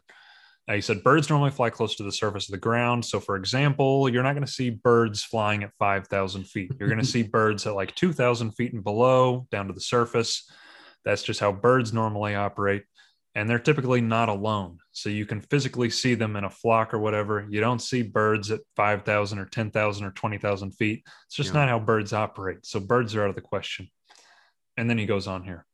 Uh, 0.67 0.73
he 0.73 0.81
said 0.81 1.03
birds 1.03 1.29
normally 1.29 1.51
fly 1.51 1.69
close 1.69 1.95
to 1.95 2.03
the 2.03 2.11
surface 2.11 2.49
of 2.49 2.51
the 2.51 2.57
ground. 2.57 3.05
So, 3.05 3.21
for 3.21 3.37
example, 3.37 4.09
you're 4.09 4.23
not 4.23 4.33
going 4.33 4.45
to 4.45 4.51
see 4.51 4.69
birds 4.69 5.23
flying 5.23 5.63
at 5.63 5.71
5,000 5.79 6.43
feet. 6.43 6.71
You're 6.77 6.89
going 6.89 6.99
to 7.03 7.05
see 7.05 7.23
birds 7.23 7.65
at 7.65 7.75
like 7.75 7.95
2,000 7.95 8.51
feet 8.51 8.73
and 8.73 8.83
below, 8.83 9.47
down 9.49 9.67
to 9.67 9.73
the 9.73 9.79
surface. 9.79 10.49
That's 11.05 11.23
just 11.23 11.39
how 11.39 11.53
birds 11.53 11.93
normally 11.93 12.35
operate. 12.35 12.83
And 13.37 13.47
they're 13.47 13.59
typically 13.59 14.01
not 14.01 14.29
alone. 14.29 14.79
So, 14.91 15.09
you 15.09 15.27
can 15.27 15.41
physically 15.41 15.91
see 15.91 16.15
them 16.15 16.35
in 16.35 16.43
a 16.43 16.49
flock 16.49 16.91
or 16.91 16.97
whatever. 16.97 17.45
You 17.47 17.61
don't 17.61 17.81
see 17.81 18.01
birds 18.01 18.49
at 18.49 18.61
5,000 18.75 19.37
or 19.37 19.45
10,000 19.45 20.03
or 20.03 20.11
20,000 20.11 20.71
feet. 20.71 21.03
It's 21.27 21.35
just 21.35 21.53
Yeah. 21.53 21.59
not 21.59 21.69
how 21.69 21.77
birds 21.79 22.13
operate. 22.13 22.65
So, 22.65 22.79
birds 22.79 23.15
are 23.15 23.23
out 23.23 23.29
of 23.29 23.35
the 23.35 23.41
question. 23.41 23.89
And 24.75 24.89
then 24.89 24.97
he 24.97 25.05
goes 25.05 25.27
on 25.27 25.43
here. 25.43 25.67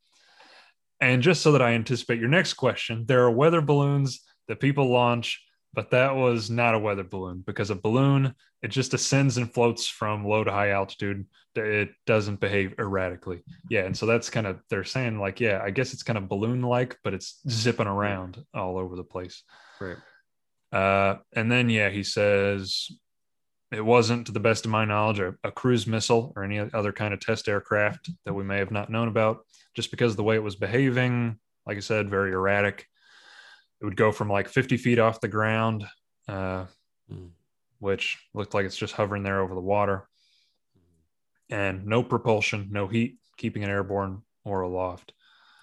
And 1.00 1.24
just 1.24 1.42
so 1.42 1.54
that 1.54 1.62
I 1.62 1.72
anticipate 1.72 2.20
your 2.20 2.28
next 2.28 2.56
question, 2.56 3.06
there 3.06 3.24
are 3.24 3.32
weather 3.32 3.62
balloons 3.62 4.26
that 4.50 4.60
people 4.60 4.92
launch 4.92 5.42
but 5.74 5.92
that 5.92 6.16
was 6.16 6.50
not 6.50 6.76
a 6.76 6.80
weather 6.80 7.04
balloon 7.04 7.44
because 7.46 7.70
a 7.70 7.76
balloon 7.76 8.36
it 8.62 8.72
just 8.72 8.94
ascends 8.94 9.38
and 9.38 9.54
floats 9.54 9.88
from 9.88 10.26
low 10.26 10.44
to 10.44 10.52
high 10.52 10.70
altitude. 10.70 11.26
It 11.56 11.90
doesn't 12.06 12.40
behave 12.40 12.76
erratically. 12.80 13.44
Yeah, 13.70 13.82
and 13.82 13.96
so 13.96 14.06
that's 14.06 14.30
kind 14.30 14.48
of 14.48 14.62
they're 14.70 14.86
saying 14.86 15.20
like, 15.20 15.42
yeah, 15.42 15.60
I 15.62 15.70
guess 15.70 15.94
it's 15.94 16.04
kind 16.04 16.18
of 16.18 16.30
balloon 16.30 16.62
like, 16.62 16.98
but 17.04 17.14
it's 17.14 17.42
zipping 17.50 17.88
around 17.88 18.44
all 18.54 18.78
over 18.78 18.96
the 18.96 19.04
place. 19.04 19.44
Right. 19.82 19.98
Uh, 20.72 21.18
and 21.34 21.52
then 21.52 21.70
yeah, 21.70 21.90
he 21.90 22.04
says 22.04 22.90
it 23.74 23.84
wasn't, 23.84 24.28
to 24.28 24.32
the 24.32 24.40
best 24.40 24.66
of 24.66 24.72
my 24.72 24.86
knowledge, 24.86 25.20
a, 25.20 25.36
a, 25.44 25.52
cruise 25.52 25.86
missile 25.86 26.32
or 26.36 26.44
any 26.44 26.60
other 26.60 26.92
kind 26.92 27.14
of 27.14 27.20
test 27.20 27.48
aircraft 27.48 28.10
that 28.26 28.34
we 28.34 28.44
may 28.44 28.60
have 28.60 28.72
not 28.72 28.90
known 28.90 29.08
about, 29.08 29.46
just 29.76 29.92
because 29.92 30.12
of 30.12 30.18
the 30.18 30.24
way 30.24 30.36
it 30.36 30.44
was 30.44 30.56
behaving. 30.56 31.38
Like 31.66 31.78
I 31.78 31.82
said, 31.82 32.10
very 32.10 32.32
erratic. 32.32 32.88
It 33.84 33.88
would 33.88 33.98
go 33.98 34.14
from 34.14 34.30
like 34.30 34.48
50 34.48 34.78
feet 34.78 34.98
off 34.98 35.20
the 35.20 35.28
ground, 35.28 35.86
uh, 36.30 36.68
mm. 37.12 37.32
which 37.80 38.18
looked 38.34 38.54
like 38.54 38.66
it's 38.66 38.78
just 38.78 38.94
hovering 38.94 39.24
there 39.24 39.42
over 39.42 39.54
the 39.54 39.60
water, 39.60 40.08
and 41.50 41.86
no 41.86 42.02
propulsion, 42.02 42.70
no 42.72 42.88
heat, 42.88 43.18
keeping 43.36 43.62
it 43.62 43.68
airborne 43.68 44.22
or 44.46 44.62
aloft. 44.62 45.12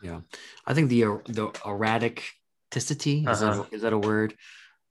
Yeah, 0.02 0.20
I 0.66 0.74
think 0.74 0.90
the 0.90 1.00
the 1.28 1.48
erraticity 1.64 3.26
is, 3.26 3.42
uh-huh. 3.42 3.62
that, 3.62 3.72
is 3.72 3.80
that 3.80 3.94
a 3.94 3.98
word? 3.98 4.34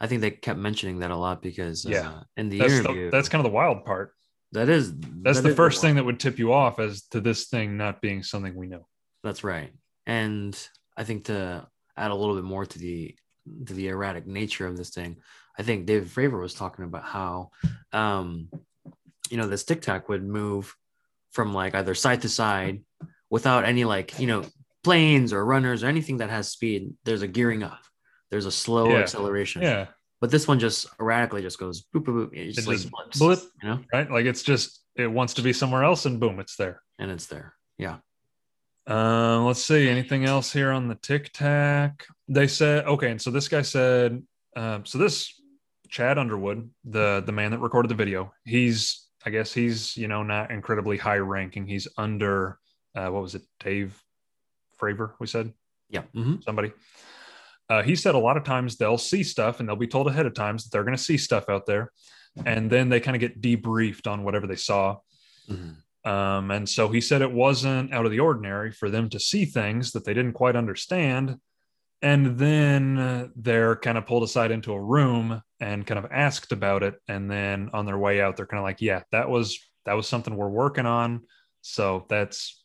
I 0.01 0.07
think 0.07 0.21
they 0.21 0.31
kept 0.31 0.57
mentioning 0.57 0.99
that 0.99 1.11
a 1.11 1.15
lot 1.15 1.43
because 1.43 1.85
yeah, 1.85 2.09
uh, 2.09 2.23
in 2.35 2.49
the 2.49 2.57
that's 2.57 2.73
interview, 2.73 3.05
the, 3.05 3.11
that's 3.11 3.29
kind 3.29 3.45
of 3.45 3.51
the 3.51 3.55
wild 3.55 3.85
part. 3.85 4.13
That 4.53 4.69
is 4.69 4.91
that's 5.21 5.37
that 5.37 5.43
the 5.43 5.49
is 5.49 5.55
first 5.55 5.81
thing 5.81 5.97
that 5.97 6.03
would 6.03 6.19
tip 6.19 6.39
you 6.39 6.51
off 6.51 6.79
as 6.79 7.03
to 7.09 7.21
this 7.21 7.45
thing 7.45 7.77
not 7.77 8.01
being 8.01 8.23
something 8.23 8.55
we 8.55 8.65
know. 8.65 8.87
That's 9.23 9.43
right, 9.43 9.71
and 10.07 10.57
I 10.97 11.03
think 11.03 11.25
to 11.25 11.67
add 11.99 12.11
a 12.11 12.15
little 12.15 12.35
bit 12.35 12.43
more 12.43 12.65
to 12.65 12.79
the 12.79 13.15
to 13.65 13.73
the 13.73 13.87
erratic 13.87 14.27
nature 14.27 14.67
of 14.67 14.77
this 14.77 14.89
thing, 14.91 15.17
I 15.57 15.63
think 15.63 15.85
David 15.85 16.07
Fravor 16.09 16.39
was 16.39 16.53
talking 16.53 16.85
about 16.85 17.03
how, 17.03 17.51
um, 17.91 18.49
you 19.29 19.37
know, 19.37 19.47
this 19.47 19.63
tic 19.63 19.81
tac 19.81 20.07
would 20.09 20.23
move 20.23 20.75
from 21.31 21.53
like 21.53 21.75
either 21.75 21.95
side 21.95 22.21
to 22.23 22.29
side 22.29 22.81
without 23.29 23.65
any 23.65 23.85
like 23.85 24.19
you 24.19 24.27
know 24.27 24.43
planes 24.83 25.33
or 25.33 25.43
runners 25.45 25.83
or 25.83 25.87
anything 25.87 26.17
that 26.17 26.29
has 26.29 26.49
speed. 26.49 26.93
There's 27.05 27.21
a 27.21 27.27
gearing 27.27 27.63
up 27.63 27.79
there's 28.31 28.45
a 28.45 28.51
slow 28.51 28.91
Yeah. 28.93 28.99
acceleration. 28.99 29.63
Yeah, 29.63 29.87
But 30.21 30.29
this 30.29 30.47
one 30.47 30.59
just 30.59 30.85
erratically 31.01 31.41
just 31.41 31.57
goes 31.57 31.81
boop 31.93 32.03
boop 32.03 32.29
boop. 32.29 32.33
It 32.33 32.49
It 32.49 32.51
just, 32.53 32.67
like 32.67 32.77
just 32.77 32.91
blips, 32.91 33.17
blip. 33.19 33.39
you 33.63 33.69
know, 33.69 33.79
right. 33.91 34.09
Like 34.11 34.25
it's 34.25 34.43
just 34.43 34.83
it 34.95 35.07
wants 35.07 35.33
to 35.35 35.41
be 35.41 35.51
somewhere 35.53 35.83
else, 35.83 36.05
and 36.05 36.19
boom, 36.19 36.39
it's 36.39 36.55
there. 36.55 36.81
and 36.99 37.09
it's 37.09 37.25
there. 37.25 37.55
Yeah. 37.79 37.97
Um, 38.89 39.45
let's 39.45 39.63
see. 39.63 39.87
Anything 39.87 40.25
else 40.25 40.51
here 40.51 40.71
on 40.71 40.87
the 40.87 40.95
Tic 40.95 41.31
Tac? 41.31 42.05
They 42.27 42.47
said 42.47 42.85
okay, 42.85 43.11
and 43.11 43.21
so 43.21 43.29
this 43.29 43.47
guy 43.47 43.61
said, 43.61 44.21
um, 44.55 44.85
so 44.85 44.97
this 44.97 45.39
Chad 45.89 46.17
Underwood, 46.17 46.69
the 46.83 47.21
the 47.25 47.31
man 47.31 47.51
that 47.51 47.59
recorded 47.59 47.89
the 47.89 47.95
video, 47.95 48.33
he's 48.45 49.07
I 49.25 49.29
guess 49.29 49.53
he's 49.53 49.95
you 49.95 50.07
know 50.07 50.23
not 50.23 50.49
incredibly 50.51 50.97
high 50.97 51.17
ranking. 51.17 51.67
He's 51.67 51.87
under 51.97 52.57
uh, 52.95 53.09
what 53.09 53.21
was 53.21 53.35
it, 53.35 53.43
Dave 53.59 54.01
Fravor? 54.81 55.13
We 55.19 55.27
said 55.27 55.53
Yeah. 55.89 56.03
hmm 56.13 56.37
somebody. 56.41 56.73
Uh, 57.69 57.83
he 57.83 57.95
said 57.95 58.15
a 58.15 58.19
lot 58.19 58.35
of 58.37 58.43
times 58.43 58.77
they'll 58.77 58.97
see 58.97 59.21
stuff 59.21 59.59
and 59.59 59.69
they'll 59.69 59.75
be 59.75 59.85
told 59.85 60.07
ahead 60.07 60.25
of 60.25 60.33
times 60.33 60.63
that 60.63 60.71
they're 60.71 60.83
going 60.83 60.97
to 60.97 61.03
see 61.03 61.19
stuff 61.19 61.47
out 61.49 61.67
there, 61.67 61.91
and 62.43 62.71
then 62.71 62.89
they 62.89 62.99
kind 62.99 63.15
of 63.15 63.19
get 63.19 63.39
debriefed 63.39 64.07
on 64.07 64.23
whatever 64.23 64.47
they 64.47 64.55
saw. 64.55 64.97
hmm 65.47 65.73
Um, 66.05 66.51
and 66.51 66.67
so 66.67 66.87
he 66.87 67.01
said 67.01 67.21
it 67.21 67.31
wasn't 67.31 67.93
out 67.93 68.05
of 68.05 68.11
the 68.11 68.19
ordinary 68.19 68.71
for 68.71 68.89
them 68.89 69.09
to 69.09 69.19
see 69.19 69.45
things 69.45 69.91
that 69.91 70.05
they 70.05 70.13
didn't 70.13 70.33
quite 70.33 70.55
understand. 70.55 71.37
And 72.01 72.37
then 72.37 73.31
they're 73.35 73.75
kind 73.75 73.97
of 73.97 74.05
pulled 74.05 74.23
aside 74.23 74.51
into 74.51 74.71
a 74.71 74.81
room 74.81 75.41
and 75.59 75.85
kind 75.85 75.99
of 75.99 76.09
asked 76.11 76.53
about 76.53 76.83
it. 76.83 76.95
And 77.09 77.29
then 77.29 77.69
on 77.73 77.85
their 77.85 77.97
way 77.97 78.21
out, 78.21 78.37
they're 78.37 78.45
kind 78.45 78.59
of 78.59 78.63
like, 78.63 78.79
yeah, 78.79 79.01
that 79.11 79.29
was, 79.29 79.59
that 79.85 79.93
was 79.93 80.07
something 80.07 80.35
we're 80.35 80.47
working 80.47 80.85
on. 80.85 81.23
So 81.61 82.05
that's, 82.07 82.63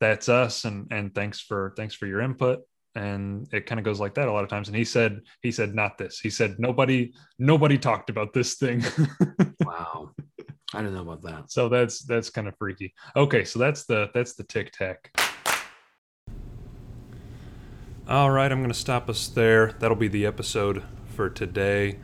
that's 0.00 0.28
us. 0.28 0.64
And, 0.64 0.88
and 0.90 1.14
thanks 1.14 1.40
for, 1.40 1.72
thanks 1.76 1.94
for 1.94 2.06
your 2.06 2.20
input. 2.20 2.62
And 2.96 3.46
it 3.52 3.66
kind 3.66 3.78
of 3.78 3.84
goes 3.84 4.00
like 4.00 4.14
that 4.14 4.26
a 4.26 4.32
lot 4.32 4.42
of 4.42 4.50
times. 4.50 4.68
And 4.68 4.76
he 4.76 4.84
said, 4.84 5.20
he 5.42 5.52
said, 5.52 5.74
not 5.74 5.98
this. 5.98 6.18
He 6.18 6.30
said, 6.30 6.56
nobody, 6.58 7.12
nobody 7.38 7.78
talked 7.78 8.10
about 8.10 8.32
this 8.32 8.54
thing. 8.54 8.82
Wow. 9.64 10.05
I 10.74 10.82
don't 10.82 10.94
know 10.94 11.02
about 11.02 11.22
that. 11.22 11.50
So 11.50 11.68
that's 11.68 12.02
that's 12.02 12.30
kind 12.30 12.48
of 12.48 12.56
freaky. 12.58 12.92
Okay, 13.14 13.44
so 13.44 13.58
that's 13.58 13.84
the 13.84 14.10
that's 14.14 14.34
the 14.34 14.44
tic 14.44 14.72
tac. 14.72 15.16
All 18.08 18.30
right, 18.30 18.50
I'm 18.50 18.60
going 18.60 18.70
to 18.70 18.78
stop 18.78 19.10
us 19.10 19.26
there. 19.26 19.72
That'll 19.80 19.96
be 19.96 20.06
the 20.06 20.26
episode 20.26 20.84
for 21.08 21.28
today. 21.28 21.98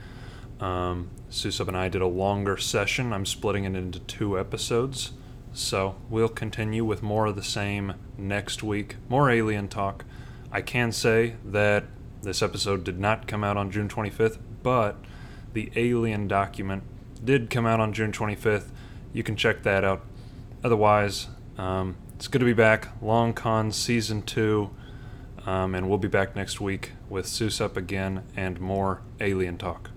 Um, 0.58 1.10
Soo 1.30 1.52
Sup 1.52 1.68
and 1.68 1.76
I 1.76 1.88
did 1.88 2.02
a 2.02 2.06
longer 2.06 2.56
session. 2.56 3.12
I'm 3.12 3.24
splitting 3.24 3.64
it 3.64 3.76
into 3.76 4.00
two 4.00 4.38
episodes. 4.38 5.12
So 5.52 5.96
we'll 6.08 6.28
continue 6.28 6.84
with 6.84 7.02
more 7.02 7.26
of 7.26 7.36
the 7.36 7.42
same 7.42 7.94
next 8.16 8.62
week, 8.62 8.96
more 9.08 9.30
alien 9.30 9.68
talk. 9.68 10.04
I 10.50 10.60
can 10.60 10.92
say 10.92 11.36
that 11.44 11.84
this 12.22 12.42
episode 12.42 12.84
did 12.84 12.98
not 12.98 13.26
come 13.26 13.44
out 13.44 13.56
on 13.56 13.70
June 13.70 13.88
25th, 13.88 14.38
but 14.62 14.96
the 15.52 15.70
alien 15.76 16.26
document 16.26 16.82
did 17.24 17.50
come 17.50 17.66
out 17.66 17.80
on 17.80 17.92
June 17.92 18.12
25th. 18.12 18.70
You 19.12 19.22
can 19.22 19.36
check 19.36 19.62
that 19.62 19.84
out. 19.84 20.04
Otherwise, 20.64 21.28
um, 21.58 21.96
it's 22.14 22.28
good 22.28 22.38
to 22.38 22.44
be 22.44 22.52
back. 22.52 22.88
Long 23.02 23.32
Con 23.32 23.72
Season 23.72 24.22
2. 24.22 24.70
Um, 25.44 25.74
and 25.74 25.88
we'll 25.88 25.98
be 25.98 26.08
back 26.08 26.36
next 26.36 26.60
week 26.60 26.92
with 27.08 27.26
Soo 27.26 27.50
Sup 27.50 27.76
again 27.76 28.24
and 28.36 28.60
more 28.60 29.02
alien 29.20 29.58
talk. 29.58 29.90